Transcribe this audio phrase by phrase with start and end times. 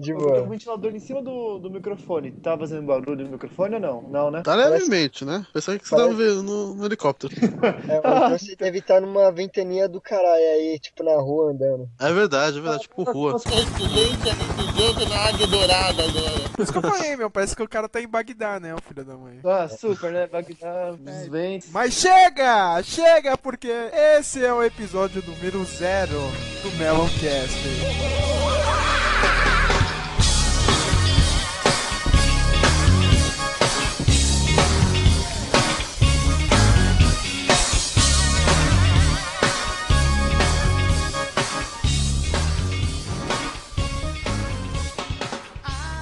[0.00, 0.46] De Eu tô com o boa.
[0.48, 2.30] ventilador em cima do, do microfone.
[2.32, 4.02] Tá fazendo barulho no microfone ou não?
[4.02, 4.42] Não, né?
[4.42, 5.44] Tá levemente, né?
[5.52, 7.34] Pensei que você Parece- tava vendo no, no helicóptero.
[7.90, 11.88] É, ou então você deve estar numa ventania do caralho aí, tipo, na rua andando.
[12.00, 13.32] É verdade, é verdade, tipo rua.
[13.32, 13.38] Por
[16.62, 17.30] isso que eu falei, meu.
[17.30, 19.40] Parece que o cara tá em Bagdá, né, o filho da mãe.
[19.44, 20.26] Ah, super, né?
[20.26, 21.68] Bagdá, os ventos.
[21.70, 22.82] Mas chega!
[22.82, 23.68] Chega, porque
[24.18, 26.18] esse é o episódio número zero
[26.62, 27.58] do Meloncast.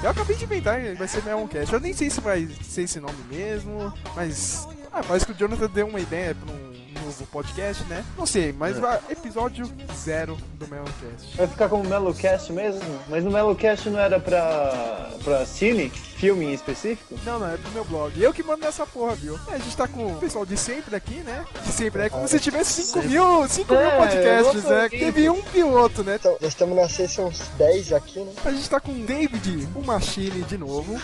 [0.08, 1.70] Eu acabei de inventar, vai ser Meloncast.
[1.70, 4.66] Eu nem sei se vai ser esse nome mesmo, mas.
[4.90, 8.04] Ah, parece que o Jonathan deu uma ideia pra um novo podcast, né?
[8.16, 11.36] Não sei, mas vai, episódio zero do Meloncast.
[11.36, 12.82] Vai ficar como Mellowcast mesmo?
[13.08, 15.90] Mas no Mellowcast não era pra, pra cine?
[15.90, 17.14] Filme em específico?
[17.24, 18.20] Não, não, é pro meu blog.
[18.20, 19.38] Eu que mando nessa porra, viu?
[19.48, 21.44] É, a gente tá com o pessoal de sempre aqui, né?
[21.64, 22.02] De sempre.
[22.02, 24.88] É como se tivesse 5 mil, 5 mil É, podcasts, eu né?
[24.88, 26.16] Teve um piloto, né?
[26.16, 28.32] Então, já estamos na sessão 10 aqui, né?
[28.44, 31.00] A gente tá com o David, o Machine de novo.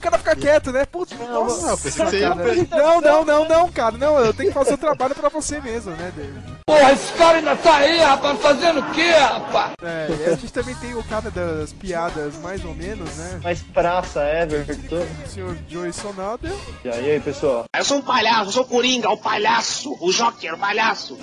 [0.00, 0.86] O cara fica quieto, né?
[0.86, 1.66] Putz, nossa.
[1.66, 2.34] Não, pensei que você ia.
[2.70, 3.98] Não, não, não, não, cara.
[3.98, 6.42] Não, eu tenho que fazer o trabalho pra você mesmo, né, David?
[6.64, 9.74] Porra, esse cara ainda tá aí, rapaz, fazendo o quê, rapaz?
[9.82, 13.40] É, e a gente também tem o cara das piadas, mais ou menos, né?
[13.44, 15.06] Mais praça, Everton.
[15.22, 16.50] O senhor Joey Sonada.
[16.82, 17.66] E aí, aí, pessoal?
[17.76, 21.18] Eu sou um palhaço, eu sou o Coringa, o palhaço, o Joker, o palhaço.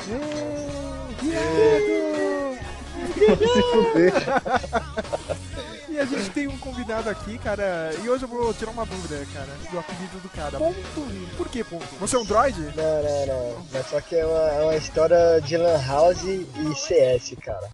[3.16, 4.14] Se fuder.
[5.98, 7.92] E a gente tem um convidado aqui, cara.
[8.04, 10.56] E hoje eu vou tirar uma dúvida, cara, do apelido do cara.
[10.60, 11.36] Ponto 1.
[11.36, 11.88] Por que ponto?
[12.00, 12.56] Você é um droid?
[12.76, 13.66] Não, não, não.
[13.74, 17.70] Mas só que é uma, é uma história de Lan House e CS, cara.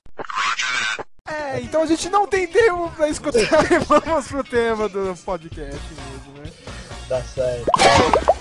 [1.27, 3.41] É, então a gente não tem tempo pra escutar.
[3.89, 6.49] Vamos pro tema do podcast mesmo, né?
[7.09, 8.32] Tá certo.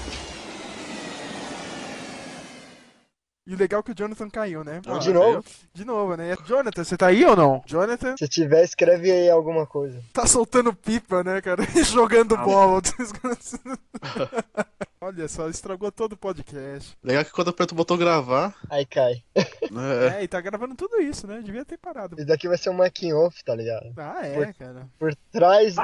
[3.45, 4.81] E o legal é que o Jonathan caiu, né?
[4.87, 5.45] Ah, De novo?
[5.75, 6.37] De novo, né?
[6.47, 7.61] Jonathan, você tá aí ou não?
[7.67, 10.01] Jonathan Se tiver, escreve aí alguma coisa.
[10.13, 11.63] tá soltando pipa, né, cara?
[11.75, 12.81] E jogando bola.
[15.01, 16.97] Olha só, estragou todo o podcast.
[17.03, 19.25] Legal que quando aperta o botão gravar, Aí cai.
[19.71, 21.41] né, É, e tá gravando tudo isso, né?
[21.43, 22.15] Devia ter parado.
[22.17, 23.93] Isso daqui vai ser um making off, tá ligado?
[23.97, 24.87] Ah, é, cara.
[25.01, 25.75] Por trás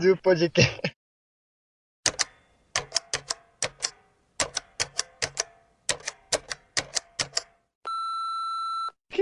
[0.00, 0.80] do podcast.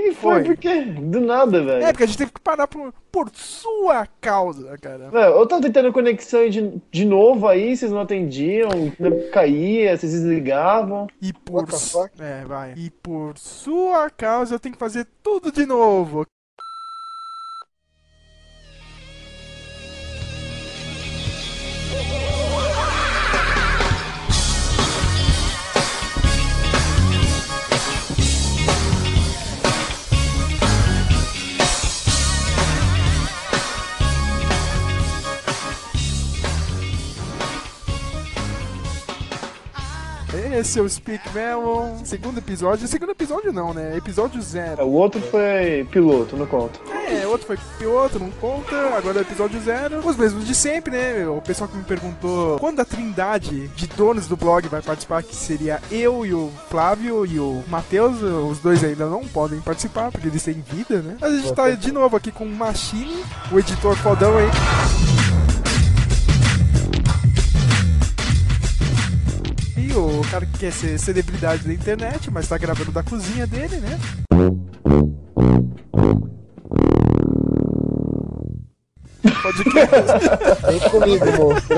[0.03, 0.35] Que foi?
[0.35, 0.45] Foi.
[0.45, 0.83] Por quê?
[0.83, 1.85] Do nada, velho.
[1.85, 5.11] É, porque a gente teve que parar por, por sua causa, cara.
[5.11, 8.71] Não, eu tava tentando conexão de, de novo aí, vocês não atendiam,
[9.33, 11.07] caía, vocês desligavam.
[11.21, 11.67] E por.
[12.19, 12.75] É, vai.
[12.77, 16.27] E por sua causa eu tenho que fazer tudo de novo.
[40.61, 42.87] Esse é o Speak Melon, segundo episódio.
[42.87, 43.97] Segundo episódio não, né?
[43.97, 44.85] Episódio zero.
[44.85, 46.79] O outro foi piloto, não conta.
[46.93, 48.77] É, outro foi piloto, não conta.
[48.95, 50.07] Agora é o episódio zero.
[50.07, 51.27] Os mesmos de sempre, né?
[51.27, 55.35] O pessoal que me perguntou quando a trindade de donos do blog vai participar, que
[55.35, 58.21] seria eu e o Flávio e o Matheus.
[58.21, 61.17] Os dois ainda não podem participar, porque eles têm vida, né?
[61.19, 65.20] Mas a gente tá de novo aqui com o Machine, o editor fodão aí.
[69.93, 73.99] O cara que quer ser celebridade da internet, mas tá gravando da cozinha dele, né?
[79.43, 80.67] Podcast.
[80.67, 81.77] Vem comigo, monstro.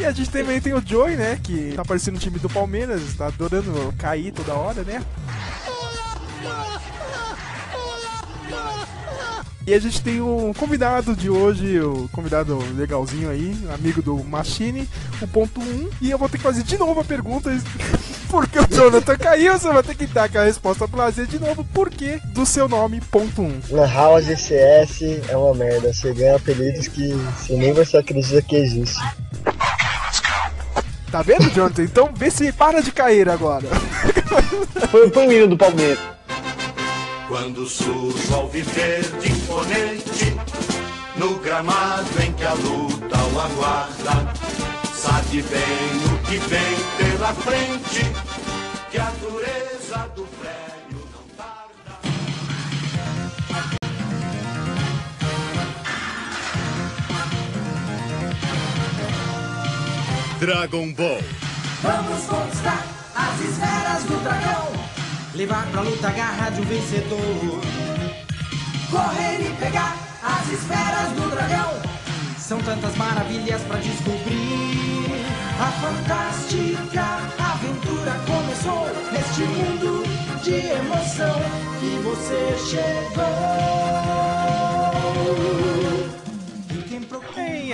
[0.00, 1.38] E a gente também tem o Joey, né?
[1.42, 5.02] Que tá aparecendo no time do Palmeiras, tá adorando cair toda hora, né?
[9.66, 14.86] E a gente tem um convidado de hoje, o convidado legalzinho aí, amigo do Machine,
[15.22, 15.88] o ponto 1.
[16.02, 17.50] E eu vou ter que fazer de novo a pergunta,
[18.28, 21.64] porque o Jonathan caiu, você vai ter que dar aquela resposta pra fazer de novo,
[21.72, 23.60] por que do seu nome, ponto 1.
[23.70, 25.00] Lan House CS
[25.30, 25.94] é uma merda.
[25.94, 29.02] Você ganha apelidos que você nem você acredita que existe.
[31.10, 31.84] Tá vendo, Jonathan?
[31.84, 33.66] Então vê se para de cair agora.
[34.90, 35.98] Foi, foi o hino do Palmeiras.
[37.28, 40.36] Quando surge ao viver de oponente
[41.16, 44.34] no gramado em que a luta o aguarda.
[44.92, 45.62] Sabe bem
[46.12, 48.12] o que vem pela frente,
[48.90, 52.00] que a dureza do freio não tarda.
[60.40, 61.22] Dragon Ball.
[61.82, 62.84] Vamos conquistar
[63.14, 64.72] as esferas do dragão.
[65.34, 67.93] Levar pra luta a garra de um vencedor
[68.94, 71.82] Correr e pegar as esferas do dragão.
[72.38, 75.24] São tantas maravilhas pra descobrir.
[75.58, 77.02] A fantástica
[77.36, 80.04] aventura começou neste mundo
[80.44, 81.40] de emoção
[81.80, 84.03] que você chegou.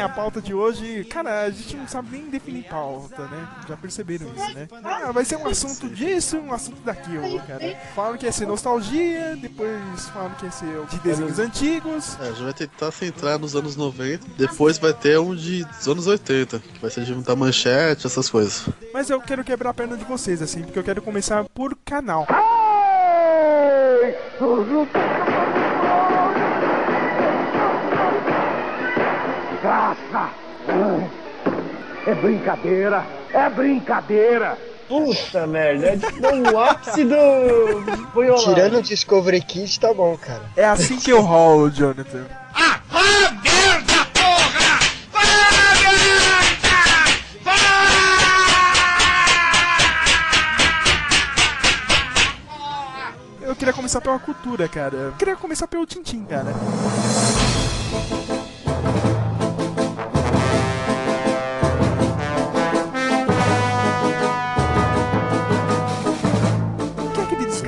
[0.00, 3.48] A pauta de hoje, cara, a gente não sabe nem definir pauta, né?
[3.68, 4.68] Já perceberam isso, né?
[4.84, 7.76] Ah, vai ser um assunto disso, um assunto daquilo, cara.
[7.94, 12.18] Falam que ia ser nostalgia, depois falam que ia ser de desenhos antigos.
[12.20, 14.26] É, a gente vai tentar centrar nos anos 90.
[14.36, 18.30] Depois vai ter um de, dos anos 80, que vai ser de da manchete, essas
[18.30, 18.68] coisas.
[18.92, 22.26] Mas eu quero quebrar a perna de vocês, assim, porque eu quero começar por canal.
[32.06, 33.04] É brincadeira!
[33.32, 34.58] É brincadeira!
[34.90, 37.14] Puta merda, é tipo o ápice do.
[38.42, 40.42] Tirando o Discovery Kids, tá bom, cara.
[40.56, 42.26] É assim que eu rolo, Jonathan.
[42.52, 44.80] Ah, ah, merda, porra!
[53.42, 54.96] Eu queria começar pela cultura, cara.
[54.96, 56.52] Eu queria começar pelo Tintim, cara.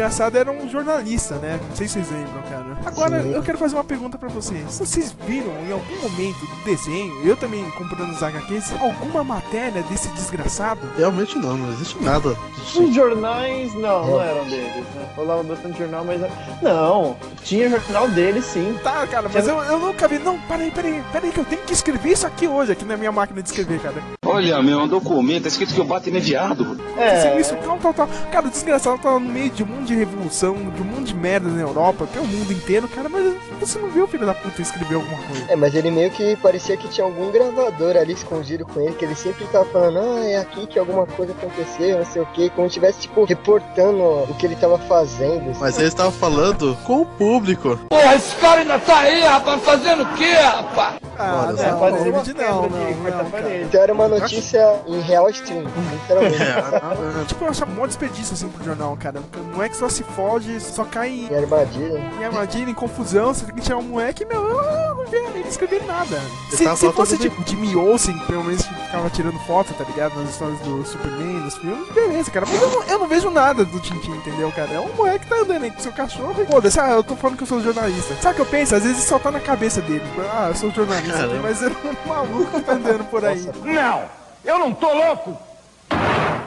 [0.02, 1.60] Desgraçado era um jornalista, né?
[1.68, 2.76] Não sei se vocês lembram, cara.
[2.84, 3.34] Agora, Sim.
[3.34, 4.64] eu quero fazer uma pergunta pra vocês.
[4.76, 10.08] Vocês viram em algum momento do desenho, eu também comprando os HQs, alguma matéria desse
[10.08, 10.80] desgraçado?
[10.98, 12.36] Realmente não, não existe nada.
[12.74, 15.08] Os jornais, não, não eram deles, né?
[15.14, 16.20] Rolava bastante jornal, mas.
[16.60, 18.76] Não, tinha jornal deles sim.
[18.82, 20.18] Tá, cara, mas eu, eu nunca vi.
[20.18, 23.12] Não, peraí, peraí, peraí, que eu tenho que escrever isso aqui hoje, aqui na minha
[23.12, 24.02] máquina de escrever, cara.
[24.26, 26.76] Olha, meu, é um documento, tá escrito que eu bato imediato.
[26.96, 27.28] É.
[27.28, 28.08] É, Isso, tal, tal, tal.
[28.30, 31.14] Cara, o desgraçado tá no meio de um monte de revolução, de um monte de
[31.14, 33.34] merda na Europa, que é o mundo inteiro, cara, mas
[33.66, 35.44] você não viu o filho da puta escrever alguma coisa.
[35.48, 39.04] É, mas ele meio que parecia que tinha algum gravador ali escondido com ele, que
[39.04, 42.50] ele sempre tava falando, ah, é aqui que alguma coisa aconteceu, não sei o que,
[42.50, 45.50] como se estivesse, tipo, reportando o que ele tava fazendo.
[45.50, 45.60] assim.
[45.60, 47.78] Mas ele estava falando com o público.
[47.88, 50.96] Porra, esse cara ainda tá aí, rapaz, fazendo o quê, rapaz?
[51.18, 53.56] Ah, Olha, não, não, não, de não, cara.
[53.62, 56.38] Então era uma notícia em real stream, literalmente.
[56.42, 59.20] É, Tipo, eu acho mó desperdício assim pro jornal, cara.
[59.54, 61.98] Não é que só se foge, só cai em, Em armadilha.
[62.20, 65.84] em armadilha, em confusão, você que tirar um moleque, meu, eu não vi ele escrever
[65.84, 66.20] nada.
[66.50, 70.14] Se, se fosse de- tipo Jimmy Olsen, pelo menos que ficava tirando foto, tá ligado?
[70.20, 72.46] Nas histórias do Superman, nos filmes, beleza, cara.
[72.46, 74.72] Mas eu não, eu não vejo nada do Tintin, entendeu, cara?
[74.72, 77.14] É um moleque que tá andando aí com seu cachorro e foda-se, ah, eu tô
[77.16, 78.14] falando que eu sou jornalista.
[78.20, 78.74] Sabe o que eu penso?
[78.74, 80.02] Às vezes só tá na cabeça dele.
[80.32, 81.38] Ah, eu sou jornalista, Caramba.
[81.42, 83.48] mas é um maluco que tá andando por aí.
[83.64, 84.04] Não!
[84.44, 85.36] Eu não tô louco!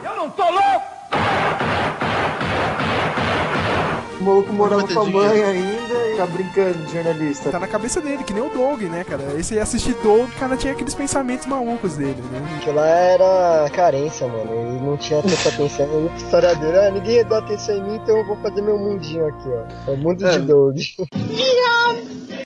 [0.04, 0.96] Eu não tô louco!
[4.26, 5.48] O maluco morava com a mãe dinheiro.
[5.48, 7.50] ainda e tá brincando de jornalista.
[7.50, 9.22] Tá na cabeça dele, que nem o Doug, né, cara?
[9.38, 12.42] Esse ia assistir Doug, o cara tinha aqueles pensamentos malucos dele, né?
[12.56, 14.50] Porque lá era carência, mano.
[14.52, 15.86] Ele não tinha tanta atenção.
[15.86, 18.76] E a história dele, ah, ninguém dá atenção em mim, então eu vou fazer meu
[18.76, 19.90] mundinho aqui, ó.
[19.90, 20.30] É o mundo É.
[20.32, 20.76] de Doug.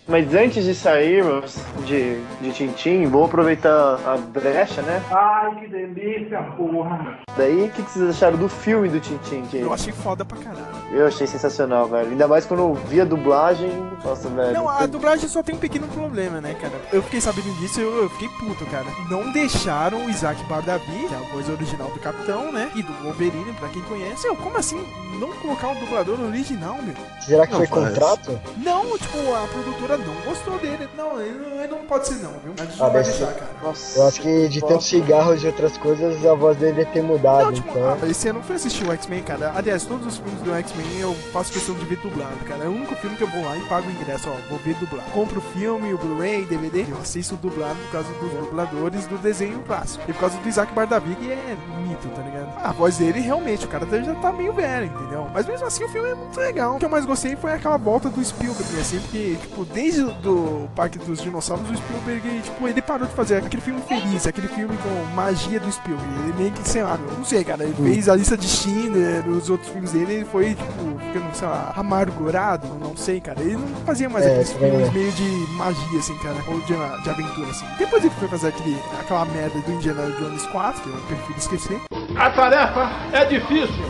[0.06, 1.56] Mas antes de sairmos
[1.86, 5.00] de, de Tintim, vou aproveitar a brecha, né?
[5.10, 7.20] Ai, que delícia, porra!
[7.36, 9.42] Daí, o que, que vocês acharam do filme do Tintim?
[9.42, 10.79] Que Eu achei foda pra caralho.
[10.92, 12.10] Eu achei sensacional, velho.
[12.10, 13.70] Ainda mais quando eu vi a dublagem.
[14.04, 14.52] Nossa, velho.
[14.54, 16.72] Não, a dublagem só tem um pequeno problema, né, cara?
[16.92, 18.86] Eu fiquei sabendo disso e eu, eu fiquei puto, cara.
[19.10, 22.70] Não deixaram o Isaac Bardavi, que é a voz original do Capitão, né?
[22.74, 24.26] E do Wolverine, pra quem conhece.
[24.26, 24.82] Eu, como assim
[25.18, 26.94] não colocar o dublador original, meu?
[27.20, 28.40] Será que Não foi contrato?
[28.56, 30.88] Não, tipo, a produtora não gostou dele.
[30.96, 32.54] Não, ele não, ele não pode ser não, viu?
[32.58, 33.34] A gente Ah, não vai deixar, ser.
[33.34, 33.50] cara.
[33.62, 33.98] Nossa.
[33.98, 37.44] Eu acho que de tantos cigarros e outras coisas, a voz dele deve ter mudado,
[37.44, 37.98] Não, tipo, então.
[38.02, 39.52] ah, esse ano eu fui assistir o X-Men, cara.
[39.54, 42.64] Aliás, todos os filmes do X-Men eu faço questão de ver dublado, cara.
[42.64, 44.74] É o único filme que eu vou lá e pago o ingresso, ó, vou ver
[44.74, 45.10] dublado.
[45.10, 49.60] Compro o filme, o Blu-ray, DVD, eu assisto dublado por causa dos dubladores do desenho
[49.60, 50.04] clássico.
[50.08, 51.56] E por causa do Isaac Bardavi, que é
[51.86, 52.50] mito, tá ligado?
[52.62, 55.26] A voz dele, realmente, o cara já tá meio velho, entendeu?
[55.32, 56.76] Mas mesmo assim, o filme é muito legal.
[56.76, 60.12] O que eu mais gostei foi aquela volta do Spielberg, assim, porque, tipo, desde o
[60.12, 64.48] do Parque dos Dinossauros, o Spielberg, tipo, ele parou de fazer aquele filme feliz, aquele
[64.48, 66.10] filme com magia do Spielberg.
[66.24, 69.50] Ele meio que, sei lá, não sei, cara, ele fez a lista de Schindler, os
[69.50, 73.40] outros filmes dele, ele foi, tipo, ficando, sei lá, amargurado, não sei, cara.
[73.40, 74.94] Ele não fazia mais É, aqueles isso aí, filmes né?
[74.94, 77.66] meio de magia, assim, cara, ou de, de aventura, assim.
[77.78, 81.80] Depois ele foi fazer aquele, aquela merda do Indiana Jones 4, que eu prefiro esquecer.
[82.16, 83.84] A tarefa é difícil!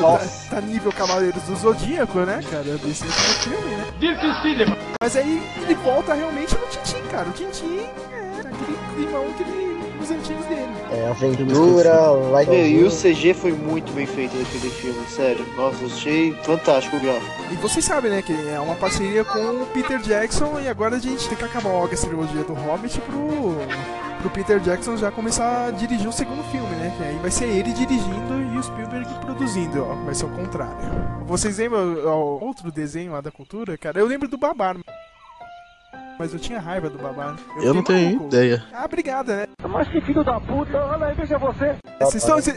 [0.00, 0.20] Tá,
[0.56, 2.64] tá nível Cavaleiros do Zodíaco, né, cara?
[2.78, 3.86] Desse último filme, né?
[3.98, 4.76] Dificílima!
[5.00, 7.28] Mas aí ele volta realmente no Tintin, cara.
[7.28, 7.80] O Tintin
[8.12, 9.68] é aquele climão que ele
[10.08, 10.68] filmes antigos dele.
[10.90, 12.90] É, aventura, live Meu, e o.
[12.90, 15.44] CG foi muito bem feito naquele filme, sério.
[15.56, 17.52] Nossa, eu achei fantástico o gráfico.
[17.52, 20.98] E vocês sabem, né, que é uma parceria com o Peter Jackson e agora a
[20.98, 23.56] gente tem que acabar logo essa trilogia do Hobbit pro,
[24.20, 26.94] pro Peter Jackson já começar a dirigir o segundo filme, né?
[26.96, 29.94] Que aí vai ser ele dirigindo e o Spielberg produzindo, ó.
[30.04, 30.76] Vai ser o contrário.
[31.26, 33.98] Vocês lembram ó, outro desenho lá da cultura, cara?
[34.00, 34.76] Eu lembro do Babar.
[36.18, 37.36] Mas eu tinha raiva do Babar.
[37.62, 38.26] Eu não fiquei tenho maluco.
[38.34, 38.64] ideia.
[38.72, 39.46] Ah, obrigado, né?
[39.68, 41.76] Mas que filho da puta, olha aí, veja você.
[42.00, 42.56] Vocês, estão, vocês...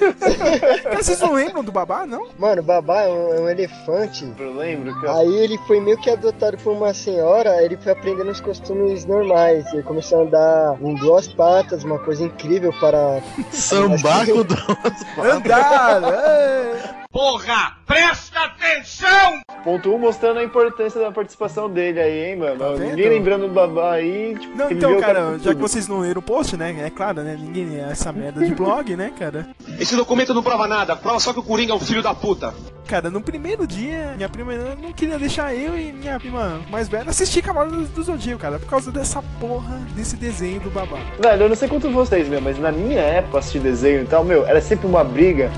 [0.83, 2.27] Cara, vocês não lembram do Babá, não?
[2.39, 4.33] Mano, o Babá é um, é um elefante.
[4.39, 5.11] Eu lembro eu...
[5.11, 9.65] Aí ele foi meio que adotado por uma senhora, ele foi aprendendo os costumes normais.
[9.73, 13.21] Ele começou a andar em duas patas, uma coisa incrível para.
[13.51, 15.05] Sambar com duas patas.
[15.19, 17.01] Andar!
[17.11, 19.41] Porra, presta atenção!
[19.65, 22.57] Ponto 1 um, mostrando a importância da participação dele aí, hein, mano.
[22.57, 22.85] Tá?
[22.85, 24.37] Ninguém lembrando do babá aí.
[24.39, 26.73] Tipo, Não, então, cara, já que vocês não leram o post, né?
[26.85, 27.37] É claro, né?
[27.37, 29.49] Ninguém é essa merda de blog, né, cara?
[29.77, 32.53] Esse documento não prova nada, prova só que o Coringa é um filho da puta.
[32.87, 37.09] Cara, no primeiro dia, minha prima não queria deixar eu e minha prima mais velha
[37.09, 40.97] assistir Cavaleiros do Zodíaco, cara, por causa dessa porra desse desenho do babá.
[41.19, 44.23] Velho, eu não sei quanto vocês, meu, mas na minha época, assistir desenho e tal,
[44.23, 45.51] meu, era sempre uma briga.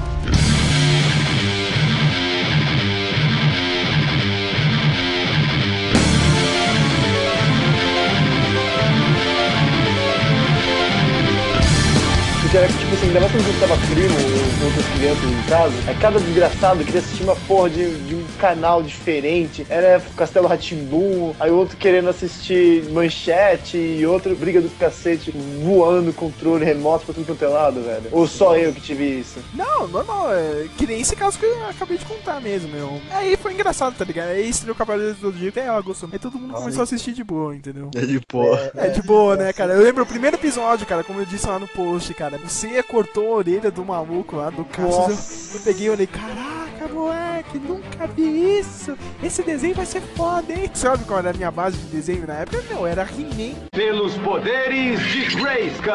[12.54, 15.24] Porque era que, tipo assim, ainda mais quando a gente tava primo ou outras crianças
[15.24, 19.66] em casa, aí cada desgraçado queria assistir uma porra de, de um canal diferente.
[19.68, 25.32] Era Castelo Ratimbum, aí outro querendo assistir Manchete e outro briga do cacete
[25.64, 28.10] voando controle remoto pra tudo quanto é lado, velho.
[28.12, 29.40] Ou só eu que tive isso.
[29.56, 33.02] Não, normal, é que nem esse caso que eu acabei de contar mesmo, meu.
[33.10, 34.28] Aí foi engraçado, tá ligado?
[34.28, 36.08] Aí estreou Cavaleiros do Zodíaco, até ela gostou.
[36.14, 37.90] Aí todo mundo começou a assistir de boa, entendeu?
[37.96, 38.72] É de boa.
[38.76, 39.74] É de boa, né, cara?
[39.74, 42.43] Eu lembro o primeiro episódio, cara, como eu disse lá no post, cara.
[42.44, 45.54] Você cortou a orelha do maluco lá, do Cassius.
[45.54, 48.98] Eu, eu peguei e olhei, caraca, moleque, nunca vi isso.
[49.24, 50.70] Esse desenho vai ser foda, hein?
[50.74, 52.62] Sabe qual era a minha base de desenho na época?
[52.70, 53.56] Não, era He-Man.
[53.72, 55.94] Pelos poderes de Grayskull.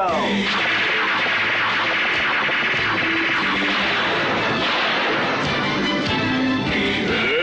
[7.30, 7.37] Eu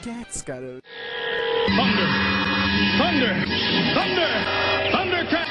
[0.00, 0.80] Thundercats, cara.
[1.76, 2.08] Thunder!
[2.96, 3.34] Thunder!
[3.94, 4.92] Thunder!
[4.92, 5.50] Thundercat!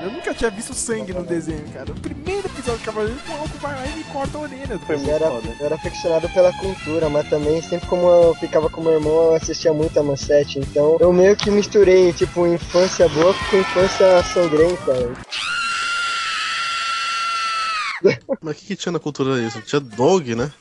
[0.00, 1.90] Eu nunca tinha visto sangue no desenho, cara.
[1.90, 4.78] O primeiro episódio de Cavaleiros, o maluco vai lá e me corta a orelha.
[4.80, 8.82] Foi Eu era, eu era aficionado pela cultura, mas também sempre como eu ficava com
[8.82, 10.58] meu irmão, eu assistia muito a Manchete.
[10.58, 14.92] Então eu meio que misturei, tipo, infância boa com infância sangrenta.
[18.42, 19.60] Mas o que, que tinha na cultura isso?
[19.62, 20.52] Tinha dog, né?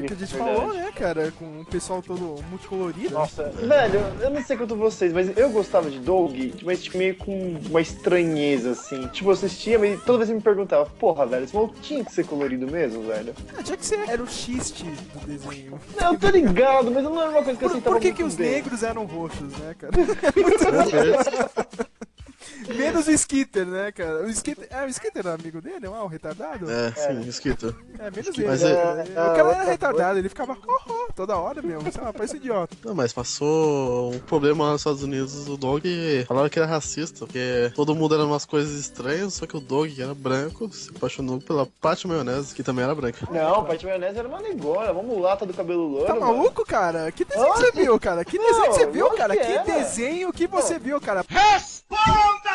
[0.00, 0.56] Que a gente, Dog, que a gente verdade.
[0.56, 1.32] falou, né, cara?
[1.38, 3.14] Com o pessoal todo multicolorido.
[3.14, 7.14] Nossa, velho, eu não sei quanto vocês, mas eu gostava de Dog, mas tipo, meio
[7.16, 9.06] com uma estranheza, assim.
[9.08, 12.12] Tipo, eu assistia, mas toda vez eu me perguntava, porra, velho, esse maluco tinha que
[12.12, 13.34] ser colorido mesmo, velho?
[13.56, 14.08] Ah, tinha que ser.
[14.08, 15.80] Era o xiste do desenho.
[16.00, 18.12] Não, eu tô ligado, mas não era uma coisa que eu Por, aceitava por que,
[18.12, 18.50] que os bem.
[18.52, 19.92] negros eram roxos, né, cara?
[22.74, 24.22] Menos o Skitter, né, cara?
[24.24, 26.70] O Skitter, ah, o Skitter era amigo dele, não é o retardado?
[26.70, 27.74] É, sim, escrito.
[27.98, 28.46] É, menos ele.
[28.46, 28.70] Mas né?
[28.70, 32.36] é- o cara era retardado, ele ficava ho, ho, toda hora mesmo, sei lá, parece
[32.36, 32.76] idiota.
[32.84, 35.48] Não, mas passou um problema lá nos Estados Unidos.
[35.48, 39.56] O Dog falaram que era racista, porque todo mundo era umas coisas estranhas, só que
[39.56, 43.26] o Dog, que era branco, se apaixonou pela Paty Maionese, que também era branca.
[43.30, 46.06] Não, Paty Maionese era uma negona, uma mulata do cabelo loiro.
[46.06, 46.26] Tá mano.
[46.26, 47.10] maluco, cara?
[47.12, 48.24] Que desenho que você viu, cara?
[48.24, 49.36] Que desenho que você viu, cara?
[49.36, 51.24] que desenho que você viu, cara?
[51.28, 52.45] Responda,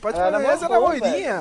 [0.00, 1.40] Pode Era falar, essa era loirinha.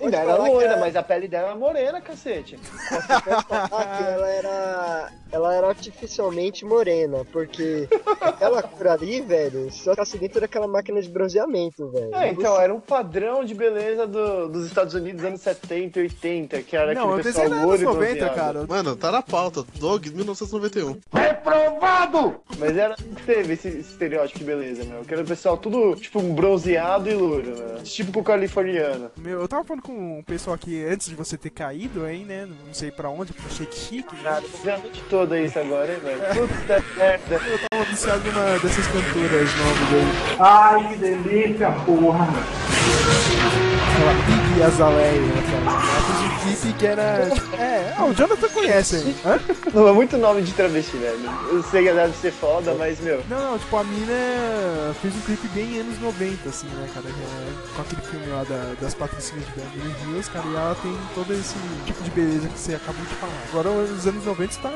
[0.00, 2.56] Ainda era que loira, mas a pele dela era morena, cacete.
[2.56, 5.12] você pode falar que ela era.
[5.32, 7.88] Ela era artificialmente morena, porque
[8.20, 12.14] aquela cor ali, velho, só ficasse dentro daquela máquina de bronzeamento, velho.
[12.14, 16.62] É, então, era um padrão de beleza do- dos Estados Unidos anos 70 e 80,
[16.62, 18.34] que era Não, eu aquele pessoal anos e 90, bronzeado.
[18.36, 18.66] cara.
[18.68, 19.64] Mano, tá na pauta.
[19.80, 21.00] Dog 1991.
[21.12, 22.36] Reprovado!
[22.58, 22.94] Mas era,
[23.26, 25.02] teve esse estereótipo de beleza, meu.
[25.04, 27.73] Que era o pessoal tudo, tipo, bronzeado e loiro, né?
[27.82, 29.10] Típico californiano.
[29.16, 32.46] Meu, eu tava falando com o pessoal aqui antes de você ter caído aí, né?
[32.66, 34.14] Não sei pra onde, pro Shake Chique.
[34.16, 34.22] né?
[34.22, 36.20] Nada, ver a noite toda isso agora, hein, velho.
[36.48, 37.34] Puta merda.
[37.34, 40.36] Eu tava viciado numa dessas cantoras novas aí.
[40.40, 42.28] Ai, que delícia, porra!
[44.54, 45.20] Big Azaleia.
[45.66, 47.02] Ela fez um clipe que era.
[47.58, 49.16] É, ah, o Jonathan conhece aí.
[49.24, 49.40] Hã?
[49.72, 51.18] Não, é muito nome de travesti, velho.
[51.50, 53.22] Eu sei que deve ser foda, mas, meu.
[53.28, 57.06] Não, não, tipo, a mina fez um clipe bem anos 90, assim, né, cara?
[57.08, 60.96] é Com aquele filme lá da- das patricinhas de Beverly Hills, cara, e ela tem
[61.14, 61.54] todo esse
[61.86, 63.32] tipo de beleza que você acabou de falar.
[63.50, 64.70] Agora, os anos 90 tá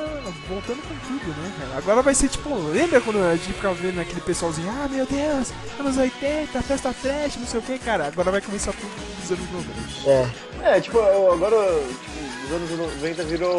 [0.48, 1.78] voltando com tudo, né, cara?
[1.78, 5.52] Agora vai ser tipo, lembra quando a gente ficava vendo aquele pessoalzinho, ah, meu Deus,
[5.78, 8.06] anos 80, festa trash, não sei o que, cara?
[8.08, 9.67] Agora vai começar tudo dos anos 90.
[10.06, 10.74] É.
[10.76, 13.56] É, tipo, agora, tipo, os anos 90 virou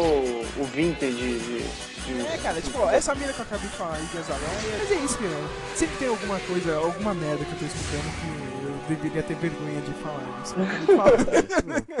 [0.58, 1.38] o vintage de.
[1.38, 4.78] de- É, cara, tipo, ó, essa mina que eu acabei de falar aí, de Azaleia,
[4.78, 5.30] mas é isso, meu.
[5.74, 9.80] Sempre tem alguma coisa, alguma merda que eu tô escutando que eu deveria ter vergonha
[9.80, 10.54] de falar isso.
[10.56, 12.00] Eu acabei de falar.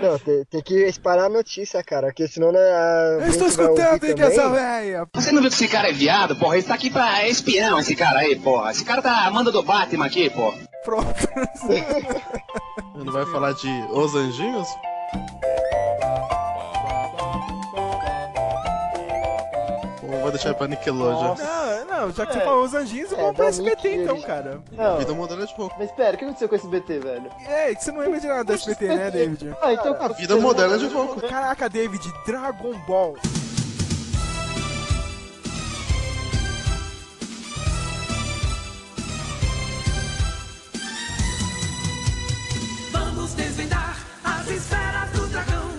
[0.00, 4.02] Não, tem, tem que espalhar a notícia, cara, porque senão né, a Eu estou escutando,
[4.02, 4.32] hein, também.
[4.32, 5.06] essa véia.
[5.12, 6.56] Você não viu que esse cara é viado, porra?
[6.56, 8.70] Ele tá aqui pra é espião, esse cara aí, porra.
[8.70, 10.56] Esse cara tá manda do Batman aqui, porra.
[10.84, 11.28] Pronto.
[12.98, 14.68] Ele vai falar de Os Anjinhos?
[20.02, 21.34] Ou vai deixar pra Nickelodeon?
[21.36, 22.44] Não, não, já que você É.
[22.44, 24.60] falou os anjinhos, eu É, vou pra SBT Nick, então, eles- cara.
[24.72, 25.76] Não, Vida moderna de pouco.
[25.78, 27.30] mas pera, o que aconteceu com esse BT, velho?
[27.46, 29.54] É, que você não lembra de nada da SBT, né, David?
[29.62, 29.96] Ah, então.
[30.00, 31.20] A vida moderna de pouco.
[31.20, 33.16] Caraca, David, Dragon Ball.
[43.30, 45.70] Vamos desvendar as esferas do dragão.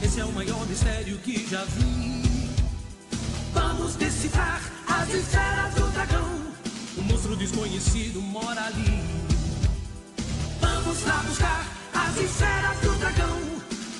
[0.00, 2.22] Esse é o maior mistério que já vi.
[3.52, 6.28] Vamos decifrar as esferas do dragão.
[6.96, 9.02] O monstro desconhecido mora ali.
[10.60, 13.40] Vamos lá buscar as esferas do dragão.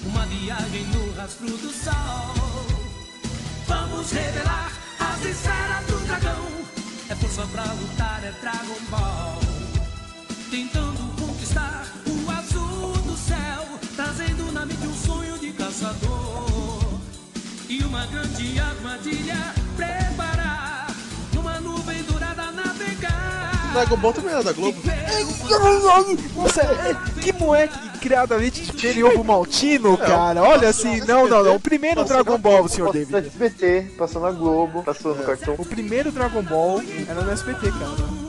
[0.04, 2.34] Uma viagem no rastro do sol.
[3.66, 6.46] Vamos revelar as esferas do dragão.
[7.08, 9.56] É força pra lutar, é Dragon Ball
[10.50, 11.84] tentando conquistar
[14.66, 17.00] trazendo na mente um sonho de caçador
[17.68, 20.88] e uma grande armadilha preparar,
[21.32, 23.72] numa nuvem dourada navegar.
[23.72, 24.78] Dragon Ball também era da Globo.
[26.34, 30.42] Nossa, é, que moleque criadamente inferior pro Maltino, cara.
[30.42, 31.56] Olha assim, não, não, não.
[31.56, 33.26] O primeiro Dragon Ball, senhor Passou no David.
[33.28, 35.54] SBT, passou na Globo, passou no cartão.
[35.58, 38.25] O primeiro Dragon Ball era no SBT, cara.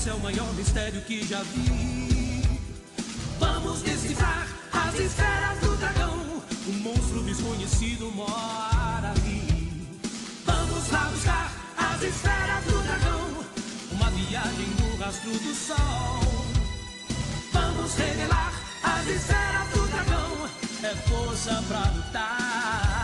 [0.00, 2.42] Esse é o maior mistério que já vi.
[3.38, 6.42] Vamos decifrar as esferas do dragão.
[6.66, 9.86] O monstro desconhecido mora ali.
[10.46, 13.44] Vamos lá buscar as esferas do dragão.
[13.92, 15.76] Uma viagem no rastro do sol.
[17.52, 20.48] Vamos revelar as esferas do dragão.
[20.82, 22.99] É força pra lutar.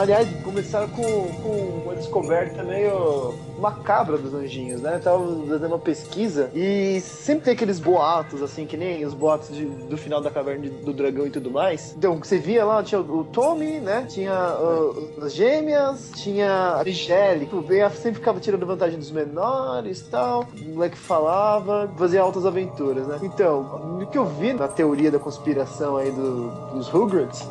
[0.00, 4.94] Aliás, começaram com, com uma descoberta meio macabra dos anjinhos, né?
[4.96, 9.54] Eu tava fazendo uma pesquisa e sempre tem aqueles boatos, assim, que nem os boatos
[9.54, 11.94] de- do final da caverna de- do dragão e tudo mais.
[11.94, 14.06] Então, você via lá, tinha o Tommy, né?
[14.08, 17.54] Tinha uh, as gêmeas, tinha a Angélica.
[17.54, 20.46] O Ben sempre ficava tirando vantagem dos menores e tal.
[20.62, 23.18] O moleque falava, fazia altas aventuras, né?
[23.22, 27.46] Então, o que eu vi na teoria da conspiração aí do- dos Rugrats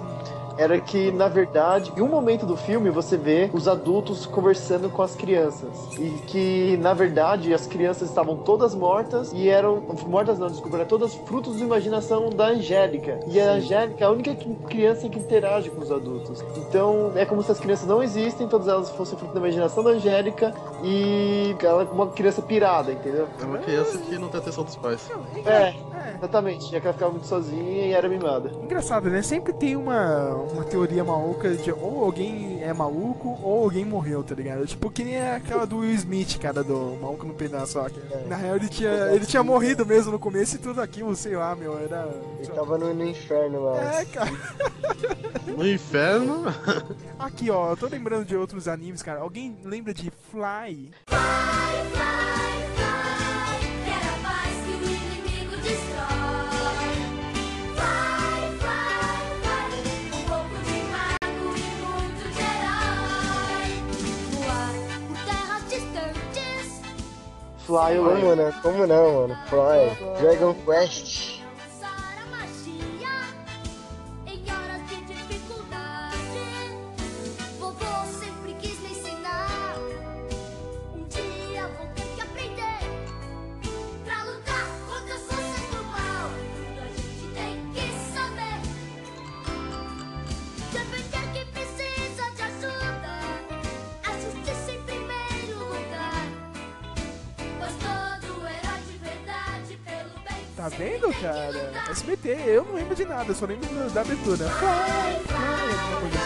[0.59, 5.01] era que, na verdade, em um momento do filme você vê os adultos conversando com
[5.01, 5.69] as crianças.
[5.97, 9.81] E que, na verdade, as crianças estavam todas mortas e eram.
[10.05, 13.21] Mortas não, desculpa, eram todas frutos da imaginação da Angélica.
[13.27, 14.35] E a Angélica é a única
[14.67, 16.43] criança que interage com os adultos.
[16.57, 19.91] Então é como se as crianças não existem, todas elas fossem fruto da imaginação da
[19.91, 23.29] Angélica e ela é uma criança pirada, entendeu?
[23.41, 25.09] É uma criança que não tem atenção dos pais.
[25.45, 25.73] É,
[26.15, 26.71] exatamente.
[26.71, 28.51] Já que ela ficava muito sozinha e era mimada.
[28.63, 29.21] Engraçado, né?
[29.21, 34.35] Sempre tem uma, uma teoria maluca de ou alguém é maluco ou alguém morreu, tá
[34.35, 34.65] ligado?
[34.65, 37.89] Tipo, que nem aquela do Will Smith, cara, do maluco no pedaço lá.
[37.89, 41.35] que, Na real, ele tinha, ele tinha morrido mesmo no começo e tudo aquilo, sei
[41.35, 42.09] lá, meu, era...
[42.39, 44.01] Ele tava no, no inferno lá.
[44.01, 44.29] É, cara.
[45.57, 46.43] No inferno?
[47.17, 49.19] Aqui, ó, eu tô lembrando de outros animes, cara.
[49.19, 50.91] Alguém lembra de Fly?
[51.07, 52.48] Quer
[67.69, 68.51] Fly eu não?
[68.63, 69.37] Como não, mano?
[69.45, 69.95] Fly.
[70.19, 71.28] Dragon Quest.
[103.91, 104.45] Da abertura.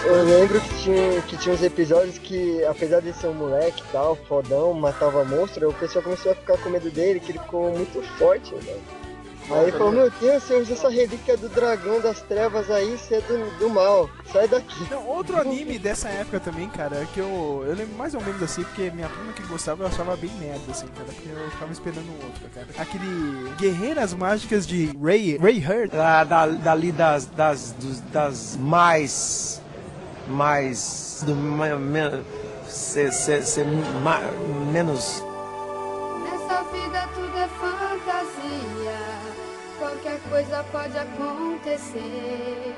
[0.05, 3.91] Eu lembro que tinha, que tinha uns episódios que, apesar de ser um moleque e
[3.91, 7.71] tal, fodão, matava monstro, o pessoal começou a ficar com medo dele, que ele ficou
[7.71, 9.02] muito forte, velho.
[9.53, 13.15] Aí ele falou, meu Deus, você usa essa relíquia do dragão das trevas aí, você
[13.15, 14.87] é do, do mal, sai daqui.
[14.89, 18.63] Não, outro anime dessa época também, cara, que eu, eu lembro mais ou menos assim,
[18.63, 22.05] porque minha prima que gostava eu achava bem merda, assim, cara, porque eu ficava esperando
[22.09, 22.67] um outro, cara.
[22.77, 25.91] Aquele Guerreiras Mágicas de Ray, Ray Hurt.
[25.91, 29.61] Da, da, dali das, das, dos- das mais.
[30.27, 31.23] mais.
[31.25, 32.23] Do, me, me-
[32.67, 33.63] se, se, se,
[34.03, 34.19] ma-
[34.71, 35.23] menos.
[36.23, 39.32] Nessa vida tudo é fantasia.
[39.83, 42.73] Qualquer coisa pode acontecer.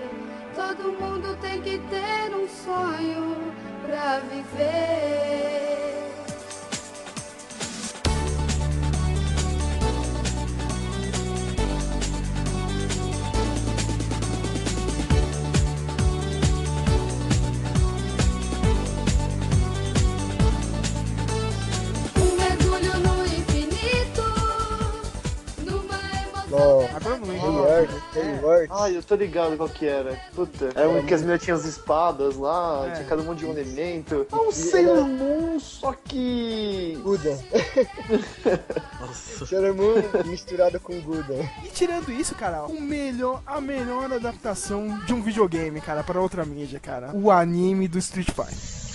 [0.56, 3.54] Todo mundo tem que ter um sonho
[3.86, 6.15] pra viver.
[26.56, 26.80] Emoção.
[26.80, 27.48] Ó, Agora eu não lembro.
[27.66, 28.68] Hayward, Hayward.
[28.72, 30.20] Ai, eu tô ligado qual que era.
[30.34, 30.70] Puta.
[30.76, 32.92] Era um que as meninas tinham as espadas lá, É.
[32.92, 34.26] tinha cada um de um elemento.
[34.32, 37.00] É um Sailor Moon, só que.
[37.04, 37.38] Guda.
[39.00, 39.46] Nossa.
[39.46, 41.34] Sailor Moon misturado com Guda.
[41.64, 46.46] E tirando isso, cara, o melhor, a melhor adaptação de um videogame, cara, para outra
[46.46, 47.12] mídia, cara.
[47.14, 48.86] O anime do Street Fighter.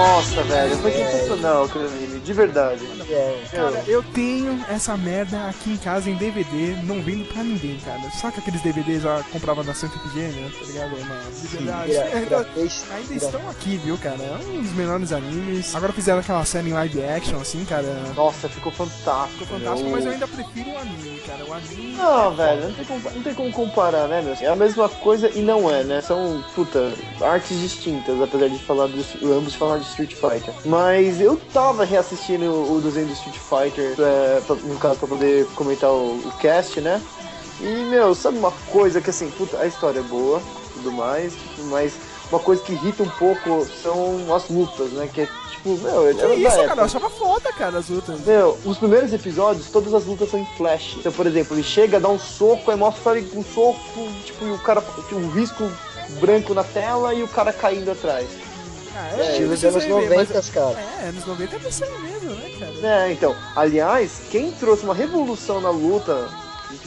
[0.00, 2.80] Nossa, velho, foi sensacional aquele anime, de verdade.
[3.10, 7.78] É, Cara, eu tenho essa merda aqui em casa em DVD, não vendo pra ninguém,
[7.84, 8.00] cara.
[8.20, 10.90] Saca aqueles DVDs já comprava na Santa Efigênia, tá ligado?
[10.90, 11.92] Na liberdade.
[11.92, 12.48] gra- Ainda,
[12.96, 14.16] ainda estão aqui, viu, cara?
[14.22, 15.74] É um dos melhores animes.
[15.74, 17.86] Agora fizeram aquela série em live action, assim, cara.
[18.16, 19.44] Nossa, ficou fantástico.
[19.44, 19.96] Ficou fantástico, meu.
[19.96, 21.44] mas eu ainda prefiro o anime, cara.
[21.44, 21.94] O anime.
[21.96, 24.34] Não, velho, não tem, como, não tem como comparar, né, meu?
[24.40, 26.00] É a mesma coisa e não é, né?
[26.00, 29.04] São, puta, artes distintas, apesar de falar do,
[29.36, 30.54] ambos falar de Street Fighter.
[30.64, 35.46] Mas eu tava reassistindo o, desenho do Street Fighter, é, pra- no caso, pra poder
[35.54, 37.00] comentar o, o cast, né?
[37.60, 40.40] E, meu, sabe uma coisa que, assim, puta, a história é boa,
[40.74, 41.34] tudo mais,
[41.68, 41.92] mas
[42.30, 45.08] uma coisa que irrita um pouco são as lutas, né?
[45.12, 46.68] Que é, tipo, meu, da isso, época.
[46.68, 46.80] cara?
[46.80, 48.20] Eu achava foda, cara, as lutas.
[48.20, 50.96] Meu, os primeiros episódios, todas as lutas são em flash.
[50.98, 53.78] Então, por exemplo, ele chega, dá um soco, aí mostra ele com um soco,
[54.24, 55.70] tipo, e o cara um risco
[56.20, 58.26] branco na tela e o cara caindo atrás.
[59.00, 60.80] Ah, Estilo eu dos anos precisei ver, mas- 90, cara.
[61.02, 63.04] É, anos 90 é isso aí mesmo, né, cara?
[63.06, 66.28] É, então, aliás, quem trouxe uma revolução na luta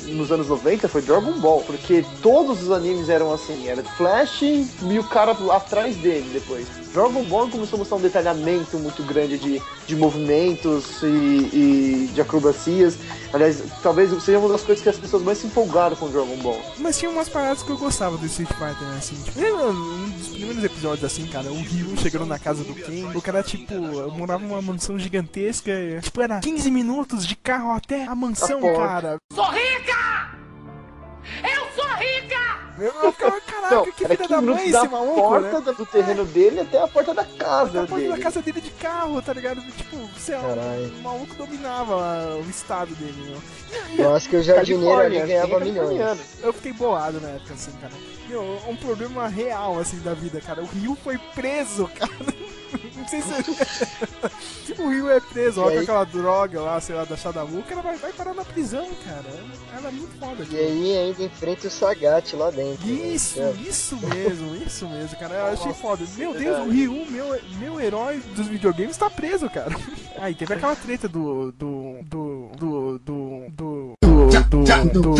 [0.05, 4.67] nos anos 90 foi Dragon Ball, porque todos os animes eram assim, era Flash e
[4.99, 6.67] o cara atrás dele depois.
[6.93, 12.21] Dragon Ball começou a mostrar um detalhamento muito grande de, de movimentos e, e de
[12.21, 12.97] acrobacias.
[13.33, 16.61] Aliás, talvez seja uma das coisas que as pessoas mais se empolgaram com Dragon Ball.
[16.77, 19.15] Mas tinha umas paradas que eu gostava do Street Fighter, né, assim.
[19.23, 23.11] Tipo, lembra um dos primeiros episódios, assim, cara, o Ryu chegando na casa do Ken.
[23.15, 23.73] O cara, tipo,
[24.11, 25.71] morava numa mansão gigantesca.
[25.71, 29.17] e, Tipo, era 15 minutos de carro até a mansão, cara.
[29.33, 30.42] Sou rica!
[31.43, 32.63] Eu sou rica!
[32.79, 35.73] Eu, ficava, caraca, Não, que filha 15 da mãe da esse maluco, porta né?
[35.77, 38.07] do terreno dele até a porta da casa Da porta dele.
[38.09, 39.61] da casa dele de carro, tá ligado?
[39.61, 43.41] Tipo, sei lá, o maluco dominava o estado dele, meu.
[44.05, 46.39] Eu acho que o jardineiro ali ganhava é milhões.
[46.41, 47.93] Eu fiquei bolado na época, assim, cara.
[48.27, 50.61] Meu, um problema real, assim, da vida, cara.
[50.63, 52.11] O Rio foi preso, cara.
[52.95, 54.81] Não sei se.
[54.81, 55.79] o Rio é preso, aí?
[55.79, 59.25] aquela droga lá, sei lá, da Shadamu, o cara vai, vai parar na prisão, cara.
[59.75, 62.85] Ela é muito foda, E aí ainda enfrenta o Sagat lá dentro.
[62.85, 62.93] né?
[62.93, 63.51] Isso, É.
[63.67, 65.35] isso mesmo, isso mesmo, cara.
[65.35, 66.05] Eu achei foda.
[66.17, 66.69] Meu é Deus, o.
[66.69, 69.75] Ryu, meu, meu herói dos videogames, tá preso, cara.
[70.19, 71.51] Aí teve aquela treta do.
[71.51, 71.99] do.
[72.03, 72.49] do.
[72.57, 72.99] do.
[72.99, 72.99] do.
[72.99, 73.49] do.
[73.49, 73.95] do.
[73.97, 75.15] do do, do,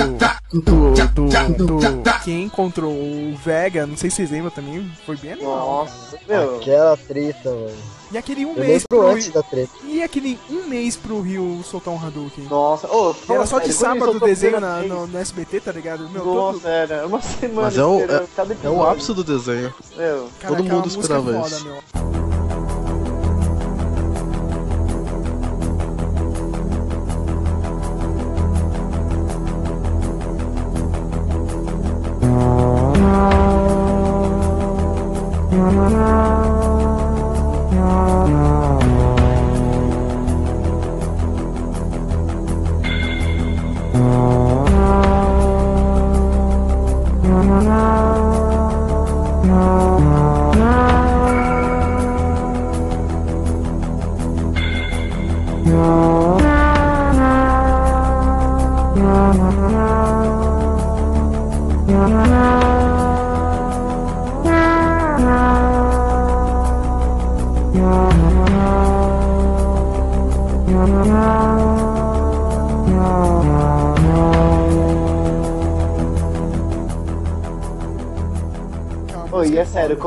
[1.68, 5.58] do, do quem encontrou o Vega, não sei se vocês lembram também, foi bem animal.
[5.58, 6.56] Nossa, meu.
[6.58, 7.72] Aquela treta, mano.
[8.12, 9.72] E aquele um Eu mês pro antes Rio, da treta.
[9.84, 12.46] e aquele um mês pro Rio soltar um Hadouken.
[12.46, 16.08] Nossa, ô, Era fala só de sábado o desenho na, no, no SBT, tá ligado?
[16.10, 18.28] Meu, Nossa, todo, era uma semana Mas é o, é,
[18.64, 19.74] é o ápice do desenho.
[19.96, 21.66] Meu, cara, todo mundo esperava é foda, isso.
[21.66, 22.03] meu.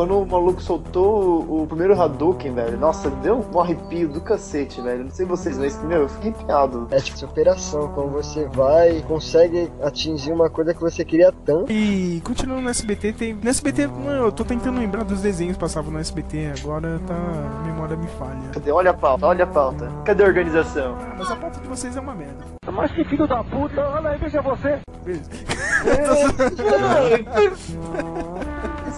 [0.07, 4.81] Quando o maluco soltou o, o primeiro Hadouken, velho, nossa, deu um arrepio do cacete,
[4.81, 5.03] velho.
[5.05, 6.87] Não sei vocês, mas, meu, eu fiquei arrepiado.
[6.93, 11.73] É tipo superação, quando você vai e consegue atingir uma coisa que você queria tanto.
[11.73, 13.35] E continuando no SBT, tem.
[13.35, 17.15] No SBT, mano, eu tô tentando lembrar dos desenhos que passavam no SBT, agora tá.
[17.15, 18.51] A memória me falha.
[18.53, 18.71] Cadê?
[18.71, 19.91] Olha a pauta, olha a pauta.
[20.05, 20.97] Cadê a organização?
[21.19, 22.45] Mas a pauta de vocês é uma merda.
[22.73, 24.79] Mas que filho da puta, olha aí, veja você.
[25.05, 25.31] Beleza.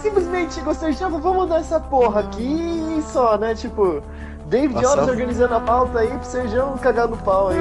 [0.01, 3.53] Simplesmente gostei de vamos mudar essa porra aqui e só, né?
[3.53, 4.01] Tipo,
[4.45, 7.57] David Jones organizando a pauta aí pro Serjão cagar no pau aí.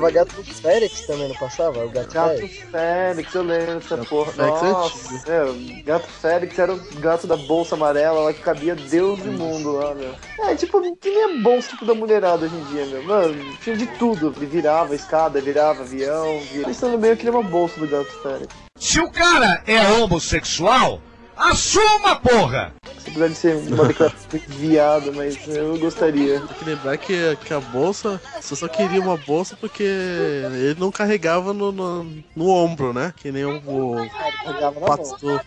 [0.00, 1.84] Passava gato Félix também, não passava?
[1.84, 2.58] O gato, Gato Félix.
[2.70, 4.32] Félix, eu lembro dessa porra.
[4.32, 8.74] Félix é Nossa, meu, Gato Félix era o gato da bolsa amarela lá que cabia
[8.74, 10.14] Deus e mundo lá, meu.
[10.38, 13.02] É, tipo, que nem é bolsa tipo, da mulherada hoje em dia, meu.
[13.02, 14.30] Mano, tinha de tudo.
[14.30, 16.40] Virava escada, virava avião.
[16.50, 16.68] Vira...
[16.68, 18.54] Pensando bem, eu queria uma bolsa do Gato Félix.
[18.76, 21.02] Se o cara é homossexual,
[21.40, 22.74] assuma, porra!
[23.00, 26.40] Apesar de ser uma declaração viada, mas eu gostaria.
[26.40, 30.92] Tem que lembrar que, que a bolsa, você só queria uma bolsa porque ele não
[30.92, 32.04] carregava no, no,
[32.36, 33.12] no ombro, né?
[33.16, 33.96] Que nem o, o
[34.86, 35.44] pastor.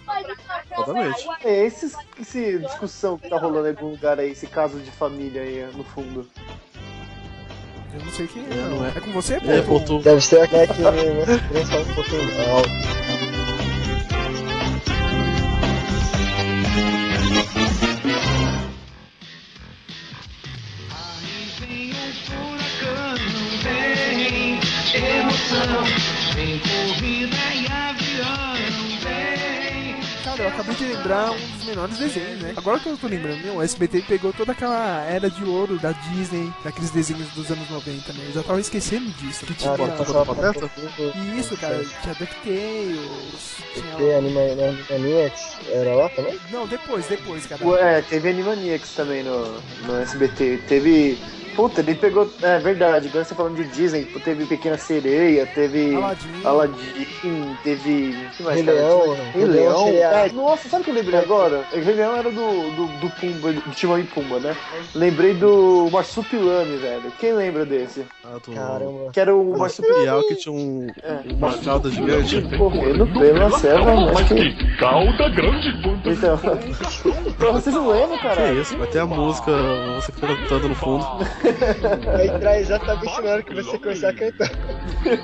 [0.71, 1.27] Exatamente.
[1.43, 5.41] É, esses, essa discussão que tá rolando em algum lugar aí, esse caso de família
[5.41, 6.27] aí, no fundo.
[7.93, 8.86] Eu não sei quem é, É, não.
[8.86, 8.99] É, é.
[8.99, 9.51] com você, pô?
[9.51, 9.99] É.
[10.01, 10.82] Deve ser aquele que
[30.23, 32.53] Cara, eu acabei de lembrar um dos menores desenhos, né?
[32.56, 35.91] Agora que eu tô lembrando, meu, o SBT pegou toda aquela era de ouro da
[35.91, 38.25] Disney, daqueles desenhos dos anos 90, né?
[38.27, 39.45] Eu já tava esquecendo disso.
[39.45, 39.71] Que tinha.
[39.77, 40.36] Tá, passava?
[41.38, 43.58] Isso, cara, tinha DuckTales.
[43.73, 44.17] Tinha...
[44.17, 46.39] Animaniacs, era lá também?
[46.51, 47.63] Não, depois, depois, cara.
[47.67, 50.63] Ué, teve Animaniacs também no, no SBT.
[50.67, 51.17] Teve.
[51.55, 52.29] Puta, ele pegou.
[52.41, 55.95] É verdade, agora você falando de Disney, pô, teve Pequena Sereia, teve.
[55.95, 56.29] Aladdin.
[56.43, 58.27] Aladdin, teve.
[58.27, 58.65] O que mais, Rei?
[58.65, 61.63] Leão, Rei Rei Leão É, nossa, sabe o que eu lembrei agora?
[61.71, 64.55] O Rei Leão era do, do, do Pumba, do Timão e Pumba, né?
[64.95, 67.11] Lembrei do Marsupilame, velho.
[67.19, 68.05] Quem lembra desse?
[68.23, 68.51] Ah, do...
[68.53, 69.11] Caramba.
[69.11, 70.27] Que era o Marsupilame.
[70.27, 70.87] Que tinha um,
[71.37, 72.41] uma cauda gigante.
[72.57, 74.77] Correndo pela selva, mas que.
[74.77, 76.39] Calda grande quanto Então.
[77.53, 78.51] Vocês não lembram, Que cara?
[78.53, 79.51] isso, vai ter a música,
[79.95, 81.03] você que tá cantando no fundo.
[82.06, 84.51] Vai entrar exatamente na hora que você começar a cantar.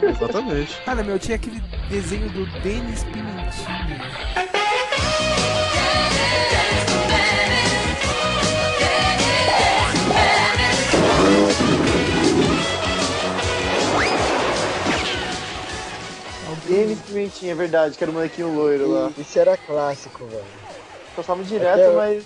[0.10, 0.82] Exatamente.
[0.86, 4.00] Cara, meu, tinha aquele desenho do Denis Pimentinha.
[16.70, 19.12] Denis Pimentinha, é verdade, que era o molequinho loiro lá.
[19.18, 20.44] Isso era clássico, velho.
[21.16, 22.24] Passava direto, Até- mas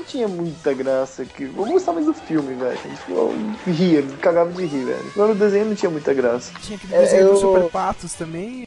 [0.00, 1.24] não tinha muita graça.
[1.24, 1.44] Que...
[1.44, 2.78] Eu gostava mais do filme, velho.
[3.08, 3.34] Eu
[3.66, 5.10] ria, cagava de rir, velho.
[5.14, 6.52] Agora o desenho não tinha muita graça.
[6.62, 8.64] Tinha aquele É, desenho eu- do Super Patos também.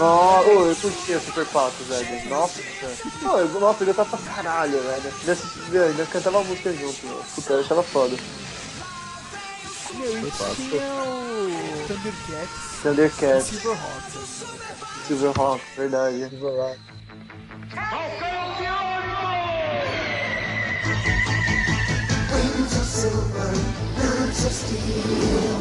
[0.00, 2.28] Nossa, ô, eu curtia Super Patos, velho.
[2.30, 2.58] Nossa,
[3.22, 5.02] eu, nossa, eu gostava pra caralho, velho.
[5.20, 7.22] Ainda, assistia- ainda cantava música junto, meu.
[7.34, 8.16] Puta, eu achava foda.
[9.94, 13.46] Meu, e tinha o Thundercats Thundercats.
[13.48, 14.44] Silverhawks.
[15.06, 16.28] Silverhawk, verdade.
[16.30, 16.78] Silverhawk.
[22.32, 23.52] Wings of silver,
[23.96, 25.59] birds of steel.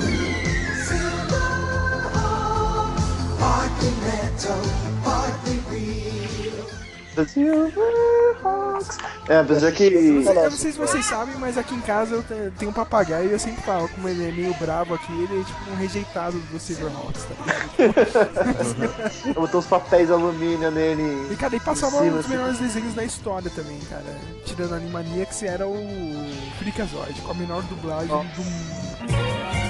[9.27, 9.83] É, apesar que.
[9.83, 13.29] Eu não sei se vocês sabem, mas aqui em casa eu te- tenho um papagaio
[13.29, 16.39] e eu sempre falo, como ele é meio bravo aqui, ele é tipo um rejeitado
[16.39, 17.35] do Silverhawks, tá
[17.83, 19.33] ligado?
[19.35, 21.27] Botou os papéis alumínio nele.
[21.31, 22.29] E cara, e passava um dos assim.
[22.29, 24.05] melhores desenhos da história também, cara.
[24.45, 25.75] Tirando a Animaniacs, era o
[26.57, 29.68] Freakazoid, com a menor dublagem do mundo.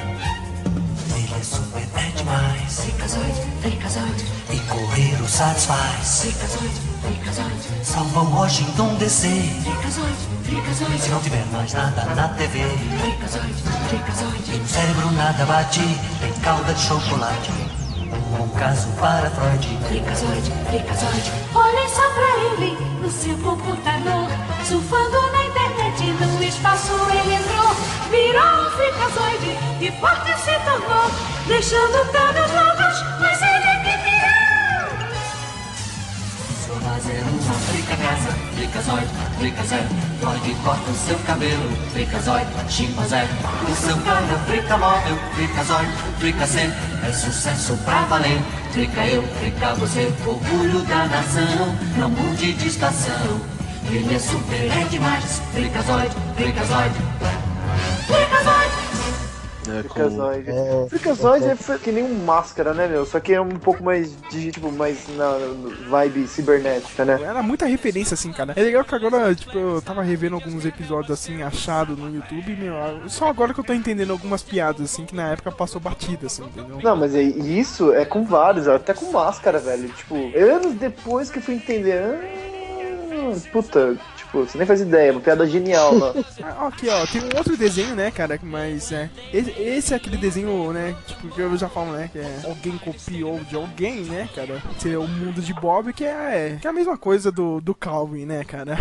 [1.39, 2.82] Ele é super é demais.
[2.82, 4.25] Freakazoid, Freakazoid.
[4.52, 6.21] E correr o satisfaz.
[6.21, 7.86] Freakazoid, Freakazoid.
[7.86, 9.28] Salva o Washington DC.
[9.63, 11.02] Freakazoid, Freakazoid.
[11.02, 12.60] Se não tiver mais nada na TV.
[12.99, 13.54] Freakazoid,
[13.88, 14.54] Freakazoid.
[14.54, 15.80] E no cérebro nada bate.
[16.19, 17.52] Tem calda de chocolate.
[18.02, 19.80] Um bom caso para Freud.
[19.88, 21.32] Freakazoid, Freakazoid.
[21.56, 24.28] Olhem só pra ele no seu computador.
[24.67, 27.75] Surfando na internet, no espaço ele entrou.
[28.10, 31.12] Virou um Freakazoid e forte se tornou.
[31.47, 34.39] Deixando todos loucos, mas ele que virou.
[36.65, 43.28] Sou fazendo uma frica casa, fricazoide, fricazoide, Freud corta o seu cabelo, fricazoide, chimpanzé,
[43.67, 46.69] o seu carro frica móvel, fricazoide, fricacê,
[47.08, 48.39] é sucesso pra valer,
[48.71, 53.41] frica eu, frica você, orgulho da nação, não mude de estação,
[53.91, 56.95] ele é super, é demais, fricazoide, fricazoide,
[58.06, 58.89] fricazoide.
[59.69, 59.93] É, com...
[59.93, 60.49] Freakazoid.
[60.49, 63.06] É, Freakazoid é fe- que nem um máscara, né, meu?
[63.06, 65.30] Só que é um pouco mais de, tipo, mais na
[65.89, 67.19] vibe cibernética, né?
[67.21, 68.54] Era muita referência, assim, cara.
[68.56, 72.73] É legal que agora, tipo, eu tava revendo alguns episódios, assim, achado no YouTube, meu,
[73.08, 76.43] só agora que eu tô entendendo algumas piadas, assim, que na época passou batida, assim,
[76.45, 76.80] entendeu?
[76.82, 79.88] Não, mas é- isso é com vários, até com máscara, velho.
[79.89, 82.48] Tipo, anos depois que eu fui entender.
[83.35, 86.25] Ah, puta, tipo, você nem faz ideia, é uma piada genial, mano.
[86.43, 89.09] Ah, Aqui, ó, tem um outro desenho, né, cara, mas é.
[89.33, 92.77] Esse, esse é aquele desenho, né, tipo, que eu já falo, né, que é alguém
[92.77, 94.61] copiou de alguém, né, cara?
[94.77, 98.25] Seria o mundo de Bob, que é, que é a mesma coisa do, do Calvin,
[98.25, 98.79] né, cara?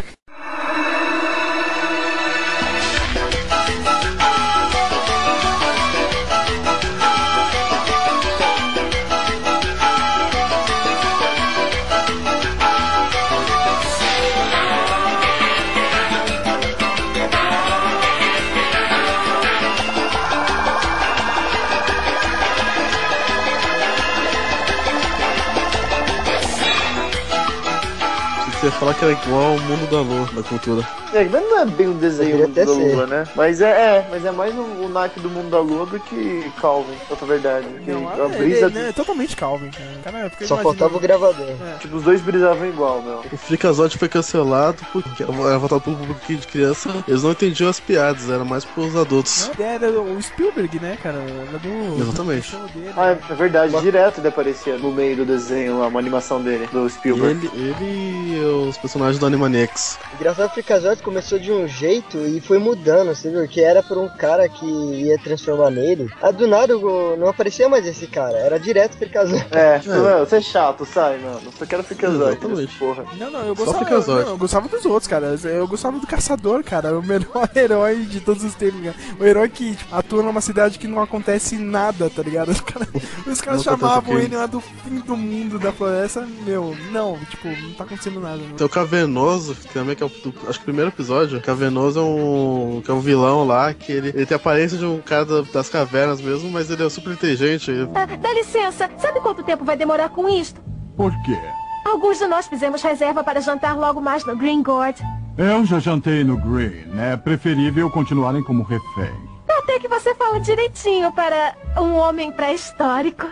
[28.68, 30.86] Ia falar que era igual ao mundo da lua, da cultura.
[31.12, 32.94] É, mas não é bem um desenho Poderia da até ser.
[32.94, 33.24] Lua, né?
[33.34, 36.50] Mas é, é, mas é mais o, o naipe do mundo da Lua do que
[36.60, 37.66] Calvin, outra verdade.
[37.86, 40.30] Não, a é, brisa, ele, né, é totalmente Calvin, cara.
[40.30, 41.46] fica Só faltava o gravador.
[41.80, 43.22] tipo, os dois brisavam igual, meu.
[43.32, 46.90] O Freakazoid foi cancelado porque era voltado pro público de criança.
[47.06, 49.50] Eles não entendiam as piadas, era mais pros adultos.
[49.58, 51.18] Não, Era o Spielberg, né, cara?
[51.18, 52.02] Era do.
[52.02, 52.50] Exatamente.
[52.54, 52.92] do dele.
[52.96, 56.86] Ah, é, é verdade, direto ele aparecia no meio do desenho uma animação dele, do
[56.86, 57.50] E Spielberg.
[57.54, 59.98] ele, ele os personagens do Animaniacs.
[60.14, 63.46] Engraçado que o Freakazoid começou de um jeito e foi mudando, você viu?
[63.48, 66.08] Que era por um cara que ia transformar nele.
[66.22, 69.46] Ah, do nada o- não aparecia mais esse cara, era direto Freakazoid.
[69.50, 69.98] É, tipo, É.
[69.98, 71.40] mano, você é chato, sai, mano.
[71.58, 72.78] Só quero Freakazoid, Exatamente.
[72.78, 73.04] porra.
[73.18, 74.24] Não, não, eu Só gostava, Freakazoid.
[74.24, 75.36] não, eu gostava dos outros, cara.
[75.44, 76.98] Eu gostava do Caçador, cara.
[76.98, 78.96] O melhor herói de todos os tempos, cara.
[79.20, 82.50] O herói que tipo, atua numa cidade que não acontece nada, tá ligado?
[82.50, 82.88] Os caras
[83.26, 86.26] os caras chamavam o ele lá do fim do mundo da floresta.
[86.44, 88.38] Meu, não, tipo, não tá acontecendo nada.
[88.56, 91.40] Tem o Cavernoso, que também que é o, do- acho que o primeiro episódio.
[91.40, 94.84] Cavernoso é um, que é um vilão lá, que ele, ele tem a aparência de
[94.84, 97.70] um cara da- das cavernas mesmo, mas ele é super inteligente.
[97.94, 100.60] Ah, dá licença, sabe quanto tempo vai demorar com isto?
[100.96, 101.38] Por quê?
[101.86, 105.00] Alguns de nós fizemos reserva para jantar logo mais no Green Gourd.
[105.36, 106.98] Eu já jantei no Green.
[106.98, 109.12] É preferível continuarem como refém.
[109.48, 113.26] Até que você fala direitinho para um homem pré-histórico.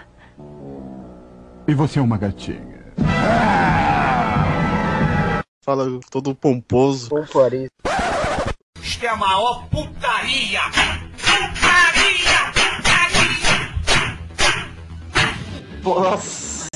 [1.67, 2.77] E você é uma gatinha.
[5.67, 7.09] Fala todo pomposo.
[7.09, 7.69] Pompoaria.
[8.81, 10.61] Isto é a maior putaria!
[11.19, 12.37] Putaria!
[15.83, 16.69] Nossa,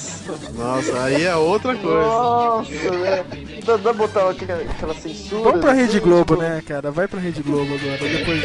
[0.54, 1.96] Nossa, aí é outra coisa.
[2.00, 3.24] nossa, né?
[3.64, 5.42] Dá, dá pra botar aquela, aquela censura.
[5.44, 6.90] Vamos pra Rede Globo, né, cara?
[6.90, 8.42] Vai pra Rede Globo agora, depois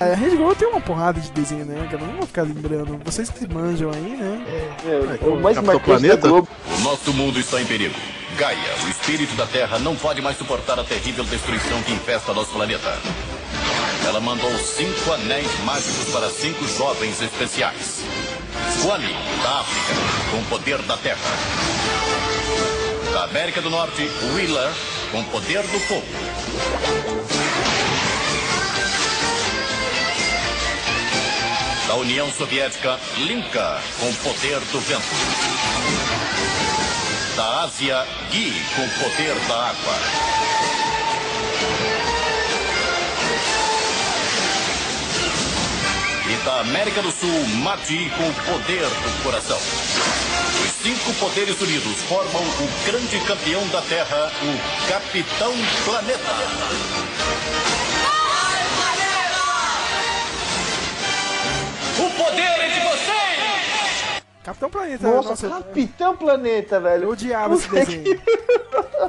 [0.00, 2.04] A Rede Globo tem uma porrada de desenho, né, cara?
[2.04, 3.00] Não vou ficar lembrando.
[3.04, 4.44] Vocês que manjam aí, né?
[4.84, 6.28] É, o mais Capitão Planeta?
[6.28, 6.48] Globo.
[6.76, 7.94] O nosso mundo está em perigo.
[8.36, 12.50] Gaia, o espírito da Terra, não pode mais suportar a terrível destruição que infesta nosso
[12.50, 12.92] planeta.
[14.04, 18.02] Ela mandou cinco anéis mágicos para cinco jovens especiais.
[18.78, 19.94] Squally, da África,
[20.32, 21.20] com o poder da Terra.
[23.12, 24.70] Da América do Norte, Wheeler,
[25.12, 27.23] com o poder do fogo.
[31.86, 35.04] Da União Soviética, Linka, com o poder do vento.
[37.36, 39.94] Da Ásia, Gui, com o poder da água.
[46.26, 49.58] E da América do Sul, Mati, com o poder do coração.
[49.58, 55.52] Os cinco poderes unidos formam o grande campeão da Terra, o Capitão
[55.84, 57.63] Planeta.
[64.44, 67.04] Capitão Planeta, Nossa, nossa, Capitão Planeta, velho.
[67.04, 68.20] eu odiava esse desenho.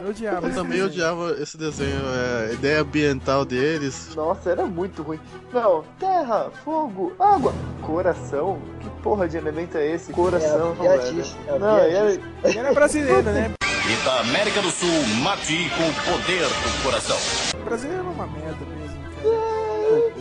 [0.01, 0.85] Eu odiava Eu também desenho.
[0.85, 4.15] odiava esse desenho, é, a ideia ambiental deles.
[4.15, 5.19] Nossa, era muito ruim.
[5.51, 8.59] Não, terra, fogo, água, coração.
[8.79, 10.13] Que porra de elemento é esse?
[10.13, 11.25] Coração, É a velho.
[11.47, 11.95] é Não, piadice.
[11.95, 12.11] era...
[12.49, 13.51] Ele era brasileiro, né?
[13.61, 17.17] E da América do Sul, Mati, com o poder do coração.
[17.59, 19.27] O brasileiro é uma merda mesmo, cara.
[19.27, 19.54] O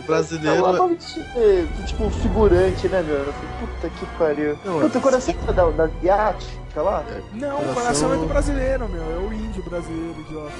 [0.05, 0.57] brasileiro.
[0.57, 3.15] Ela tava de- tipo, figurante, né, meu?
[3.17, 4.57] Eu falei, Puta que pariu.
[4.63, 7.03] Não, Puta, é- o coração é da, da Yacht, tá lá?
[7.33, 9.01] Não, o Coração- coração é do brasileiro, meu.
[9.01, 10.51] É o índio brasileiro, idiota.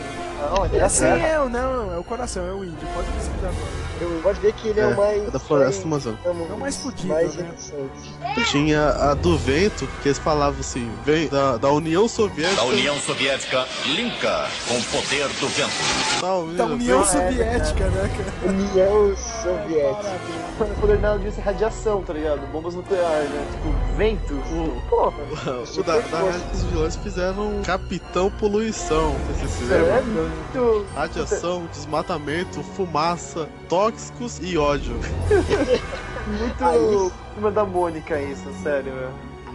[0.71, 2.87] Não, É assim, é, o- não, é o coração, é o índio.
[2.95, 3.85] Pode pesquisar agora.
[4.01, 5.27] Eu gosto de ver que ele é, É, o mais.
[5.27, 6.21] é da floresta amazônica.
[6.25, 7.49] É É o mais fudido, mais né?
[8.51, 12.57] Tinha a do vento, que eles falavam assim, vem da, da União Soviética.
[12.61, 16.55] Da União Soviética, Linka, com o poder do vento.
[16.57, 18.51] Da União é, Soviética, né, cara?
[18.53, 20.15] União Soviética.
[20.59, 22.39] O poder dela devia ser radiação, tá ligado?
[22.51, 23.45] Bombas nucleares, né?
[23.51, 24.33] Tipo, vento.
[24.89, 25.13] Porra.
[25.77, 30.23] O da, da Rádio dos Vigilantes fizeram Capitão Poluição, sei se vocês É lembram.
[30.29, 30.85] muito.
[30.93, 34.95] Radiação, desmatamento, fumaça, tóxicos e ódio.
[36.25, 37.11] Muito.
[37.35, 38.91] Turma da Mônica isso, sério.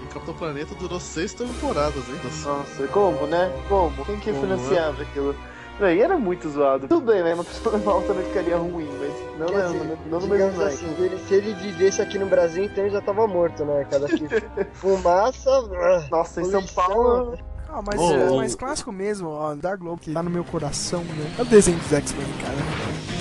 [0.05, 2.21] E Capitão Planeta durou seis temporadas, hein?
[2.23, 2.49] Nossa.
[2.49, 3.51] Nossa, como, né?
[3.69, 4.05] Como?
[4.05, 5.35] Quem que Como, financiava aquilo?
[5.81, 6.87] Véi, era muito zoado.
[6.87, 7.33] Tudo bem, né?
[7.35, 10.63] Uma pessoa normal também ficaria ruim, mas não, não, assim, não, não no digamos mesmo
[10.63, 13.87] assim, se ele, se ele vivesse aqui no Brasil, então ele já tava morto, né?
[13.91, 14.29] Cada que
[14.75, 15.51] fumaça.
[15.51, 16.63] ah, Nossa, em São.
[16.67, 17.39] Paulo.
[17.69, 18.37] Ah, mas Oh, é oh.
[18.37, 21.35] mais clássico mesmo, ó, da Globo, que tá no meu coração, né?
[21.39, 23.20] É o desenho dos X-Men, cara.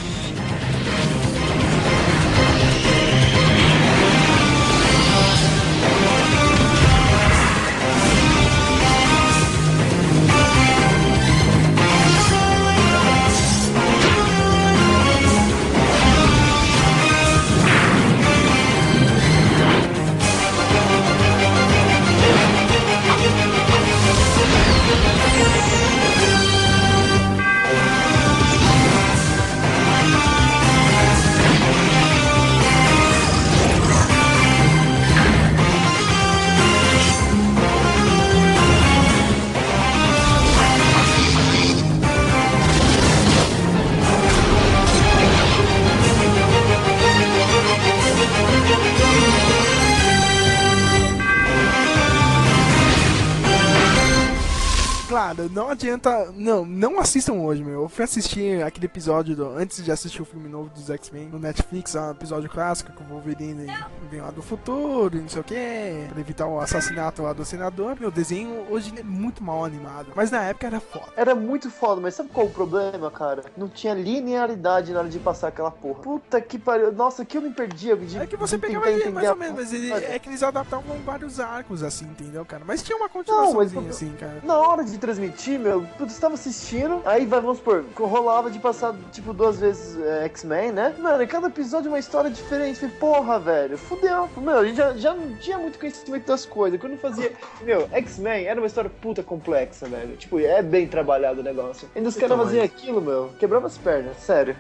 [55.80, 56.32] Adianta.
[56.36, 57.84] Não, não assistam hoje, meu.
[57.84, 61.40] Eu fui assistir aquele episódio do, antes de assistir o filme novo dos X-Men no
[61.40, 63.66] Netflix, é um episódio clássico que o Wolverine
[64.12, 67.46] vem lá do futuro e não sei o que, pra evitar o assassinato lá do
[67.46, 67.98] senador.
[68.00, 71.06] Meu desenho hoje é muito mal animado, mas na época era foda.
[71.16, 73.44] Era muito foda, mas sabe qual o problema, cara?
[73.58, 76.02] Não tinha linearidade na hora de passar aquela porra.
[76.02, 76.92] Puta que pariu.
[76.92, 79.74] Nossa, que eu me perdia de É que você pegava ele mais ou menos, mas
[79.74, 80.02] ele, porra.
[80.04, 82.64] é que eles adaptavam vários arcos assim, entendeu, cara?
[82.66, 84.42] Mas tinha uma Não, mas continuaçãozinha assim, cara.
[84.44, 88.60] na hora de transmitir, meu, putz, você tava assistindo, aí vai, vamos supor, rolava de
[88.60, 90.96] passar, tipo, duas vezes é, X-Men, né?
[90.98, 92.80] Mano, em cada episódio é uma história diferente.
[92.80, 94.30] Falei, porra, velho, fudeu.
[94.38, 96.80] Meu, a gente já, já não tinha muito conhecimento das coisas.
[96.80, 100.16] Quando fazia, meu, X-Men era uma história puta complexa, velho.
[100.18, 101.90] Tipo, é bem trabalhado o negócio.
[101.96, 104.56] Ainda os caras faziam aquilo, meu, quebrava as pernas, sério.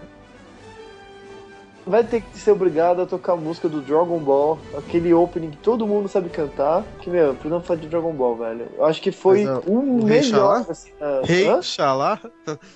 [1.89, 5.57] Vai ter que ser obrigado a tocar a música do Dragon Ball, aquele opening que
[5.57, 6.83] todo mundo sabe cantar.
[6.99, 8.67] Que, meu, precisamos falar de Dragon Ball, velho.
[8.77, 10.61] Eu acho que foi Mas, o Rei melhor.
[10.61, 10.65] Xalá?
[10.69, 11.61] assim, ah, Rei hã?
[11.63, 12.19] Xalá,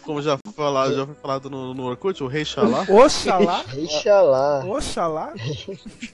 [0.01, 2.88] como já, falado, já foi falado no, no Orkut, o Rei Xalá.
[2.89, 4.66] Oxalá, Oxalá.
[4.66, 5.34] Oxalá.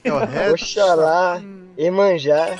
[0.04, 1.40] É o Oxalá.
[1.78, 2.58] Emanjá.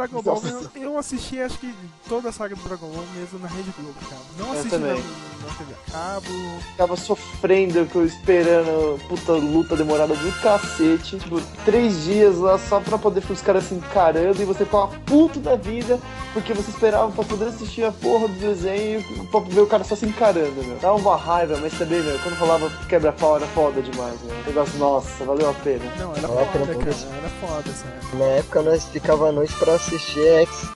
[0.00, 0.42] Dragon Ball,
[0.74, 1.74] eu, eu assisti acho que
[2.08, 4.22] toda a saga do Dragon Ball mesmo na Rede Globo, cara.
[4.38, 6.26] Não assisti na, na TV a cabo.
[6.70, 11.18] Ficava sofrendo, que eu esperando puta luta demorada do cacete.
[11.18, 14.88] Tipo, três dias lá só pra poder ficar os caras se encarando e você ficava
[15.04, 15.98] puto da vida
[16.32, 19.84] porque você esperava pra poder assistir a porra do desenho e pra ver o cara
[19.84, 20.76] só se encarando, meu.
[20.78, 24.36] Dava uma raiva, mas também, meu, quando rolava quebra-pau era foda demais, meu.
[24.46, 25.84] Negócio, nossa, valeu a pena.
[25.98, 26.90] Não, era foda, cara.
[26.90, 28.18] Era foda, sério.
[28.18, 30.72] Na época nós ficava à noite pra assistir X.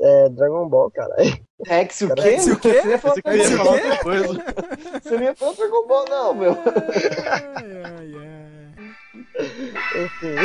[0.00, 1.38] É, Dragon Ball, caralho.
[1.66, 2.30] Rex o Cara, quê?
[2.30, 2.80] Rex o quê?
[2.82, 4.44] Você ia falar, eu ia falar outra coisa.
[5.02, 6.52] Você não ia falar Dragon Ball, não, meu.
[9.96, 10.36] Enfim.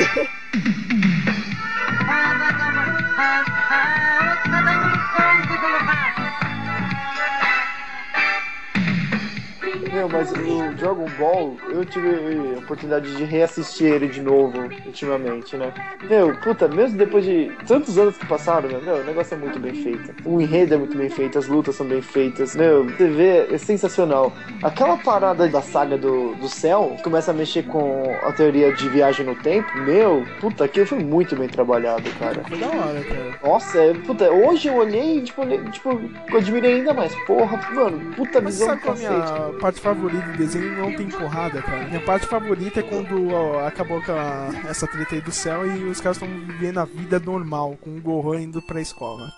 [9.93, 12.09] Meu, mas o Dragon Ball, eu tive
[12.55, 15.71] a oportunidade de reassistir ele de novo, ultimamente, né?
[16.09, 19.59] Meu, puta, mesmo depois de tantos anos que passaram, meu, meu, o negócio é muito
[19.59, 20.13] bem feito.
[20.25, 22.55] O enredo é muito bem feito, as lutas são bem feitas.
[22.55, 24.33] Meu, TV é sensacional.
[24.63, 28.89] Aquela parada da saga do, do céu, que começa a mexer com a teoria de
[28.89, 32.43] viagem no tempo, meu, puta, aquilo foi muito bem trabalhado, cara.
[32.49, 33.39] Foi da hora, cara.
[33.43, 37.13] Nossa, é, puta, hoje eu olhei e, tipo, tipo, eu admirei ainda mais.
[37.27, 39.59] Porra, mano, puta Mas visão do é cacete.
[39.61, 40.77] parte favorita do desenho?
[40.77, 41.85] Não tem porrada, cara.
[41.85, 45.99] Minha parte favorita é quando ó, acabou aquela, essa treta aí do céu e os
[45.99, 49.31] caras estão vivendo a vida normal, com o Gohan indo pra escola.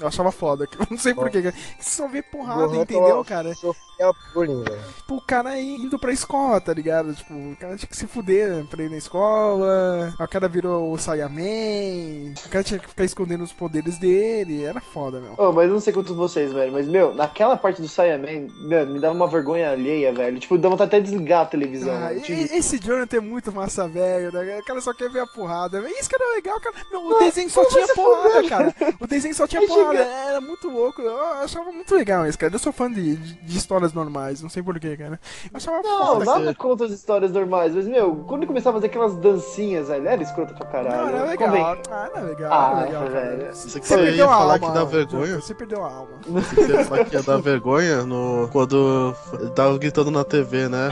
[0.00, 1.54] Eu achava foda, não sei porquê, cara.
[1.78, 3.54] Você só vê porrada, Gohan entendeu, cara?
[3.54, 4.80] Sofia bullying, velho.
[4.96, 7.14] Tipo, o cara indo pra escola, tá ligado?
[7.14, 10.12] Tipo, o cara tinha que se fuder pra ir na escola.
[10.18, 12.34] O cara virou o Saiyaman.
[12.44, 14.64] O cara tinha que ficar escondendo os poderes dele.
[14.64, 15.34] Era foda, meu.
[15.38, 18.86] Oh, mas eu não sei quanto vocês, velho, mas, meu, naquela parte do Saiyaman, meu,
[18.86, 20.38] me dava uma vergonha alheia, velho.
[20.38, 21.94] Tipo, dá vontade até de desligar a televisão.
[21.94, 24.58] Ah, e- Tipo, esse Jonathan é muito massa velho, né?
[24.58, 25.78] O cara só quer ver a porrada.
[25.90, 26.74] Isso que era legal, cara.
[26.90, 28.74] Não, o desenho só tinha porrada, cara.
[29.00, 29.73] O desenho só tinha porrada.
[29.74, 30.28] Chegar.
[30.28, 31.02] Era muito louco.
[31.02, 32.54] Eu achava muito legal isso, cara.
[32.54, 35.20] Eu sou fã de, de, de histórias normais, não sei porquê, cara.
[35.44, 36.24] Eu achava não, foda.
[36.24, 36.54] nada cara.
[36.54, 40.54] contra as histórias normais, mas, meu, quando começava a fazer aquelas dancinhas, velho, era escrota
[40.54, 40.96] pra caralho.
[40.96, 41.48] Não, era legal.
[41.48, 41.64] Convém.
[41.90, 42.52] Ah, era legal.
[42.52, 43.36] Ah, era legal, cara.
[43.36, 43.54] velho.
[43.54, 44.68] Você que Você ia perdeu a falar alma.
[44.68, 45.36] que dá vergonha?
[45.36, 46.10] Você perdeu a alma.
[46.24, 48.48] Você ia falar que ia dar vergonha no...
[48.52, 50.90] quando ele tava gritando na TV, né?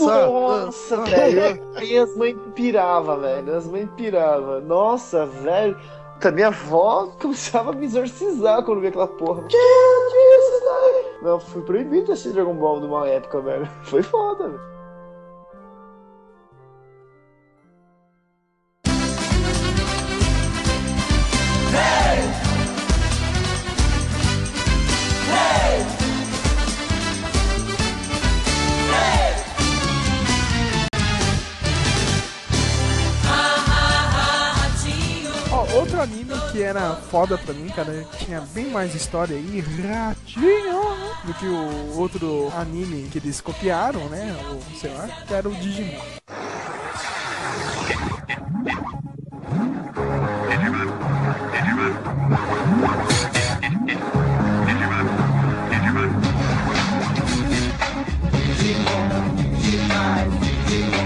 [0.00, 1.62] Nossa, velho.
[1.76, 3.56] Aí as mães piravam, velho.
[3.56, 4.60] As mães piravam.
[4.60, 5.76] Nossa, velho.
[6.22, 9.42] A minha avó começava a me exorcizar quando via aquela porra.
[9.44, 11.22] Que isso, velho?
[11.22, 13.68] Não, fui proibido de assistir Dragon Ball numa época, velho.
[13.84, 14.60] Foi foda, velho.
[36.06, 40.80] Anime que era foda pra mim, cara, tinha bem mais história aí, ratinho,
[41.24, 44.36] do que o outro anime que eles copiaram, né?
[44.50, 46.00] Ou sei lá, que era o Digimon.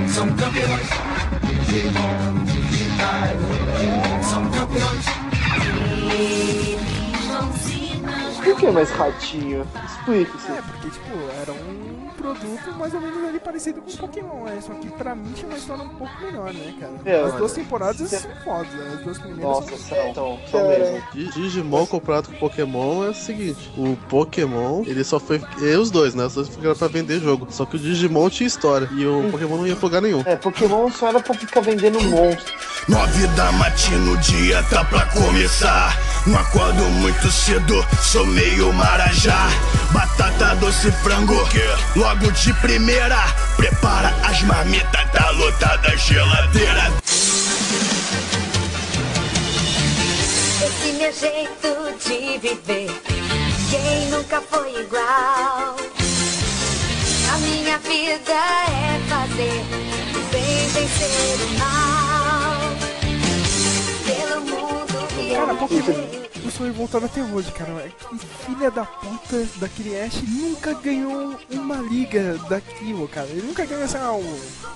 [0.08, 0.88] São campeões.
[1.66, 2.29] Digimon
[8.60, 9.66] que mais ratinho?
[9.86, 10.50] Explique-se.
[10.52, 14.58] É, porque, tipo, era um produto mais ou menos ali parecido com Pokémon, né?
[14.64, 16.92] Só que pra mim tinha uma história um pouco melhor, né, cara?
[17.04, 18.92] É, As duas temporadas são fodas, né?
[18.98, 21.02] As duas primeiras Nossa, são são, são, são mesmo.
[21.14, 25.40] Di- Digimon comparado com Pokémon é o seguinte: o Pokémon, ele só foi.
[25.60, 26.26] E os dois, né?
[26.26, 27.46] Os dois ficaram pra vender jogo.
[27.50, 28.88] Só que o Digimon tinha história.
[28.92, 30.22] E o Pokémon não ia lugar nenhum.
[30.26, 32.54] É, Pokémon só era pra ficar vendendo monstro.
[32.88, 35.96] Nove da matina, o dia tá pra começar.
[36.26, 39.48] Não acordo muito cedo, sou meio marajá.
[39.92, 41.48] Batata doce frango,
[41.96, 43.18] logo de primeira.
[43.56, 46.92] Prepara as marmitas, tá lotada a geladeira.
[50.62, 51.70] Esse meu jeito
[52.04, 52.90] de viver,
[53.70, 55.76] quem nunca foi igual?
[57.32, 59.64] A minha vida é fazer
[60.14, 62.60] o bem vencer o mal.
[64.06, 66.29] Pelo mundo e
[66.60, 67.70] Cara, sou revoltado até hoje, cara.
[67.72, 73.26] É Que filha da puta daquele Ash nunca ganhou uma liga daquilo, cara.
[73.28, 74.20] Ele nunca ganhou, sei lá, o,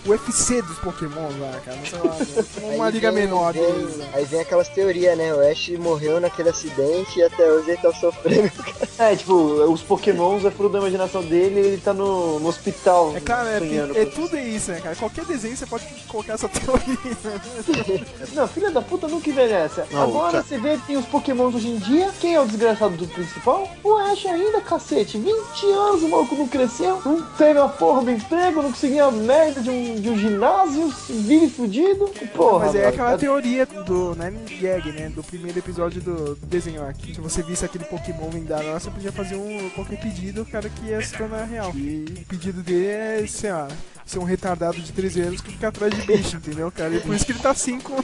[0.07, 1.79] o UFC dos Pokémon lá, cara.
[1.85, 2.17] Sei lá,
[2.75, 3.53] uma Aí liga vem- menor.
[3.53, 4.11] vem- né?
[4.15, 5.35] Aí vem aquelas teorias, né?
[5.35, 8.51] O Ash morreu naquele acidente e até hoje ele tá sofrendo.
[8.99, 13.13] É, tipo, os pokémons é fruto da imaginação dele e ele tá no, no hospital.
[13.17, 13.57] É claro, é,
[14.01, 14.97] é com- tudo isso, né, cara?
[14.97, 16.85] Qualquer desenho você pode colocar essa teoria.
[18.33, 19.83] Não, filha da puta nunca envelhece.
[19.91, 20.45] Não, Agora cara.
[20.45, 22.11] você vê que tem os pokémons hoje em dia.
[22.21, 23.69] Quem é o desgraçado do principal?
[23.83, 25.19] O Ash ainda, cacete.
[25.19, 27.01] 20 anos o maluco não cresceu.
[27.05, 30.89] Não teve a porra do emprego, não conseguia a merda de um, de um ginásio.
[31.09, 32.11] Vive fudido.
[32.35, 35.09] Porra, Mas é aquela teoria do Nine Gag, né?
[35.09, 37.15] Do primeiro episódio do desenho aqui.
[37.15, 40.69] Se você visse aquele Pokémon vendado lá, você podia fazer um, qualquer pedido, o cara
[40.69, 41.73] que ia se tornar real.
[41.75, 43.69] E o pedido dele é, sei lá,
[44.07, 46.95] ser um retardado de 13 anos que fica atrás de bicho, entendeu, cara?
[46.95, 47.95] E por isso que ele tá assim com.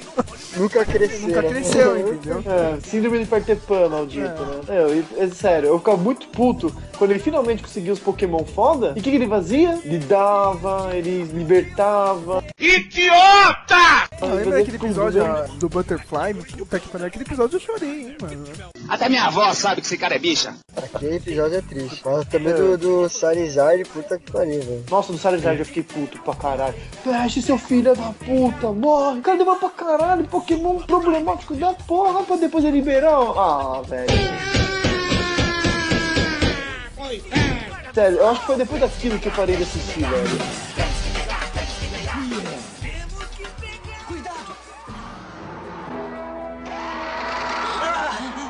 [0.57, 1.21] Nunca cresceu.
[1.29, 1.49] Nunca né?
[1.49, 2.43] cresceu, entendeu?
[2.47, 4.61] É, síndrome de Peter Pan, maldito, né?
[4.69, 8.93] É, eu- é sério, eu ficava muito puto quando ele finalmente conseguiu os Pokémon foda.
[8.95, 9.81] E o que, que ele fazia?
[9.83, 12.45] Ele dava, ele libertava.
[12.61, 13.75] Idiota!
[14.21, 16.35] Ah, lembra daquele episódio ó, do Butterfly?
[16.59, 18.45] Puta que pariu, aquele episódio eu chorei, hein, mano.
[18.87, 20.55] Até minha avó sabe que esse cara é bicha.
[20.77, 22.03] Aquele episódio é triste.
[22.05, 24.85] Mas também do, do Charizard, puta que pariu, velho.
[24.91, 26.75] Nossa, no Charizard eu fiquei puto pra caralho.
[27.03, 29.21] Feche seu filho da puta, morre.
[29.21, 33.15] O cara demora pra caralho, Pokémon problemático da porra, pra depois ele liberar.
[33.15, 34.60] Ah, velho.
[37.93, 40.29] Sério, eu acho que foi depois daquilo que eu parei de assistir, velho.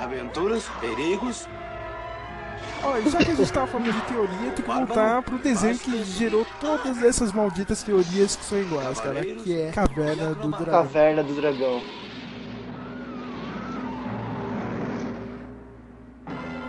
[0.02, 1.48] Aventuras, perigos.
[3.04, 6.02] E já que a gente tava falando de teoria, tem que voltar pro desenho que
[6.04, 9.22] gerou todas essas malditas teorias que são iguais, cara.
[9.24, 10.66] Que é Caverna do Dragão.
[10.66, 11.82] Caverna do Dragão.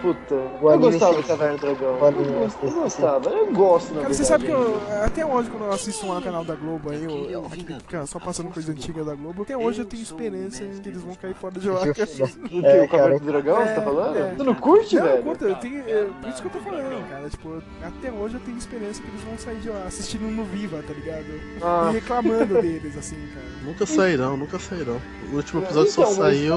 [0.01, 1.97] Puta, O eu gostava do Caverna do Dragão.
[1.99, 5.65] Eu, gost- eu gostava, eu gosto, na Cara, você sabe que eu, até hoje, quando
[5.65, 7.47] eu assisto lá no canal da Globo aí, eu,
[7.91, 11.13] eu só passando coisa antiga da Globo, até hoje eu tenho esperança que eles vão
[11.15, 11.81] cair fora de lá.
[11.83, 12.01] O que?
[12.01, 12.05] É,
[12.83, 13.19] o Caverna cara.
[13.19, 14.17] do Dragão, você tá É, falando?
[14.17, 14.33] é.
[14.35, 15.23] Você não curte, não, velho?
[15.23, 17.29] curto, eu tenho, é, por isso que eu tô falando, cara.
[17.29, 20.83] Tipo, até hoje eu tenho esperança que eles vão sair de lá assistindo no Viva,
[20.87, 21.25] tá ligado?
[21.61, 21.89] Ah.
[21.91, 23.45] E reclamando deles, assim, cara.
[23.63, 24.99] Nunca sairão, nunca sairão.
[25.31, 26.55] O último episódio Então, só saiu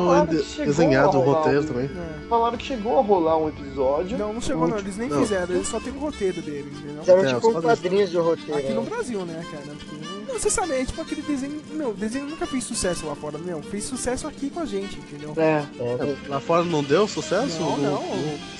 [0.65, 1.91] desenhado o roteiro também.
[2.29, 4.17] Falaram que chegou a rolar um episódio.
[4.19, 5.21] Não, não chegou não, eles nem Não.
[5.21, 7.01] fizeram, eles só tem o roteiro dele, entendeu?
[7.01, 8.57] Fizeram É, tipo um quadrinhos do roteiro.
[8.57, 8.91] Aqui no né?
[8.91, 9.77] Brasil, né, cara?
[9.77, 11.61] Porque, não, você sabe, é tipo aquele desenho.
[11.73, 13.63] Meu, o desenho nunca fez sucesso lá fora, meu.
[13.63, 15.33] Fez sucesso aqui com a gente, entendeu?
[15.37, 15.65] É.
[15.79, 17.59] É, Lá fora não deu sucesso?
[17.61, 18.03] Não, não.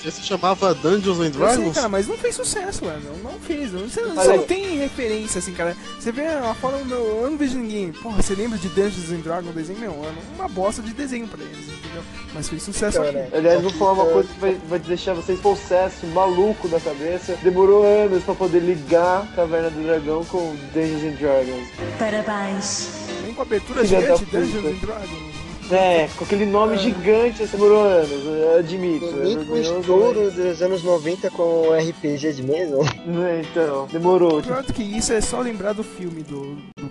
[0.01, 1.75] Você se chamava Dungeons and sei, Dragons?
[1.75, 3.01] cara, mas não fez sucesso, mano.
[3.23, 3.71] Não fez.
[3.71, 5.75] Não, você você não tem referência, assim, cara.
[5.99, 7.91] Você vê lá fora, meu, eu não vejo ninguém.
[7.91, 9.79] Porra, você lembra de Dungeons and Dragons, desenho?
[9.79, 12.03] Meu, é uma bosta de desenho pra eles, entendeu?
[12.33, 13.35] Mas fez sucesso Então, aqui.
[13.35, 17.37] Aliás, vou falar uma coisa que vai, vai deixar vocês possesso, maluco da cabeça.
[17.43, 21.64] Demorou anos pra poder ligar Caverna do Dragão com Dungeons and Dragons.
[21.99, 22.89] Parabéns.
[23.23, 24.25] Nem com a abertura gigante.
[24.25, 25.35] Dungeons and Dragons.
[25.71, 29.07] É, com aquele nome gigante, assim, demorou anos, eu admito.
[29.07, 32.77] Tem é o estouro dos anos 90 com RPG de mesa.
[32.77, 34.43] mas- Então, demorou.
[34.43, 36.87] Pior do que isso é só lembrar do filme do, do,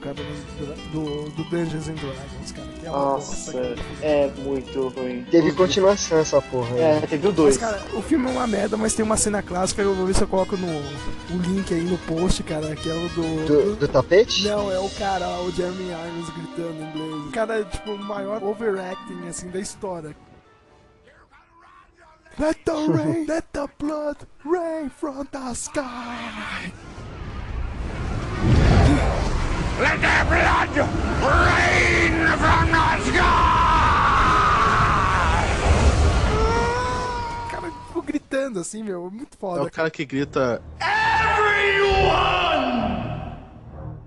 [0.93, 2.74] do, do Dungeons and Dragons, cara.
[2.85, 5.25] Que é uma Nossa, bosta, é muito ruim.
[5.31, 6.77] Teve continuação essa porra.
[6.77, 7.07] É, né?
[7.09, 7.57] teve o Mas, dois.
[7.57, 10.21] cara, o filme é uma merda, mas tem uma cena clássica, eu vou ver se
[10.21, 13.47] eu coloco no o link aí no post, cara, que é o do...
[13.47, 14.47] Do, do tapete?
[14.47, 17.27] Não, é o cara, o Jeremy Irons gritando em inglês.
[17.27, 20.15] O cara é, tipo, o maior overacting, assim, da história.
[22.39, 26.71] Let the rain, let the blood rain from the sky.
[29.81, 30.77] Let the blood
[31.21, 33.23] rain from the sky!
[37.45, 39.63] O cara, tipo, gritando, assim, meu, muito É foda.
[39.65, 42.15] o cara que grita Everyone!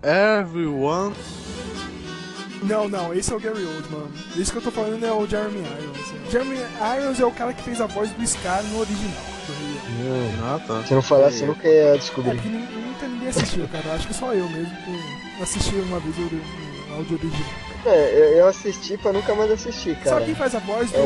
[0.04, 1.16] Everyone.
[2.64, 4.08] Não, não, esse é o Gary Oldman.
[4.38, 6.32] Esse que eu tô falando é o Jeremy Irons.
[6.32, 6.58] Jeremy
[6.98, 9.24] Irons é o cara que fez a voz do Scar no original.
[10.44, 10.84] Ah, tá.
[10.84, 12.40] Se não falasse, eu nunca ia É descobrir.
[12.42, 13.94] que nin- nunca ninguém assistiu, cara.
[13.96, 16.22] Acho que só eu mesmo que assisti uma vez o,
[16.92, 17.50] o áudio original.
[17.86, 20.10] É, eu, eu assisti pra nunca mais assistir, cara.
[20.12, 20.98] Sabe quem faz a voz do,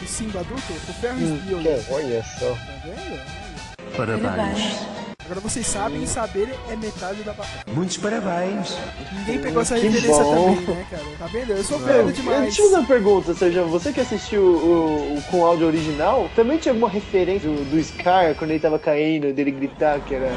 [0.00, 0.72] do Simba adulto?
[0.72, 1.84] O Ferris Hum, Bueller.
[1.90, 2.50] Olha só.
[2.50, 3.96] Tá vendo?
[3.96, 4.80] Parabéns.
[5.24, 7.62] Agora vocês sabem e saber é metade da batalha.
[7.72, 8.76] Muitos parabéns.
[9.12, 10.56] Ninguém pegou essa Que referência bom.
[10.56, 11.02] também, né, cara?
[11.20, 11.52] Tá vendo?
[11.52, 12.42] Eu sou velho demais.
[12.42, 13.66] Deixa eu fazer uma pergunta, Sérgio.
[13.68, 18.34] Você que assistiu o, o- com áudio original, também tinha alguma referência do, do Scar
[18.34, 20.30] quando ele tava caindo, dele gritar que era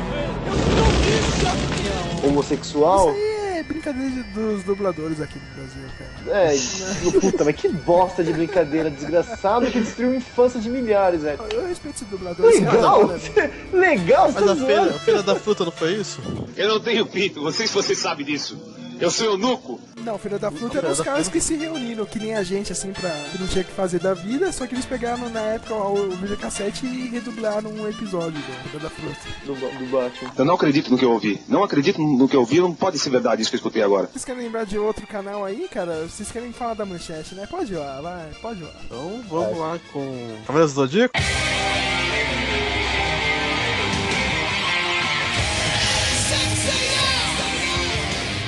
[2.24, 3.09] homossexual?
[3.11, 6.38] Isso aí é brincadeira de- dos dubladores aqui no Brasil, cara.
[6.39, 11.39] É, puta, mas que bosta de brincadeira desgraçada que destruiu a infância de milhares, velho.
[11.51, 12.45] Eu respeito esse dublador.
[12.45, 16.19] Legal, cara, legal, Mas tá a feira, a feira da fruta não foi isso?
[16.57, 18.57] Eu não tenho pinto, não sei se você sabe disso.
[18.99, 19.79] Eu sou eunuco.
[20.03, 22.91] Não, Feira da Fruta eram os caras que se reuniram, que nem a gente, assim,
[22.91, 23.09] pra.
[23.31, 26.09] que não tinha o que fazer da vida, só que eles pegaram na época o
[26.11, 29.17] videocassete e redublaram um episódio do Feira da Fruta.
[29.45, 30.31] Do, do Batman.
[30.37, 31.41] Eu não acredito no que eu ouvi.
[31.47, 34.07] Não acredito no que eu ouvi, não pode ser verdade isso que eu escutei agora.
[34.07, 36.07] Vocês querem lembrar de outro canal aí, cara?
[36.07, 37.47] Vocês querem falar da manchete, né?
[37.49, 38.71] Pode ir lá, vai, pode ir lá.
[38.85, 40.37] Então vamos lá com.
[40.45, 41.13] Cavaleiros do Zodíaco?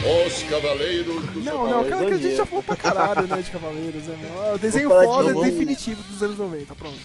[0.06, 3.50] Os Cavaleiros do Não, não, cara, que a gente já falou pra caralho, né, de
[3.50, 4.44] Cavaleiros, né, meu?
[4.44, 5.46] É O desenho de foda novo.
[5.46, 7.00] definitivo dos anos 90, pronto.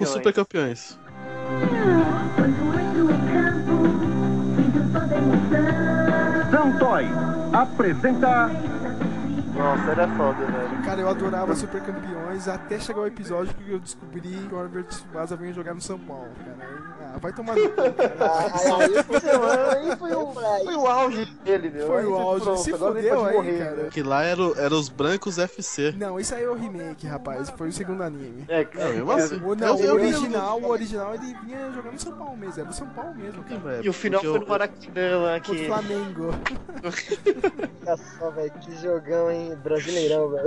[0.00, 0.98] Os Super Campeões.
[6.50, 7.04] Santoy
[7.52, 8.50] apresenta
[9.56, 10.82] Nossa, era foda, velho.
[10.84, 14.84] Cara, eu adorava Super Campeões até chegar o episódio que eu descobri que o Oliver
[14.84, 16.84] Tsubasa vinha jogar no São Paulo, cara.
[17.14, 17.94] Ah, vai tomar no cu, cara.
[18.80, 21.86] Aí foi, Aí foi o, foi o auge dele, meu.
[21.86, 23.76] Foi o auge, pronto, se fudeu aí, morrer, cara.
[23.76, 23.88] né?
[23.92, 25.94] Que lá era, o- era os brancos FC.
[25.96, 27.48] Não, isso aí é o remake, rapaz.
[27.50, 28.44] Foi o segundo anime.
[28.48, 29.36] É, Não, mesmo assim.
[29.36, 32.54] O, não, Eu- o eu- original, o original ele vinha jogando no São Paulo mesmo.
[32.60, 33.80] Era do São Paulo mesmo, cara.
[33.84, 35.66] E o final Porque foi eu- no Maracanã lá que.
[35.66, 36.30] Flamengo.
[37.86, 39.43] Olha só, velho, que jogão, hein?
[39.56, 40.46] Brasileirão, velho.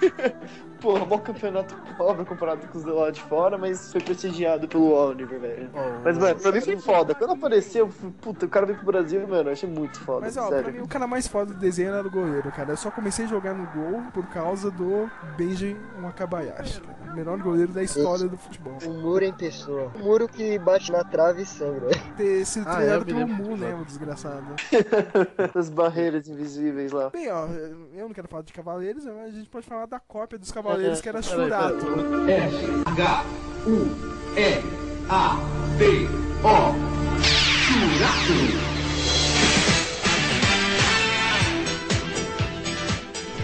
[0.80, 4.92] Porra, bom campeonato pobre comparado com os do lado de fora, mas foi prestigiado pelo
[4.92, 5.70] Oliver, velho.
[6.04, 7.14] Mas, mano, pra mim foi foda.
[7.14, 10.20] Quando apareceu, eu fui, puta, o cara veio pro Brasil, mano, eu achei muito foda.
[10.20, 10.64] Mas ó, sério.
[10.64, 12.72] pra mim o cara mais foda do desenho era o goleiro, cara.
[12.72, 16.82] Eu só comecei a jogar no gol por causa do Benji Wakabayashi.
[17.10, 18.76] O melhor goleiro da história do futebol.
[18.86, 19.90] O muro em pessoa.
[19.94, 21.88] O muro que bate na trave e sangra.
[22.18, 24.44] Ter sido Ah, treinado pelo Mu, né, o desgraçado.
[25.58, 27.08] As barreiras invisíveis lá.
[27.08, 30.38] Bem, ó, eu não quero falar de Cavaleiros, mas a gente pode falar da cópia
[30.38, 31.48] dos Cavaleiros, que era Peraí, peraí.
[31.48, 31.86] Shurato.
[35.26, 36.74] H-U-E-A-T-O
[37.22, 38.66] Churato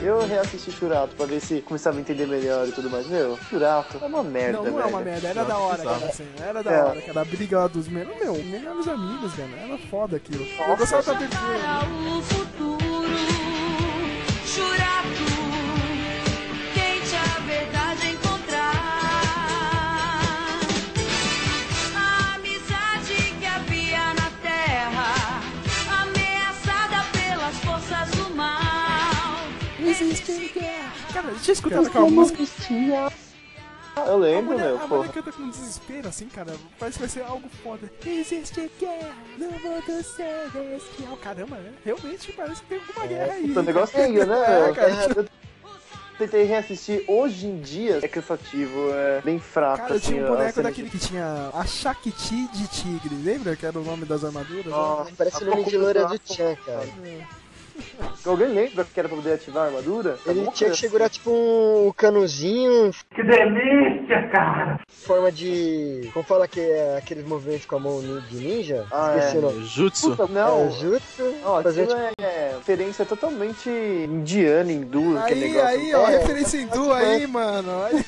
[0.02, 3.06] Eu reassisti Churato pra ver se começava a entender melhor e tudo mais.
[3.06, 4.88] Meu, Churato é uma merda, Não, não é velho.
[4.96, 6.82] uma merda, era da hora, cara, assim, era da É.
[6.82, 10.44] hora, cara, a briga lá dos melhores, meu, melhores amigos, cara, era foda aquilo.
[10.44, 12.18] Eu gostava da abertura, né?
[12.18, 13.41] o futuro.
[31.12, 32.42] Cara, a gente já escutava aquela música.
[33.95, 34.97] Eu lembro, a mulher, meu, a pô.
[34.97, 36.55] mulher canta com desespero, assim, cara.
[36.78, 37.90] Parece que vai ser algo foda.
[38.07, 41.16] Existe guerra no mundo celestial.
[41.22, 41.72] Caramba, né?
[41.84, 43.51] Realmente parece que tem alguma guerra aí.
[43.51, 44.36] O negócio feio, né,
[44.70, 45.12] É, cara.
[45.16, 45.28] Eu
[46.18, 47.05] tentei reassistir.
[47.07, 50.12] Hoje em dia é cansativo, é bem fraco, Cara, eu assim.
[50.12, 53.57] tinha um boneco daquele que tinha a Shakti de tigre, lembra?
[53.57, 54.64] Que era o nome das armaduras?
[54.66, 54.70] né?
[54.70, 56.86] Nossa, Parece o nome de loira do Chan, cara.
[58.24, 60.16] Alguém lembra que era pra poder ativar a armadura?
[60.26, 64.80] Ele Alguma tinha que segurar tipo um canuzinho, Que delícia, cara!
[64.88, 66.08] forma de.
[66.12, 68.86] Como fala que é aqueles movimentos com a mão de ninja?
[68.92, 69.38] Ah, Esqueci é.
[69.38, 69.64] o nome.
[69.64, 70.10] Jutsu.
[70.10, 70.68] Puta, É, não.
[70.68, 71.34] o jutsu.
[71.44, 75.68] Ó, fazer aquilo tipo, é referência totalmente indiana, hindu, aquele Aí, negócio.
[75.78, 77.84] aí, ó, É, referência hindu aí, mano.
[77.84, 78.04] Aí.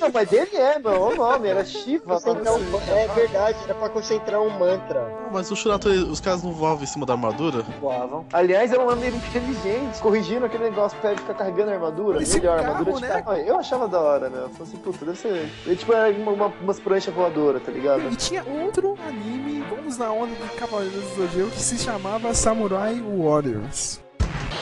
[0.00, 2.16] Não, mas dele é, meu, o nome, era Shiva.
[2.18, 5.06] um- é verdade, era pra concentrar um mantra.
[5.30, 7.62] Mas o Shurato, os caras não voavam em cima da armadura?
[7.80, 8.26] voavam.
[8.32, 12.14] Aliás, era uma maneira inteligente, corrigindo aquele negócio pra ele ficar carregando a armadura.
[12.14, 13.22] Parecia melhor, a armadura carro, de né?
[13.22, 13.36] carro.
[13.36, 14.38] Eu achava da hora, né?
[14.42, 15.50] Eu falei assim, puta, deve ser.
[15.66, 18.02] Ele, tipo, era uma, uma, umas pranchas voadoras, tá ligado?
[18.12, 23.00] E tinha outro anime, vamos na onda do Cavaleiros do Zodíaco, que se chamava Samurai
[23.00, 24.00] Warriors.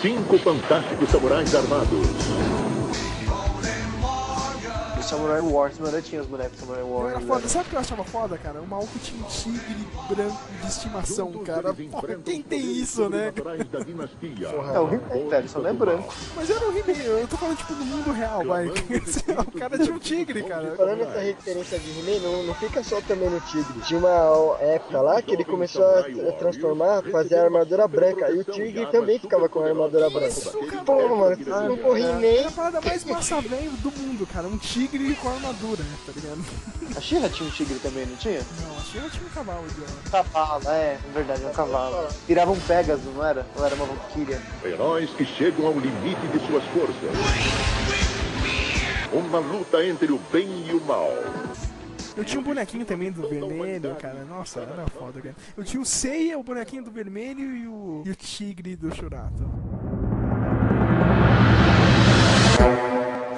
[0.00, 2.79] Cinco fantásticos samurais armados.
[5.10, 7.10] O Samurai Wars, mano, eu tinha os bonecos do Samurai Wars.
[7.10, 8.60] era foda, sabe o que eu achava foda, cara?
[8.60, 11.74] O maluco tinha um tigre branco de estimação, cara.
[11.74, 13.32] Porra, quem tem isso, né?
[13.84, 14.48] Dinastia.
[14.48, 16.14] É o He-Man, velho, só não é branco.
[16.36, 18.68] Mas era um He-Man, eu tô falando tipo no mundo real, vai.
[18.68, 18.72] o
[19.58, 20.76] cara tinha um tigre, cara.
[20.76, 23.80] Falando essa referência de He-Man, não, não fica só também no Tigre.
[23.80, 28.30] Tinha uma época lá que ele começou a a transformar, fazer a armadura branca.
[28.30, 30.40] E o Tigre também ficava com a armadura branca.
[30.86, 31.36] Pô, mano,
[31.68, 34.46] não for Era a He-Man, parada mais massa velho do mundo, cara.
[34.46, 36.44] Um tigre com armadura, tá ligado?
[36.96, 38.40] A She-Ra tinha um tigre também, não tinha?
[38.62, 39.92] Não, achei que tinha um cavalo idiota.
[40.10, 42.08] Cavalo, é, na verdade, é um cavalo.
[42.26, 43.46] Virava um Pegasus, não era?
[43.56, 44.40] Ou era uma Valkyria?
[44.64, 46.96] Heróis que chegam ao limite de suas forças.
[49.12, 51.10] Uma luta entre o bem e o mal.
[52.16, 54.24] Eu tinha um bonequinho também do vermelho, cara.
[54.24, 55.34] Nossa, era foda, cara.
[55.56, 59.48] Eu tinha o Seiya, o bonequinho do vermelho e o, e o tigre do Churato.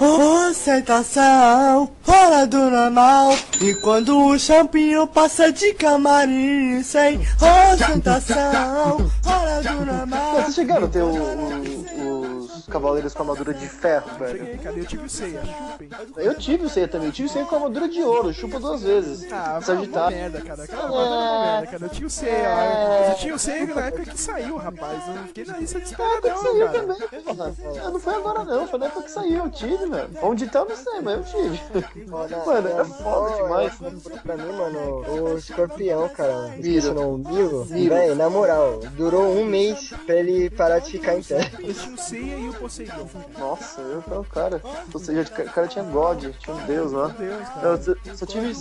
[0.02, 3.38] Concentração, hora do normal.
[3.60, 10.34] E quando o champinho passa de camarim, sem concentração, hora do normal.
[10.34, 12.21] Vocês chegaram a ter o, o,
[12.66, 14.38] cavaleiros com armadura de ferro, velho.
[14.38, 14.80] Cheguei, cadê?
[14.80, 15.88] Eu tive o Seiya, chupem.
[16.16, 18.82] Eu tive o Seiya também, eu tive o Seiya com armadura de ouro, chupa duas
[18.82, 19.30] vezes.
[19.32, 20.16] Ah, uma Sagitário.
[20.16, 20.62] merda, cara.
[20.64, 21.84] Aquela armadura é uma merda, cara.
[21.84, 23.08] Eu tinha o Seiya lá.
[23.10, 25.08] Eu tinha o Seiya na época que saiu, rapaz.
[25.08, 26.80] Eu não fiquei na lista de espera, que não, saiu cara.
[26.80, 27.52] também, porra.
[27.84, 30.10] Ah, Não foi agora não, foi na época que saiu, eu tive, velho.
[30.22, 32.06] Onde tá, eu não sei, mas eu tive.
[32.06, 33.72] Mano, é foda demais.
[34.22, 36.48] Pra mim, mano, o escorpião, cara.
[36.56, 36.68] Miro.
[36.68, 37.66] Esqueci o nome, Milo.
[37.70, 37.94] Miro.
[37.94, 41.50] Véi, na moral, durou um mês pra ele parar de ficar em pé.
[41.60, 43.08] Eu tinha o Seiya e o Poseidon.
[43.38, 44.60] Nossa, eu o cara.
[44.92, 47.14] Ou seja, o cara tinha God, tinha um deus lá.
[47.62, 48.54] Eu só, só tive,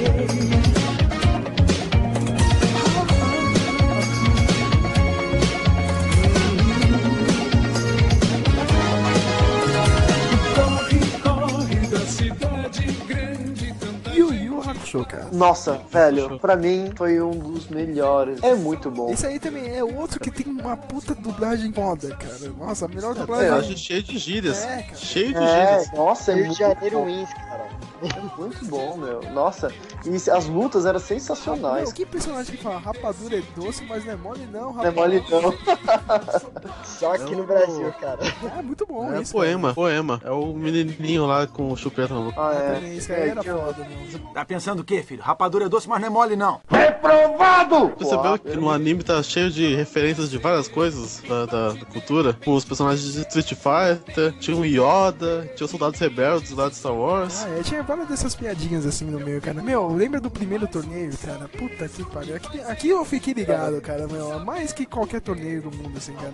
[15.06, 15.28] Cara.
[15.32, 18.41] Nossa, velho, pra mim foi um dos melhores.
[18.44, 19.10] É muito bom.
[19.12, 22.54] Esse aí também é outro que tem uma puta dublagem foda, cara.
[22.58, 23.48] Nossa, a melhor dublagem.
[23.48, 24.64] Eu acho cheio de gírias.
[24.64, 24.96] É, cara.
[24.96, 25.91] Cheio de É, gírias.
[25.94, 27.06] nossa, é Rio de muito Janeiro bom.
[27.06, 27.64] Wins, cara.
[28.04, 29.22] É muito bom, meu.
[29.32, 29.72] Nossa,
[30.06, 31.86] e as lutas eram sensacionais.
[31.86, 34.88] Meu, que personagem que fala rapadura é doce, mas não é mole não, Não é
[34.89, 34.96] rapaz.
[34.96, 35.54] mole não.
[36.84, 38.20] Só aqui no Brasil, cara.
[38.58, 39.32] É muito bom É isso.
[39.32, 40.20] poema, poema.
[40.24, 42.80] É o menininho lá com o chupeta no Ah, Cara.
[42.84, 42.94] é.
[42.94, 44.20] Isso aí era foda, meu.
[44.34, 45.22] Tá pensando o quê, filho?
[45.24, 46.60] Rapadura é doce, mas não é mole, não.
[46.70, 47.90] Reprovado!
[47.98, 52.34] Percebeu que no anime tá cheio de referências de várias coisas da, da- da cultura?
[52.46, 56.76] Com os personagens de Street Fighter, tinha um Yoda, tinha os soldados rebeldes lá de
[56.76, 57.44] Star Wars.
[57.46, 59.62] Ah, é, tinha várias dessas piadinhas assim no meio, cara.
[59.62, 61.48] Meu, lembra do primeiro torneio, cara?
[61.48, 62.36] Puta que pariu.
[62.36, 64.40] Aqui, aqui eu fiquei ligado, cara, meu.
[64.40, 66.34] Mais que qualquer torneio do mundo, assim, cara.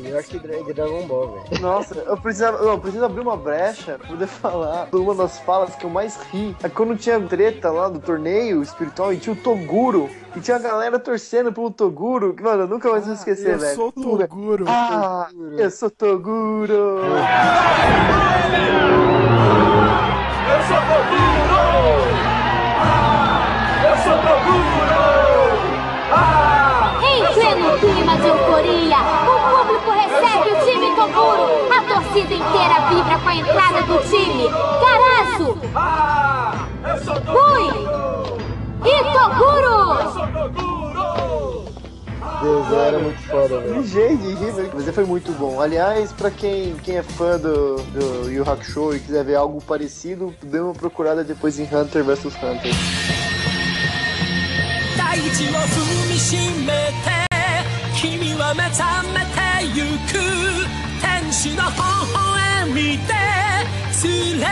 [0.00, 1.60] Melhor que Dra- Dragon Ball, velho.
[1.62, 5.74] Nossa, eu precisava, eu preciso abrir uma brecha pra poder falar de uma das falas
[5.76, 6.56] que eu mais ri.
[6.62, 10.08] É quando tinha treta lá do torneio espiritual e tinha o Toguro.
[10.36, 12.34] E tinha a galera torcendo pelo Toguro.
[12.34, 13.74] que, Mano, eu nunca mais vou esquecer, eu velho.
[13.74, 14.64] sou Toguro.
[14.68, 15.28] Ah,
[15.58, 17.00] eu sou Toguro.
[20.50, 21.60] Eu sou Toguro!
[22.80, 25.02] Ah, eu sou Toguro!
[26.12, 31.46] Ah, Em pleno clima de euforia, o público recebe o time Toguro.
[31.72, 34.48] A torcida inteira vibra com a entrada do time.
[34.80, 36.59] Caraço, ah,
[37.25, 37.65] Fui
[38.83, 39.99] e Toguro.
[39.99, 40.85] Eu sou Toguro!
[42.41, 43.81] Deus, era muito foda, velho.
[43.81, 44.71] Que jeito de rir, velho.
[44.73, 45.59] Mas foi muito bom.
[45.59, 50.33] Aliás, pra quem, quem é fã do, do Yu Hakusho e quiser ver algo parecido,
[50.43, 52.71] dê uma procurada depois em Hunter vs Hunter.
[54.97, 56.35] 大地を踏みし
[56.65, 57.25] めて
[57.95, 59.35] 君は目覚めて
[59.73, 60.13] ゆく
[61.01, 61.79] 天使の微
[62.13, 63.13] 笑みで
[64.03, 64.45] 連れ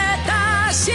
[0.68, 0.94] 出して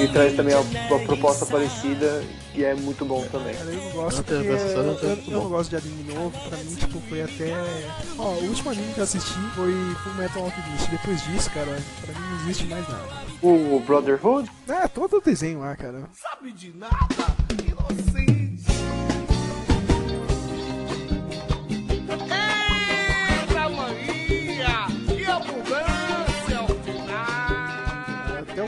[0.00, 3.54] E traz também uma, proposta parecida que é muito bom também.
[3.54, 7.00] Eu não gosto eu, eu, eu, eu, não gosto de anime novo, pra mim tipo,
[7.08, 7.52] foi até.
[8.16, 10.90] Ó, o último anime que eu assisti foi o Metal Alchemist.
[10.90, 13.08] Depois disso, cara, pra mim não existe mais nada.
[13.42, 14.50] O Brotherhood?
[14.68, 16.02] É, todo o desenho lá, cara.
[16.12, 16.96] Sabe de nada?
[17.64, 18.27] Inocente.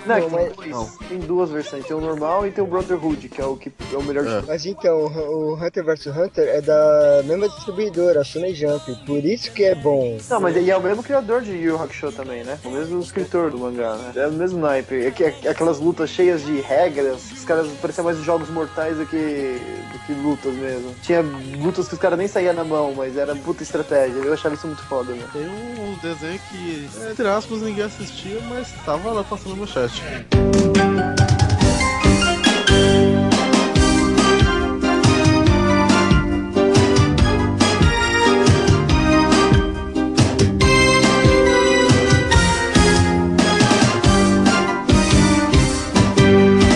[0.07, 3.28] Não, Não, mas- tem, dois, tem duas versões, tem o normal e tem o Brotherhood,
[3.28, 4.42] que é o que é o melhor É.
[4.46, 8.94] Mas então, o Hunter vs Hunter é da mesma distribuidora, a Shonen Jump.
[9.07, 10.18] Por isso que é bom.
[10.28, 12.59] Não, mas e é o mesmo criador de Yu Hakusho também, né?
[12.64, 14.12] O mesmo escritor do mangá, né?
[14.16, 15.07] É o mesmo naipe.
[15.07, 19.07] É que- é aquelas lutas cheias de regras, os caras pareciam mais jogos mortais do
[19.07, 19.16] que,
[19.92, 20.94] do que lutas mesmo.
[21.03, 21.20] Tinha
[21.62, 24.18] lutas que os caras nem saíam na mão, mas era puta estratégia.
[24.20, 25.24] Eu achava isso muito foda, né?
[25.32, 29.89] Tem um desenho que, entre aspas, ninguém assistia, mas tava lá passando no chat.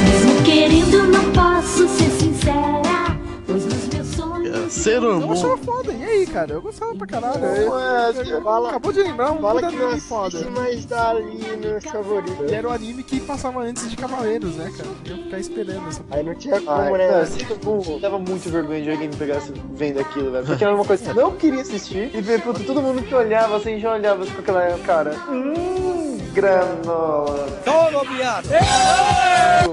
[0.04, 3.16] Mesmo querendo, não posso ser sincera.
[3.46, 4.72] Pois nos meus sonhos.
[4.72, 5.64] Sailor Eu achava Moon.
[5.64, 5.92] foda.
[5.92, 6.52] E aí, cara.
[6.52, 7.40] Eu gostava pra caralho.
[7.40, 10.46] Não, Eu- é, eu- fala- Acabou de lembrar um Fala que anime foda.
[10.50, 12.44] mas ali no favorito.
[12.44, 14.88] Que era o anime que passava antes de Cavaleiros, né, cara?
[15.06, 17.24] Eu ia ficar esperando essa Aí não tinha como, né?
[17.26, 17.98] sempre bom.
[18.00, 20.44] Dava muito vergonha de alguém me pegasse vendo aquilo, velho.
[20.46, 22.10] Porque era uma coisa que eu não queria assistir.
[22.14, 25.14] E ver, puta, todo mundo que olhava assim, já olhava com aquela cara.
[25.28, 27.46] Hum, granola.
[27.64, 28.48] Todo viado!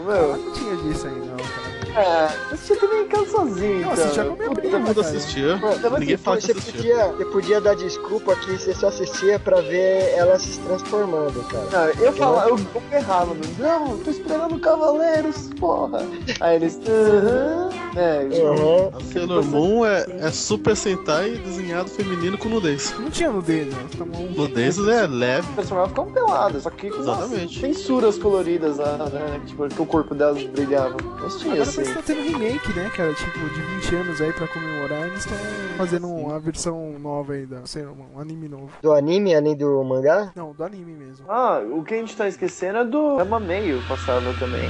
[0.05, 1.70] Meu, Não tinha disso aí, não, cara.
[1.95, 3.93] É, eu assistia também em casa sozinho, Não, cara.
[4.01, 5.59] assistia com a minha Puta, prima, Todo mundo assistia.
[5.81, 6.73] Tava Ninguém assim, fala que Você assistia.
[6.73, 11.67] podia, você podia dar desculpa que você só assistia pra ver ela se transformando, cara.
[11.95, 13.41] Não, eu falava, eu, eu errava, mano.
[13.59, 16.01] Não, tô esperando Cavaleiros, porra.
[16.39, 16.79] Aí eles.
[16.87, 17.69] Aham.
[17.95, 18.91] É, Uhum.
[18.97, 22.93] A Sailor Moon é, é Super Sentai desenhado feminino com nudez.
[22.97, 23.83] Não tinha nudez, né?
[23.97, 24.29] Bom.
[24.35, 25.47] Nudez é leve.
[25.55, 27.59] Personagens ficavam pelados, só que com Exatamente.
[27.59, 29.41] censuras coloridas lá, né?
[29.45, 30.95] Tipo, que o corpo delas brilhava.
[31.21, 33.13] Mas tinha Agora que tá tendo remake, né, cara?
[33.13, 35.37] Tipo, de 20 anos aí pra comemorar, eles estão
[35.77, 37.65] fazendo uma versão nova aí da.
[37.65, 38.69] Sei lá, um anime novo.
[38.81, 40.31] Do anime, além do mangá?
[40.35, 41.25] Não, do anime mesmo.
[41.29, 44.69] Ah, o que a gente tá esquecendo é do Amameio passava também.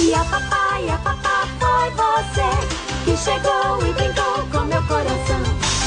[0.00, 5.40] E a papai, a papá foi você que chegou e brincou com meu coração.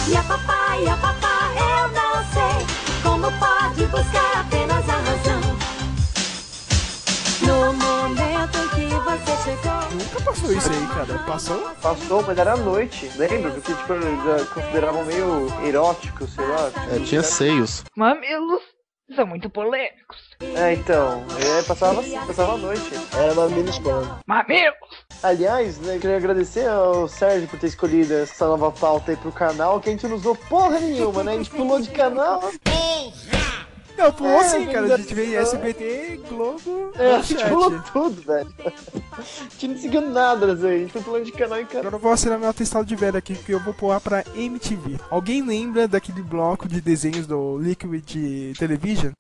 [0.09, 2.65] E a papai, a papá, eu não sei
[3.03, 5.36] como pode buscar apenas a razão.
[7.41, 9.91] No momento que você chegou.
[9.91, 11.19] Nunca passou isso aí, cara.
[11.25, 11.69] Passou?
[11.81, 13.51] Passou, mas era à noite, lembra?
[13.51, 16.71] Porque, tipo, eles consideravam meio erótico, sei lá.
[16.91, 17.83] É, tinha seios.
[17.95, 18.61] Mamilos
[19.15, 20.17] são muito polêmicos.
[20.55, 22.91] É, então, é, passava assim, passava à noite.
[23.15, 24.19] Era Mamilos Quando.
[24.25, 24.75] Mamilos!
[25.23, 29.79] Aliás, né, queria agradecer ao Sérgio por ter escolhido essa nova pauta aí pro canal,
[29.79, 31.33] que a gente não usou porra nenhuma, né?
[31.33, 32.41] A gente pulou de canal.
[33.97, 34.93] Não, pulou É, sim, cara.
[34.93, 38.53] A gente veio SBT, Globo, É, a gente pulou tudo, velho.
[38.63, 40.67] A gente não seguiu nada, assim.
[40.67, 41.81] A gente foi pulando de canal em canal.
[41.81, 44.99] Agora eu vou assinar meu atestado de velho aqui, que eu vou pular pra MTV.
[45.09, 49.11] Alguém lembra daquele bloco de desenhos do Liquid Television?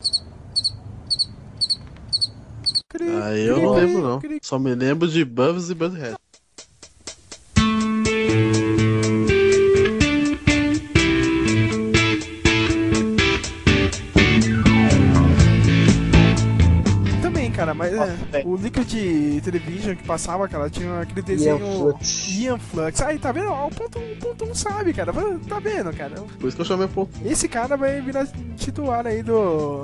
[2.99, 4.19] Ah, eu não lembro não.
[4.41, 6.15] Só me lembro de Bubs e Butthead.
[17.57, 21.57] Cara, mas é, o Liquid Television que passava, cara, tinha aquele desenho.
[21.57, 22.29] Flux.
[22.37, 23.01] Ian Flux.
[23.01, 23.49] Aí, tá vendo?
[23.49, 25.11] Ó, O ponto, o ponto um sabe, cara.
[25.47, 26.15] Tá vendo, cara?
[26.39, 27.11] Por isso que eu chamei ponto.
[27.25, 29.83] Esse cara vai virar titular aí do.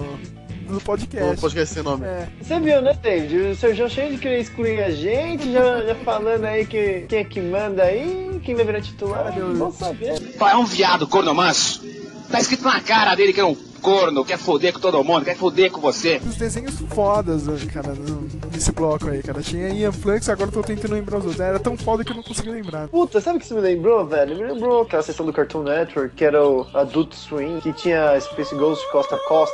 [0.69, 1.37] do podcast.
[1.37, 2.05] O podcast sem nome.
[2.05, 2.27] É.
[2.41, 3.37] Você viu, né, David?
[3.37, 7.19] O seu João cheio de querer excluir a gente, já, já falando aí que quem
[7.19, 10.21] é que manda aí, quem vai virar titular, não saber.
[10.39, 11.83] É um viado, corno manso.
[12.29, 15.35] Tá escrito na cara dele que é um corno, quer foder com todo mundo, quer
[15.35, 16.21] foder com você.
[16.25, 19.41] Os desenhos fodas, cara, no- nesse bloco aí, cara.
[19.41, 21.41] Tinha Ian Flux, agora eu tô tentando lembrar os outros.
[21.41, 22.87] Era tão foda que eu não consegui lembrar.
[22.87, 24.35] Puta, sabe o que isso me lembrou, velho?
[24.37, 28.55] Me lembrou aquela sessão do Cartoon Network, que era o Adult Swim, que tinha Space
[28.55, 29.53] Ghost Costa a Costa.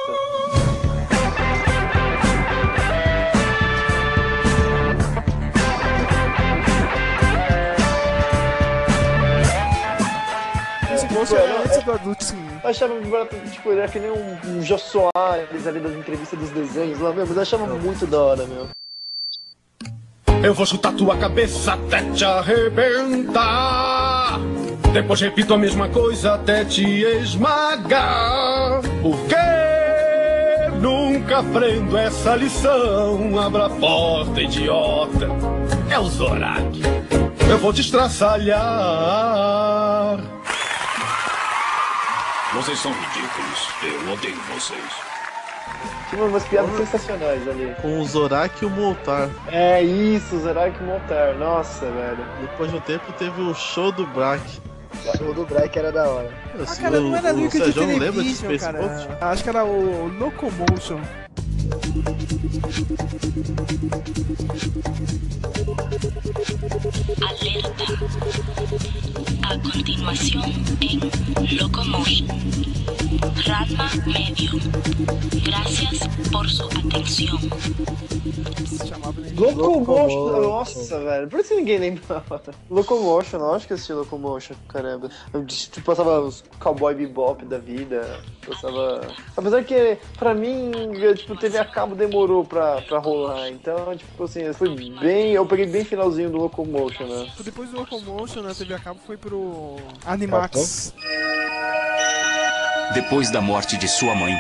[11.80, 12.40] Antes do Adult Swim.
[12.64, 12.94] Eu achava,
[13.52, 17.26] tipo, era que nem um, um Jô Soares ali das entrevistas dos desenhos lá, meu,
[17.26, 18.68] mas eu achava muito da hora, meu.
[20.44, 23.20] Eu vou chutar tua cabeça até te arrebentar.
[24.94, 28.82] Depois repito a mesma coisa até te esmagar.
[29.02, 29.36] Porque
[30.80, 33.38] nunca aprendo essa lição.
[33.38, 35.28] Abra a porta, idiota.
[35.90, 36.82] É o Zorak.
[37.50, 39.79] Eu vou te estraçalhar.
[42.60, 43.70] Vocês são ridículos.
[43.82, 44.84] Eu odeio vocês.
[46.10, 47.74] Tinha umas piadas sensacionais ali.
[47.82, 49.30] Com o Zorak e o Moltar.
[49.48, 51.36] É isso, Zorak Montar.
[51.36, 52.18] Nossa, velho.
[52.42, 54.44] Depois de um tempo teve o show do Brack.
[54.92, 56.34] O show do Break era da hora.
[56.60, 58.78] Ah, cara, não era o Liquid Sérgio não lembra de Space cara.
[58.78, 59.08] Ghost?
[59.22, 61.00] Acho que era o Locomotion.
[69.44, 70.44] A continuación
[70.82, 71.00] en
[71.58, 72.28] Locomotion.
[73.46, 74.52] Ranma Medio.
[75.44, 77.40] Gracias por su atención.
[79.36, 81.28] Locomotion, nossa, velho.
[81.28, 82.42] Por isso ninguém lembrava.
[82.70, 85.10] Locomotion, lógico que eu assisti Locomotion, caramba.
[85.34, 88.22] Eu, tipo, passava os Cowboy Bebop da vida.
[88.50, 89.02] Passava.
[89.38, 93.48] Apesar que, pra mim, eu, tipo, TV a cabo demorou pra, pra rolar.
[93.50, 94.70] Então, tipo assim, eu fui
[95.00, 95.34] bem.
[95.34, 97.32] Eu peguei bem finalzinho do Locomotion, né?
[97.44, 100.94] Depois do Locomotion na TV a cabo foi pro Animax.
[102.94, 104.36] Depois da morte de sua mãe,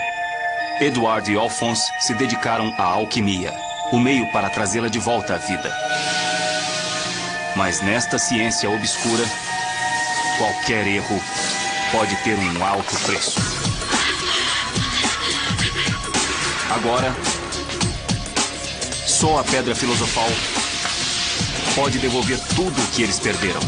[0.81, 3.53] Edward e Alphonse se dedicaram à alquimia,
[3.91, 5.71] o meio para trazê-la de volta à vida.
[7.55, 9.23] Mas nesta ciência obscura,
[10.37, 11.21] qualquer erro
[11.91, 13.58] pode ter um alto preço.
[16.71, 17.15] Agora,
[19.07, 20.29] só a Pedra Filosofal
[21.75, 23.59] pode devolver tudo o que eles perderam.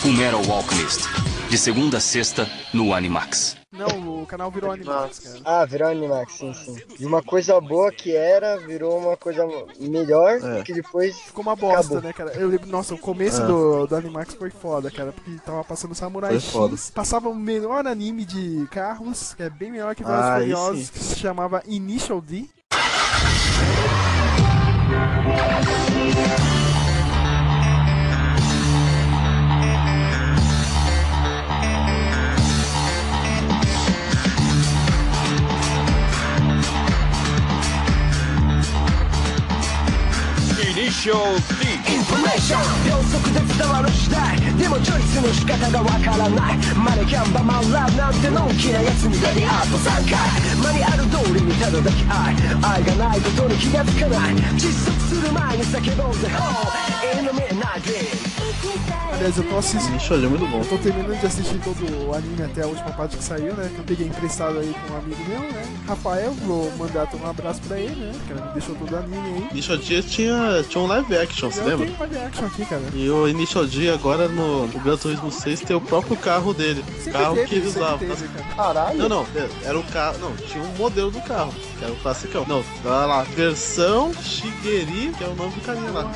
[0.00, 1.21] Fullmetal Alchemist,
[1.52, 3.58] de segunda a sexta no Animax.
[3.70, 5.38] Não, o canal virou Animax, cara.
[5.44, 6.78] Ah, virou Animax, sim, sim.
[6.98, 9.44] E uma coisa boa que era, virou uma coisa
[9.78, 10.62] melhor, É.
[10.62, 12.00] que depois Ficou uma bosta, acabou.
[12.00, 12.32] né, cara?
[12.40, 13.46] Eu lembro, nossa, o começo É.
[13.46, 16.76] do, do Animax foi foda, cara, porque tava passando Samurai Foi X, foda.
[16.94, 20.98] passava o melhor anime de carros, que é bem melhor que Velozes Ah, Furiosos, que
[21.00, 22.48] se chamava Initial D.
[41.02, 41.10] 証
[41.58, 50.14] D インフォメーション秒速で伝わる時代でもチョイスの仕方がわからないマネキャンバマンラブなんてのんきなやつにレディアート3回
[50.62, 54.78] マニュアル通りにただだけ愛愛がないことに気がつかない窒息
[55.10, 56.70] する前に叫ぼうぜ Oh
[57.18, 58.11] Illuminati
[59.22, 59.90] Aliás, eu tô assistindo.
[59.90, 60.58] Initial D é muito bom.
[60.58, 63.70] Eu tô terminando de assistir todo o anime até a última parte que saiu, né?
[63.72, 65.64] Que eu peguei emprestado aí com um amigo meu, né?
[65.86, 68.12] Rafael, vou mandar um abraço pra ele, né?
[68.26, 69.48] Que ele me deixou todo o anime aí.
[69.52, 71.86] Initial D tinha, tinha um live action, você eu lembra?
[71.86, 72.82] tenho live action aqui, cara.
[72.92, 76.84] E o Initial D agora no, no Gran Turismo 6 tem o próprio carro dele.
[76.98, 77.98] Sempre carro teve, que ele usava.
[77.98, 78.56] teve, cara.
[78.56, 78.98] Caralho.
[78.98, 80.18] Não, não, é, era o carro.
[80.18, 82.44] Não, tinha um modelo do carro, que era o classicão.
[82.48, 86.10] Não, tá lá, versão Shigeru, que é o nome do carinha lá.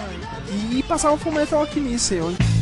[0.73, 2.56] E passava o Fullmetal Alchemist, onde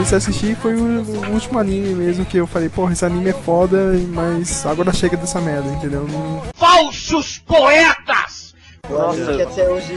[0.00, 3.04] comecei a assistir e foi o, o último anime mesmo que eu falei, porra, esse
[3.04, 3.76] anime é foda,
[4.08, 6.06] mas agora chega dessa merda, entendeu?
[6.08, 8.54] Não- Falsos poetas!
[8.88, 9.94] O anime que até hoje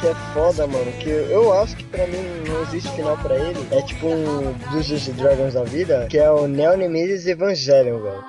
[0.00, 2.16] que é foda, mano, que eu acho que pra mim
[2.48, 3.68] não existe final pra ele.
[3.70, 8.24] É tipo um dos Dragons da vida, que é o Neo Nemesis Evangelion, velho.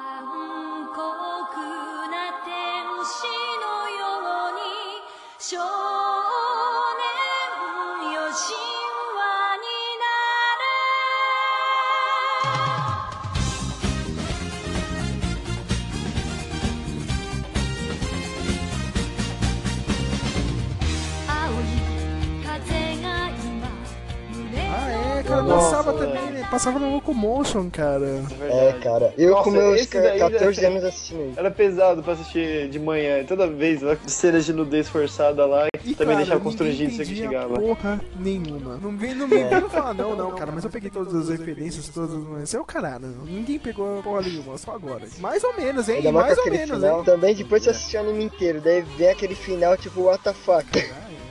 [26.53, 28.21] Passava no Locomotion, cara.
[28.39, 29.11] É, cara.
[29.17, 31.39] Eu Nossa, com meus esse daí 14 é- anos assistindo isso.
[31.39, 33.21] Era pesado pra assistir de manhã.
[33.21, 35.65] e Toda vez, lá, cenas de nudez forçada lá.
[35.83, 37.59] E, também cara, deixava constrangido isso que chegava.
[37.59, 38.77] Porra nenhuma.
[38.77, 41.89] Não vem, não me vem falar, não, não, cara, mas eu peguei todas as referências,
[41.89, 42.43] todas as.
[42.43, 43.07] Isso é o caralho.
[43.25, 45.07] Ninguém pegou porra nenhuma, só agora.
[45.17, 46.03] Mais ou menos, hein?
[46.11, 46.99] Mais ou menos, final.
[46.99, 47.03] hein?
[47.03, 50.67] Também depois você assistiu o anime inteiro, daí vem aquele final tipo, what the fuck.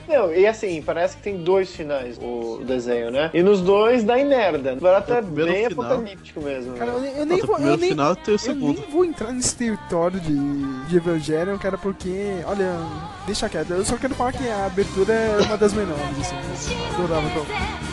[0.07, 3.29] Não, e assim, parece que tem dois finais o desenho, né?
[3.33, 4.73] E nos dois dá em merda.
[4.73, 5.85] O barato é bem final.
[5.85, 6.73] apocalíptico mesmo.
[6.73, 6.97] Cara, né?
[6.97, 7.57] eu, nem- eu nem Até o vou.
[7.59, 8.79] Eu nem, final tem o eu segundo.
[8.81, 10.35] nem vou entrar nesse território de,
[10.87, 12.11] de Evangelion, cara, porque,
[12.45, 12.75] olha,
[13.25, 13.71] deixa quieto.
[13.71, 16.73] Eu só quero falar que a abertura é uma das melhores, assim.
[16.97, 17.92] Eu adorava então.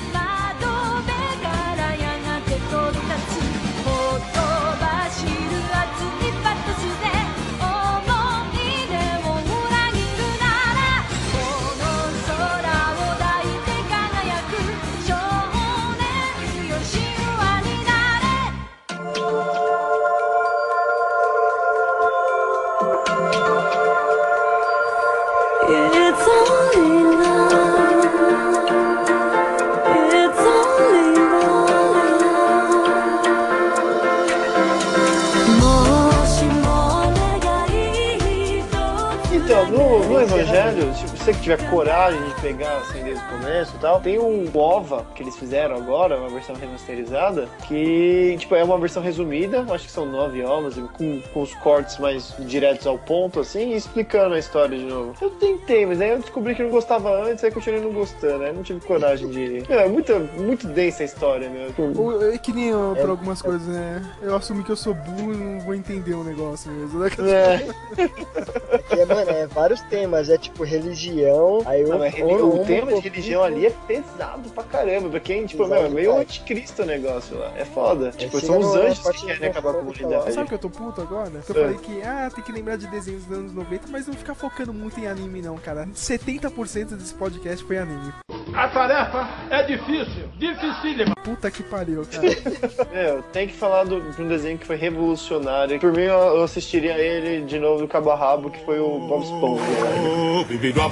[41.31, 45.07] Você que tiver coragem de pegar assim desde o começo e tal, tem um OVA
[45.15, 49.93] que eles fizeram agora, uma versão remasterizada, que tipo, é uma versão resumida, acho que
[49.93, 54.39] são nove ovas, com, com os cortes mais diretos ao ponto, assim, e explicando a
[54.39, 55.15] história de novo.
[55.21, 58.45] Eu tentei, mas aí eu descobri que eu não gostava antes, aí continuei não gostando,
[58.45, 59.61] aí não tive coragem de.
[59.81, 62.33] É muito, muito densa a história, meu.
[62.33, 64.03] É que nem eu, pra algumas coisas, né?
[64.21, 66.99] Eu assumi que eu sou burro e não vou entender o negócio mesmo.
[66.99, 67.09] né?
[67.11, 67.21] Que
[69.01, 71.20] é, mano, é vários temas, é tipo religião,
[71.67, 75.09] aí Não, o, mas o tema de religião ali é pesado pra caramba.
[75.09, 77.53] Pra quem, tipo, meu, é meio anticristo o negócio lá.
[77.57, 78.11] É foda.
[78.11, 80.33] Tipo, são os numa anjos que querem acabar com a comunidade.
[80.33, 81.31] Sabe que eu tô puto agora?
[81.45, 81.61] Que eu É.
[81.65, 84.73] falei que, ah, tem que lembrar de desenhos dos anos 90, mas não ficar focando
[84.73, 85.87] muito em anime, não, cara.
[85.95, 88.13] 70% desse podcast foi anime.
[88.53, 91.15] A tarefa é difícil, dificílima.
[91.23, 92.27] Puta que pariu, cara.
[92.93, 95.79] Meu, tem que falar do- de um desenho que foi revolucionário.
[95.79, 98.99] Por mim, eu, eu assistiria ele de novo do cabo a rabo, que foi o
[99.07, 99.63] Bob Esponja.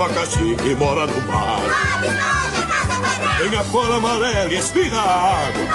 [0.08, 1.60] Abacaxi e mora no mar.
[3.38, 5.68] Tem a cor amarela e espirra água.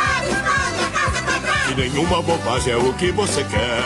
[1.71, 3.83] E nenhuma bobagem é o que você quer.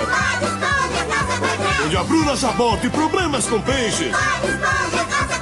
[1.85, 4.15] Onde a Bruna Sabota e problemas com peixes.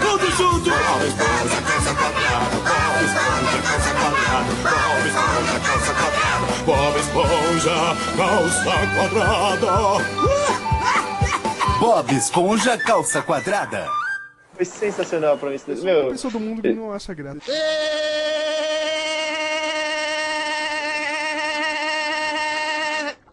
[0.01, 0.69] Tudo junto.
[0.69, 2.55] Bob Esponja, calça quadrada.
[2.65, 4.55] Bob Esponja, calça quadrada.
[4.65, 6.45] Bob Esponja, calça quadrada.
[6.65, 10.15] Bob Esponja, calça quadrada.
[11.79, 14.04] Bob Esponja Calça Quadrada.
[14.55, 15.99] Foi sensacional pra mim esse desenho.
[15.99, 17.39] A Meu, pessoa do mundo que não acha graça.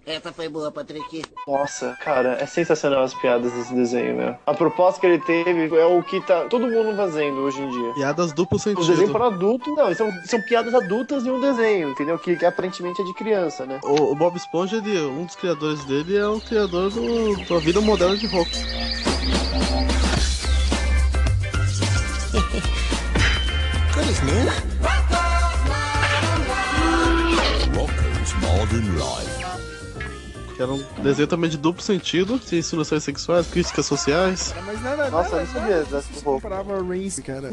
[0.05, 1.23] Essa foi boa, Patrick.
[1.47, 4.36] Nossa, cara, é sensacional as piadas desse desenho, meu.
[4.44, 7.94] A proposta que ele teve é o que tá todo mundo fazendo hoje em dia.
[7.94, 9.12] Piadas duplo O desenho sentido.
[9.12, 12.19] para adulto, não, são, são piadas adultas em um desenho, entendeu?
[12.19, 13.78] Que, que aparentemente é de criança, né?
[13.85, 17.81] O, o Bob Esponja, ele, um dos criadores dele é o criador do, da vida
[17.81, 18.51] moderna de rock.
[24.24, 24.47] Man.
[27.74, 29.43] Rocko's Modern Life.
[30.57, 34.55] Que era um desenho também de duplo sentido, de insinuações sexuais, críticas sociais.
[34.66, 36.49] Mas nada, Nossa, nada, eu não sabia dessa roupa.
[36.49, 37.51] comparava a Reigns, cara.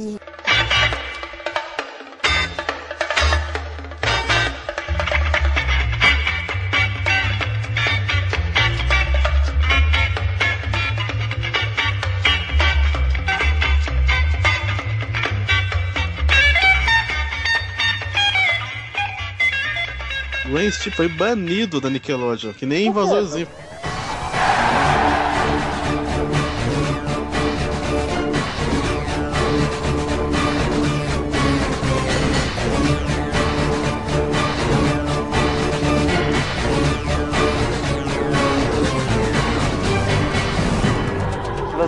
[20.52, 23.48] Rain tipo, foi banido da Nickelodeon, que nem invasorzinho.
[23.48, 23.69] O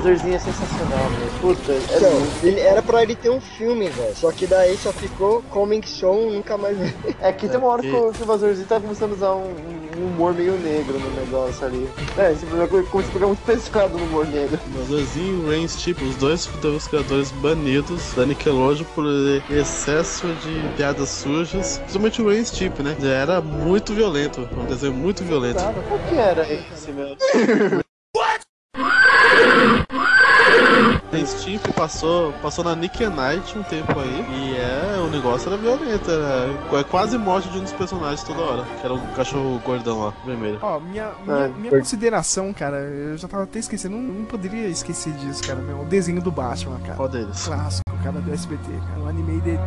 [0.02, 1.30] Vazorzinho é sensacional, meu.
[1.40, 4.16] Puta, é Então, muito- ele, era pra ele ter um filme, velho.
[4.16, 6.78] Só que daí só ficou Coming Soon, nunca mais.
[7.22, 9.54] É que tem uma hora que o, que o Vazorzinho tá começando a usar um,
[10.00, 11.88] um humor meio negro no negócio ali.
[12.18, 14.60] É, esse programa começa a ficar muito pesado no humor negro.
[14.68, 19.06] Invasorzinho e Rain tipo, os dois os criadores banidos da Nickelodeon por
[19.50, 21.78] excesso de piadas sujas.
[21.80, 22.96] Principalmente o Rain tipo, né?
[23.00, 25.62] Já era muito violento, um desenho muito violento.
[25.88, 27.16] Qual que era esse, meu?
[31.12, 35.58] Rain tipo passou, passou na Nick Night um tempo aí e é, o negócio era
[35.58, 36.48] violento, era
[36.80, 40.14] é quase morte de um dos personagens toda hora, que era o cachorro gordão lá,
[40.26, 40.60] vermelho.
[40.62, 44.26] Ó, minha, minha, É, minha por- consideração, cara, eu já tava até esquecendo, não, não
[44.26, 45.82] poderia esquecer disso, cara, meu.
[45.82, 46.96] O desenho do Batman, cara.
[46.96, 47.44] Qual deles?
[47.46, 49.02] Clássico, cara, do SBT, cara.
[49.02, 49.60] O anime dele.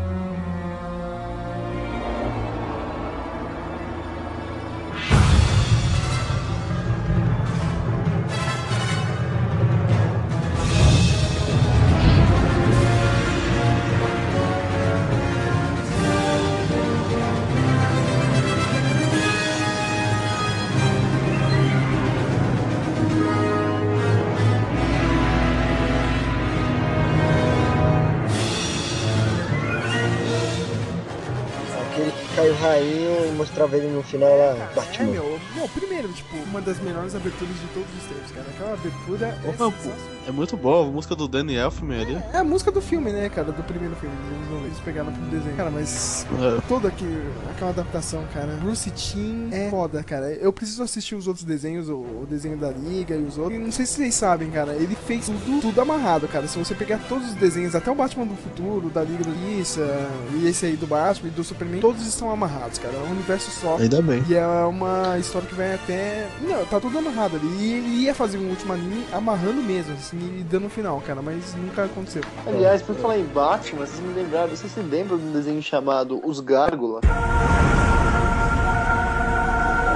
[32.34, 35.10] Caiu rainho e mostrava ele no final lá, É, Batman.
[35.12, 38.46] meu, meu, primeiro, tipo, uma das melhores aberturas de todos os tempos, cara.
[38.54, 39.90] Aquela abertura é, Opa, pô,
[40.26, 42.22] é muito boa, a música do Danny Elfman ali.
[42.32, 43.52] é a música do filme, né, cara?
[43.52, 44.14] Do primeiro filme.
[44.16, 45.56] dos anos 90, Eles pegaram pro desenho.
[45.56, 46.60] Cara, mas É.
[46.68, 47.06] toda aqui,
[47.50, 48.56] aquela adaptação, cara.
[48.62, 50.32] Bruce Timm é foda, cara.
[50.32, 53.56] Eu preciso assistir os outros desenhos, o, o desenho da Liga e os outros.
[53.56, 54.72] E não sei se vocês sabem, cara.
[54.74, 56.46] Ele fez tudo, tudo amarrado, cara.
[56.48, 60.08] Se você pegar todos os desenhos, até o Batman do Futuro, da Liga da Justiça,
[60.34, 62.94] e esse aí do Batman e do Superman, todos estão amarrados, cara.
[62.94, 63.76] É um universo só.
[63.76, 64.22] Ainda bem.
[64.28, 66.26] E é uma história que vai até.
[66.40, 67.46] Não, tá tudo amarrado ali.
[67.60, 70.13] E ele ia fazer um último anime amarrando mesmo, assim.
[70.14, 72.22] Me dando no final, cara, mas nunca aconteceu.
[72.46, 76.20] Aliás, por falar em Batman, vocês me lembraram, vocês se lembram de um desenho chamado
[76.24, 77.00] Os Gárgula?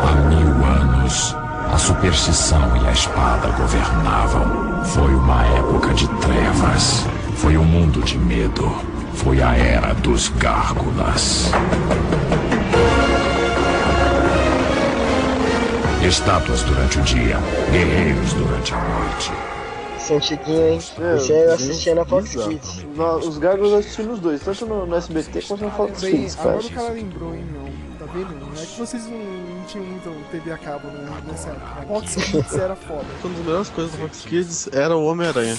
[0.00, 1.34] Há mil anos,
[1.72, 4.84] a superstição e a espada governavam.
[4.84, 7.04] Foi uma época de trevas.
[7.36, 8.68] Foi um mundo de medo.
[9.14, 11.50] Foi a era dos gárgulas.
[16.02, 17.36] Estátuas durante o dia,
[17.70, 19.47] guerreiros durante a noite.
[20.08, 20.80] Esse é antiguinho, hein?
[20.98, 22.30] É, Esse aí eu desenho assistia na Fox.
[22.30, 22.86] Kids.
[23.26, 26.50] Os Gárgulas eu assisti nos dois, tanto no, no SBT quanto no Fox Kids, cara.
[26.50, 27.68] agora o cara lembrou, hein, meu.
[27.98, 28.30] Tá vendo?
[28.34, 31.86] Não é que vocês não, não tinham muito TV a cabo né, nessa época.
[31.86, 33.04] Fox Kids era foda.
[33.22, 35.56] Uma das melhores coisas do Fox Kids era o Homem-Aranha.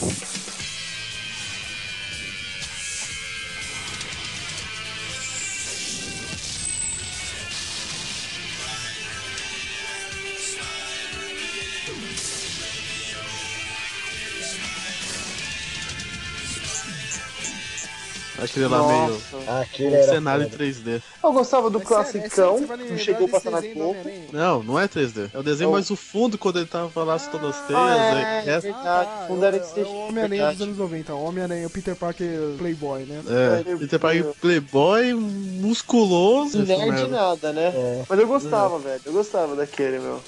[18.50, 19.22] Aquele lá meio.
[19.48, 20.64] Ah, aquele um era cenário em foda.
[20.64, 21.02] 3D.
[21.24, 23.98] Eu gostava do É é classicão, não chegou a passar na Globo.
[24.32, 25.30] Não, não é 3D.
[25.34, 27.82] É o desenho, É o- mas o fundo, quando ele tava lá citando as teias.
[27.82, 29.10] Ah, é, é, é verdade.
[29.12, 31.14] Ah, Fundo era é, de é o Homem-Aranha dos anos 90.
[31.14, 32.28] O Homem-Aranha, o Peter Parker
[32.58, 33.22] Playboy, né?
[33.28, 36.64] é, Peter Parker Playboy, musculoso.
[36.64, 37.72] Nerd nada, né?
[37.76, 38.04] É.
[38.10, 39.02] Mas eu gostava, velho.
[39.06, 40.20] Eu gostava daquele, meu.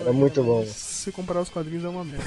[0.00, 0.64] Era muito bom.
[1.08, 2.22] Se comparar os quadrinhos é uma merda.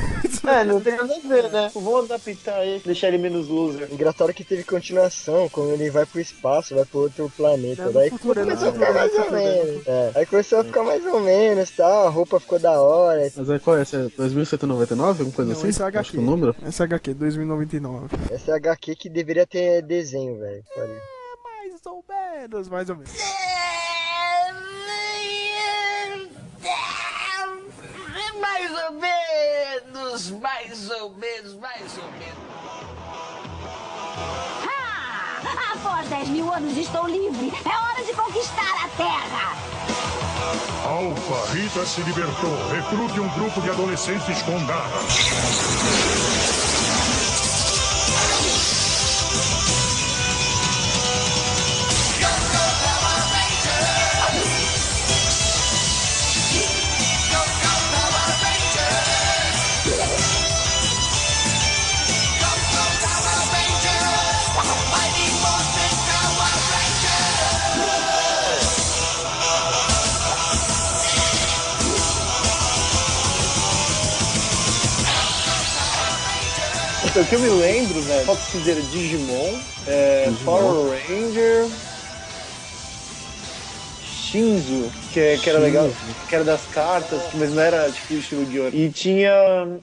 [0.47, 1.69] É, não tem nada a ver, né?
[1.71, 3.87] Vamos adaptar ele, deixar ele menos loser.
[3.91, 7.83] Engraçado que teve continuação, quando ele vai pro espaço, vai pro outro planeta.
[7.83, 9.87] É Daí futuro, é começou a ficar é mais ou é menos.
[9.87, 10.11] É.
[10.15, 13.31] Aí começou a ficar mais ou menos, tal, a roupa ficou da hora.
[13.35, 13.83] Mas aí qual é?
[13.83, 15.09] Esse é 2199?
[15.19, 15.69] Alguma coisa Não, assim?
[15.69, 16.11] esse é Acho HQ.
[16.11, 16.55] que o número.
[16.67, 18.07] Esse é HQ, 2099.
[18.31, 20.63] Essa é HQ que deveria ter desenho, velho.
[20.75, 21.01] Olha.
[21.43, 23.11] Mais ou menos, mais ou menos.
[28.41, 32.51] Mais ou menos, mais ou menos, mais ou menos.
[34.67, 37.53] Ah, após 10 mil anos estou livre.
[37.63, 39.55] É hora de conquistar a Terra.
[40.83, 42.67] Alfa, Rita se libertou.
[42.69, 45.13] Recrute um grupo de adolescentes com garras.
[77.21, 81.71] O que eu me lembro, velho, Fox Kids era Digimon, é, Power Ranger,
[83.97, 85.95] Shinzo, que, é- que era legal,
[86.27, 88.75] que era das cartas, mas não era tipo estilo de ouro.
[88.75, 89.31] E tinha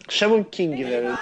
[0.09, 1.19] Shaman King, velho.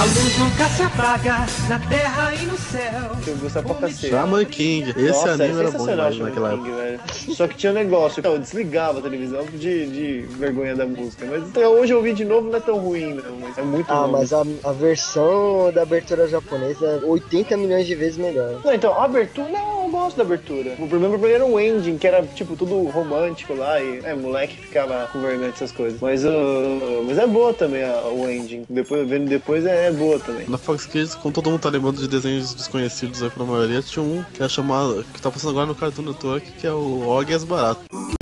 [0.00, 3.10] A luz nunca se apaga na terra e no céu.
[3.26, 4.08] Eu gostava pra cacete.
[4.08, 4.90] Shaman King.
[4.90, 6.82] Esse Nossa, anime era bom sensacional, demais naquela King, época.
[6.82, 7.00] velho.
[7.36, 11.26] Só que tinha um negócio, eu desligava a televisão de, de vergonha da música.
[11.30, 13.36] Mas até hoje eu ouvi de novo, não é tão ruim, não.
[13.42, 14.12] Mas é muito Ah, bom.
[14.12, 18.58] mas a, a versão da abertura japonesa é 80 milhões de vezes melhor.
[18.64, 20.72] Não, então, a abertura, não, eu gosto da abertura.
[20.78, 24.14] O problema pra mim era o ending, que era, tipo, tudo romântico lá, e, é,
[24.14, 26.00] moleque ficava com vergonha dessas coisas.
[26.00, 28.64] Mas, uh, mas é boa também a- o ending.
[28.70, 30.48] Depois, vendo depois, é, é boa também.
[30.48, 34.02] Na Fox Kids, como todo mundo tá lembrando de desenhos desconhecidos aí pra maioria, tinha
[34.02, 35.04] um que é chamado.
[35.12, 38.19] que tá passando agora no Cartoon Network, que é o Og e as Baratas.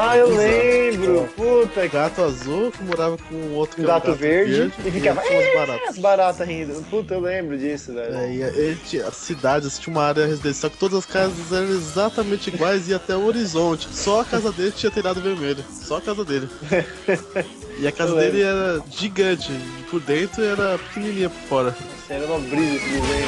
[0.00, 1.28] Ah, eu lembro!
[1.36, 5.20] Puta, Gato azul que morava com o outro que um era gato verde, e ficava
[5.20, 5.88] as "É", baratas.
[5.88, 6.82] as baratas rindo.
[6.88, 8.14] Puta, eu lembro disso, velho.
[8.14, 11.68] É, e ele tinha, a cidade tinha uma área residencial que todas as casas eram
[11.70, 13.88] exatamente iguais e até o horizonte.
[13.92, 15.64] Só a casa dele tinha telhado vermelho.
[15.70, 16.48] Só a casa dele.
[17.80, 19.52] E a casa dele era gigante.
[19.88, 21.76] Por dentro era pequenininha por fora.
[22.10, 23.26] Era uma brisa esse desenho,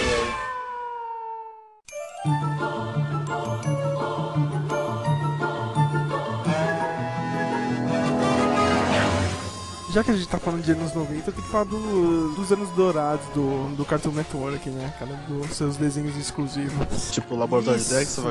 [2.24, 3.09] velho.
[9.92, 12.68] Já que a gente tá falando de anos 90, tem que falar do- dos anos
[12.70, 15.10] dourados do, do Cartoon Network, né, cara?
[15.26, 17.10] Dos seus desenhos exclusivos.
[17.10, 18.24] Tipo, o Laboratório de Dexter,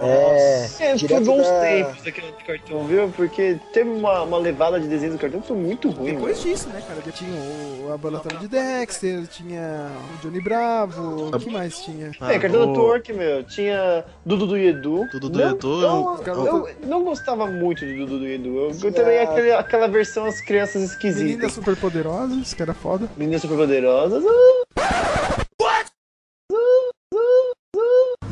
[0.00, 3.08] É, É, foi bons da- tempos daquele cartão, viu?
[3.14, 6.14] Porque teve uma, uma levada de desenho do cartão que foi muito ruim.
[6.14, 6.50] Depois mano.
[6.50, 7.02] disso, né, cara?
[7.04, 12.10] Já tinha o Laboratório de Dexter, tinha o Johnny Bravo, o que mais tinha?
[12.22, 15.06] É, Cartoon Network, meu, tinha Dudu do Edu.
[15.12, 18.48] Dudu do Não- Edu, Eu, eu- eu, não gostava muito do Dudu do Edu.
[18.56, 21.22] Eu, eu também aquele, aquela versão as crianças esquisitas.
[21.22, 23.08] Meninas Superpoderosas, que era foda.
[23.16, 24.24] Meninas superpoderosas.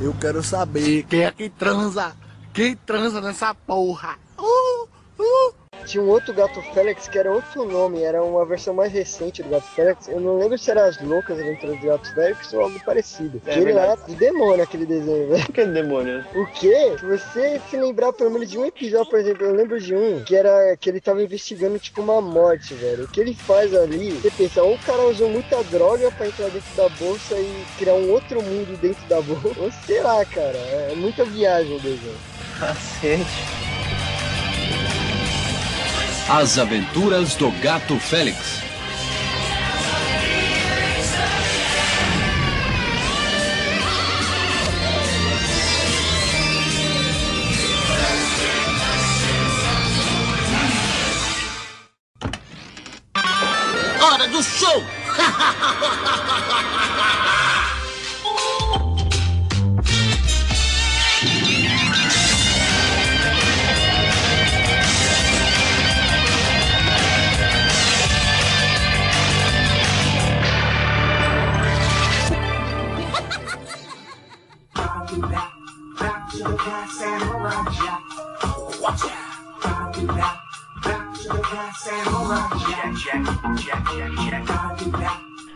[0.01, 2.17] Eu quero saber quem é que transa.
[2.53, 4.17] Quem transa nessa porra?
[4.39, 4.89] Uh,
[5.19, 5.68] uh.
[5.85, 9.49] Tinha um outro Gato Félix que era outro nome, era uma versão mais recente do
[9.49, 10.09] Gato Félix.
[10.09, 13.41] Eu não lembro se era as loucas aventuras do Gato Félix ou algo parecido.
[13.47, 15.45] É ele era do demônio aquele desenho, velho.
[15.45, 16.25] Por que demônio?
[16.35, 16.97] O quê?
[16.99, 20.23] Se você se lembrar pelo menos de um episódio, por exemplo, eu lembro de um
[20.25, 23.05] que era que ele tava investigando tipo uma morte, velho.
[23.05, 26.49] O que ele faz ali, você pensa, ou o cara usou muita droga pra entrar
[26.51, 30.59] dentro da bolsa e criar um outro mundo dentro da bolsa, ou sei lá, cara.
[30.59, 32.17] É muita viagem o desenho.
[32.59, 33.68] Cacete.
[36.31, 38.63] As Aventuras do Gato Félix.
[54.03, 54.85] Hora do show!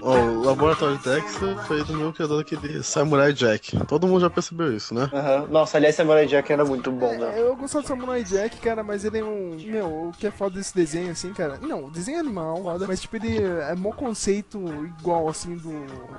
[0.02, 3.78] o Laboratório de Dexter foi do meu criador daquele Samurai Jack.
[3.86, 5.08] Todo mundo já percebeu isso, né?
[5.12, 5.46] Aham.
[5.48, 7.38] Nossa, aliás, Samurai Jack era muito bom, né?
[7.38, 9.56] É, eu gostava do Samurai Jack, cara, mas ele é um.
[9.64, 11.58] Meu, o que é foda desse desenho, assim, cara.
[11.62, 14.58] Não, o desenho é animal, foda, mas tipo, ele é mó conceito
[14.98, 15.72] igual, assim, do.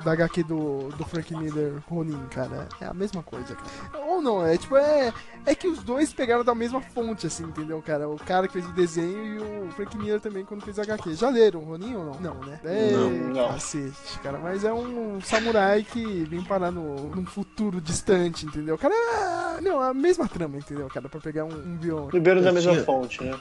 [0.03, 2.69] Da HQ do, do Frank Miller Ronin, cara.
[2.79, 4.05] É a mesma coisa, cara.
[4.05, 5.13] Ou não, é tipo, é.
[5.45, 8.07] É que os dois pegaram da mesma fonte, assim, entendeu, cara?
[8.07, 9.25] O cara que fez o desenho
[9.63, 11.15] e o Frank Miller também quando fez a HQ.
[11.15, 12.13] Já leram o Ronin ou não?
[12.19, 12.59] Não, né?
[12.63, 13.47] É, Não, não.
[13.49, 14.37] cacete, cara.
[14.37, 18.77] Mas é um samurai que vem parar no, num futuro distante, entendeu?
[18.77, 21.09] Cara, é, não, a mesma trama, entendeu, cara?
[21.09, 22.07] Pra pegar um, um vilão.
[22.07, 23.33] Beberam da mesma tinha- fonte, né?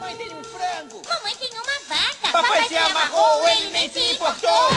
[0.00, 1.02] Mãe tem um frango!
[1.06, 2.32] Mamãe tem uma vaca.
[2.32, 4.70] Papai se amarrou, ele nem se importou!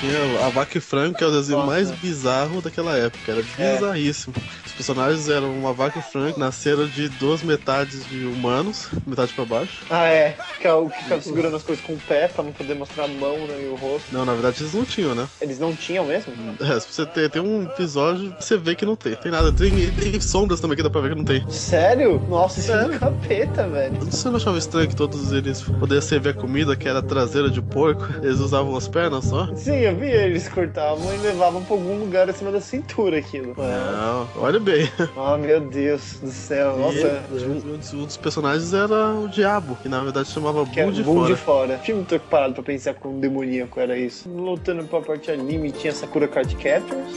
[0.00, 3.32] Tinha a Vaca e Frango, que é o desenho mais bizarro daquela época.
[3.32, 4.34] Era bizarríssimo.
[4.72, 9.44] Os personagens eram uma vaca e frango, nasceram de duas metades de humanos, metade pra
[9.44, 9.84] baixo.
[9.90, 10.34] Ah, é.
[10.58, 13.04] Que é o que ficava segurando as coisas com o pé pra não poder mostrar
[13.04, 14.06] a mão né, e o rosto.
[14.10, 15.28] Não, na verdade eles não tinham, né?
[15.40, 16.32] Eles não tinham mesmo?
[16.58, 19.14] É, se você ter, tem um episódio, você vê que não tem.
[19.14, 19.52] Tem nada.
[19.52, 21.48] Tem, tem sombras também que dá pra ver que não tem.
[21.50, 22.18] Sério?
[22.28, 23.96] Nossa, isso é um capeta, velho.
[24.00, 27.60] Você não achava estranho que todos eles pudessem servir a comida, que era traseira de
[27.60, 28.04] porco?
[28.22, 29.54] Eles usavam as pernas só?
[29.54, 33.54] Sim, eu vi eles cortavam e levavam pra algum lugar acima da cintura aquilo.
[33.56, 34.88] Não, olha bem.
[35.16, 36.76] Ah, meu Deus do céu.
[36.78, 37.22] Nossa.
[37.32, 40.84] E um, dos- um dos personagens era o Diabo, que na verdade chamava Que é
[40.84, 41.34] Bull de Bull Fora.
[41.34, 41.80] de fora.
[41.84, 44.28] Tinha muito parado pra pensar como demoníaco era isso.
[44.28, 47.12] Lutando pra parte anime, tinha Sakura Card Captors.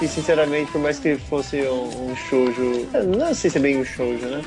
[0.00, 2.88] E sinceramente, por mais que fosse um, um shoujo.
[3.16, 4.42] Não sei se é bem um shoujo, né?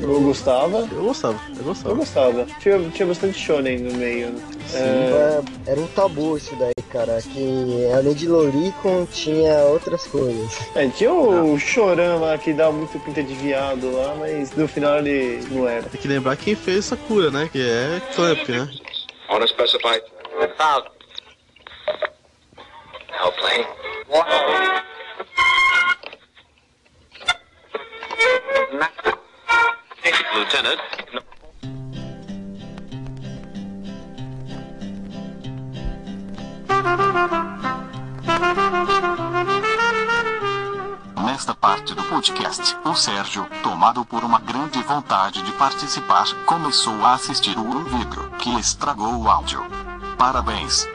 [0.00, 0.88] Eu gostava.
[0.92, 1.94] Eu gostava, eu Eu gostava.
[1.94, 2.46] gostava.
[2.60, 4.30] Tinha, tinha bastante shonen no meio.
[4.30, 4.42] né?
[4.74, 7.20] É, É, era um tabu isso daí, cara.
[7.20, 10.58] Que além de Loricon tinha outras coisas.
[10.74, 14.98] É, tinha o Choran lá que dava muito pinta de viado lá, mas no final
[14.98, 15.82] ele não era.
[15.82, 17.48] Tem que lembrar quem fez Sakura, né?
[17.52, 18.68] Que é Clamp, né?
[19.28, 20.02] On a specified
[20.38, 20.90] route.
[23.22, 23.66] Airplane.
[30.04, 30.80] Lieutenant.
[41.24, 47.14] Nesta parte do podcast, o Sérgio, tomado por uma grande vontade de participar, começou a
[47.14, 49.64] assistir um vídeo que estragou o áudio.
[50.18, 50.88] Parabéns!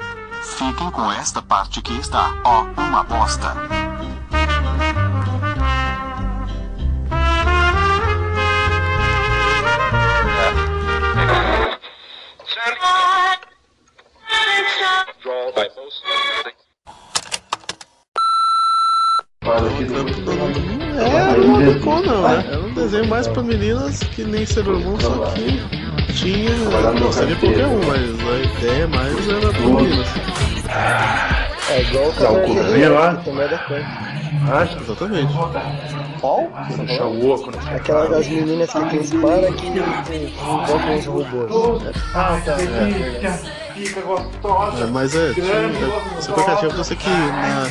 [0.44, 3.87] Fiquem com esta parte que está, ó, uma bosta.
[21.00, 22.46] É, não marcou não, né?
[22.48, 26.52] Era um desenho mais pra meninas que nem Sailor Moon, só que tinha.
[27.00, 30.08] Não seria qualquer um, mas a ideia mais era pra meninas.
[31.70, 32.14] É igual o
[33.48, 33.86] da Crank.
[34.50, 35.34] Ah, Exatamente.
[36.20, 36.50] Qual?
[36.86, 37.76] Deixa o oco, né?
[37.76, 41.96] Aquela das meninas que tem espada que invocam os robôs.
[42.14, 42.58] Ah, tá.
[43.78, 44.84] Gostosa.
[44.84, 45.46] É, mas é, tinha,
[46.18, 47.68] esse aplicativo eu sei que na,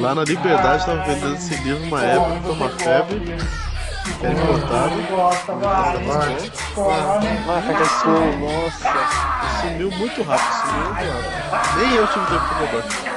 [0.00, 3.20] lá na Liberdade tava vendendo esse livro uma época, foi uma febre,
[4.18, 4.94] que era importado.
[7.46, 8.88] Marca Soul, nossa.
[9.60, 11.10] Sumiu muito rápido, sumiu muito
[11.50, 11.76] rápido.
[11.76, 13.12] Nem eu tive tempo pra comprar.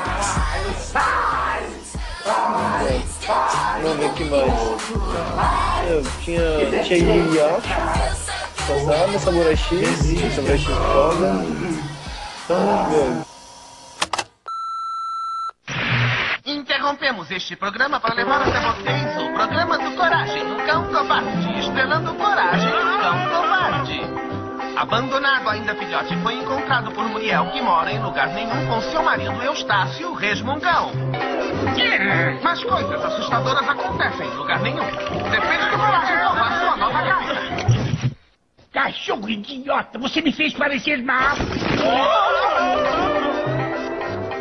[3.28, 4.54] Vamos ver o que mais.
[5.90, 6.84] Eu tinha.
[6.84, 7.62] Tinha Yu Yu
[8.68, 11.34] Passava, Samurai X, Samurai X foda.
[12.90, 13.26] Meu.
[16.46, 22.14] Interrompemos este programa para levar até vocês o programa do Coragem, o Cão Covarde, estrelando
[22.14, 23.55] Coragem, o Cão Covarde.
[24.76, 29.42] Abandonado ainda filhote, foi encontrado por Muriel, que mora em lugar nenhum com seu marido
[29.42, 30.92] Eustácio, resmungão.
[32.44, 34.86] Mas coisas assustadoras acontecem em lugar nenhum.
[35.32, 38.16] Depende do Coragem salvar sua nova casa.
[38.74, 41.36] Cachorro idiota, você me fez parecer mal.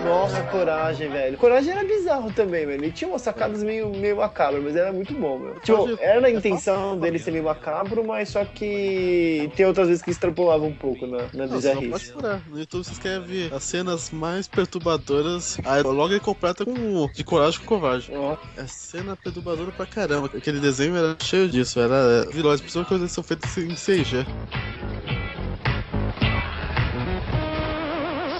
[0.04, 1.38] Nossa, coragem, velho.
[1.38, 2.84] Coragem era bizarro também, velho.
[2.84, 5.60] Ele tinha umas sacadas meio, meio macabras, mas era muito bom, meu.
[5.60, 10.10] Tipo, era a intenção dele ser meio macabro, mas só que tem outras vezes que
[10.10, 12.42] extrapolava um pouco na, na Não, pode furar.
[12.48, 15.58] No YouTube vocês querem ver as cenas mais perturbadoras.
[15.64, 18.10] Aí logo ele completa com o de coragem com covarde.
[18.56, 20.30] É cena perturbadora pra caramba.
[20.34, 24.26] Aquele desenho era cheio disso, era é, vilões, principalmente quando eles são feitos em CG.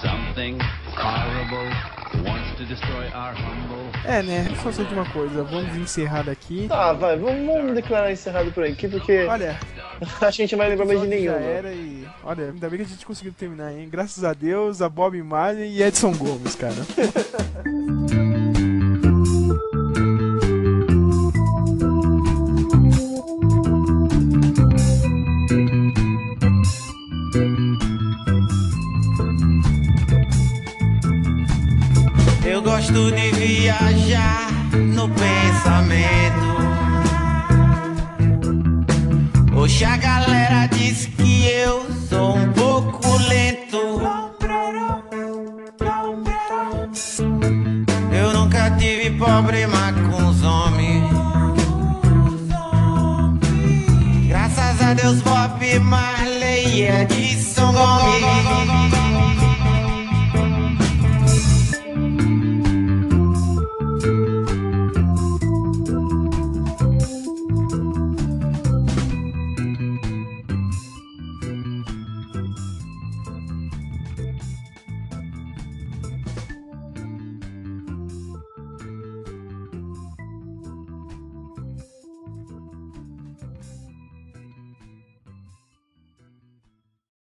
[0.01, 0.57] Something
[4.05, 4.47] É, né?
[4.61, 6.67] Só sei de uma coisa, vamos encerrar daqui.
[6.67, 9.25] Tá, vai, vamos, vamos declarar encerrado por aqui, porque.
[9.25, 9.59] Olha.
[10.01, 11.33] Acho que a gente vai lembrar mais de nenhum.
[11.33, 11.53] Já né?
[11.53, 12.07] era e.
[12.23, 13.87] Olha, ainda bem que a gente conseguiu terminar, hein?
[13.89, 16.75] Graças a Deus, a Bob Marley e Edson Gomes, cara.
[32.45, 36.45] Eu gosto de viajar no pensamento.
[39.55, 43.99] Hoje a galera diz que eu sou um pouco lento.
[48.11, 51.03] Eu nunca tive problema com os homens.
[54.27, 58.94] Graças a Deus, Bob Marley e Edson Gomes.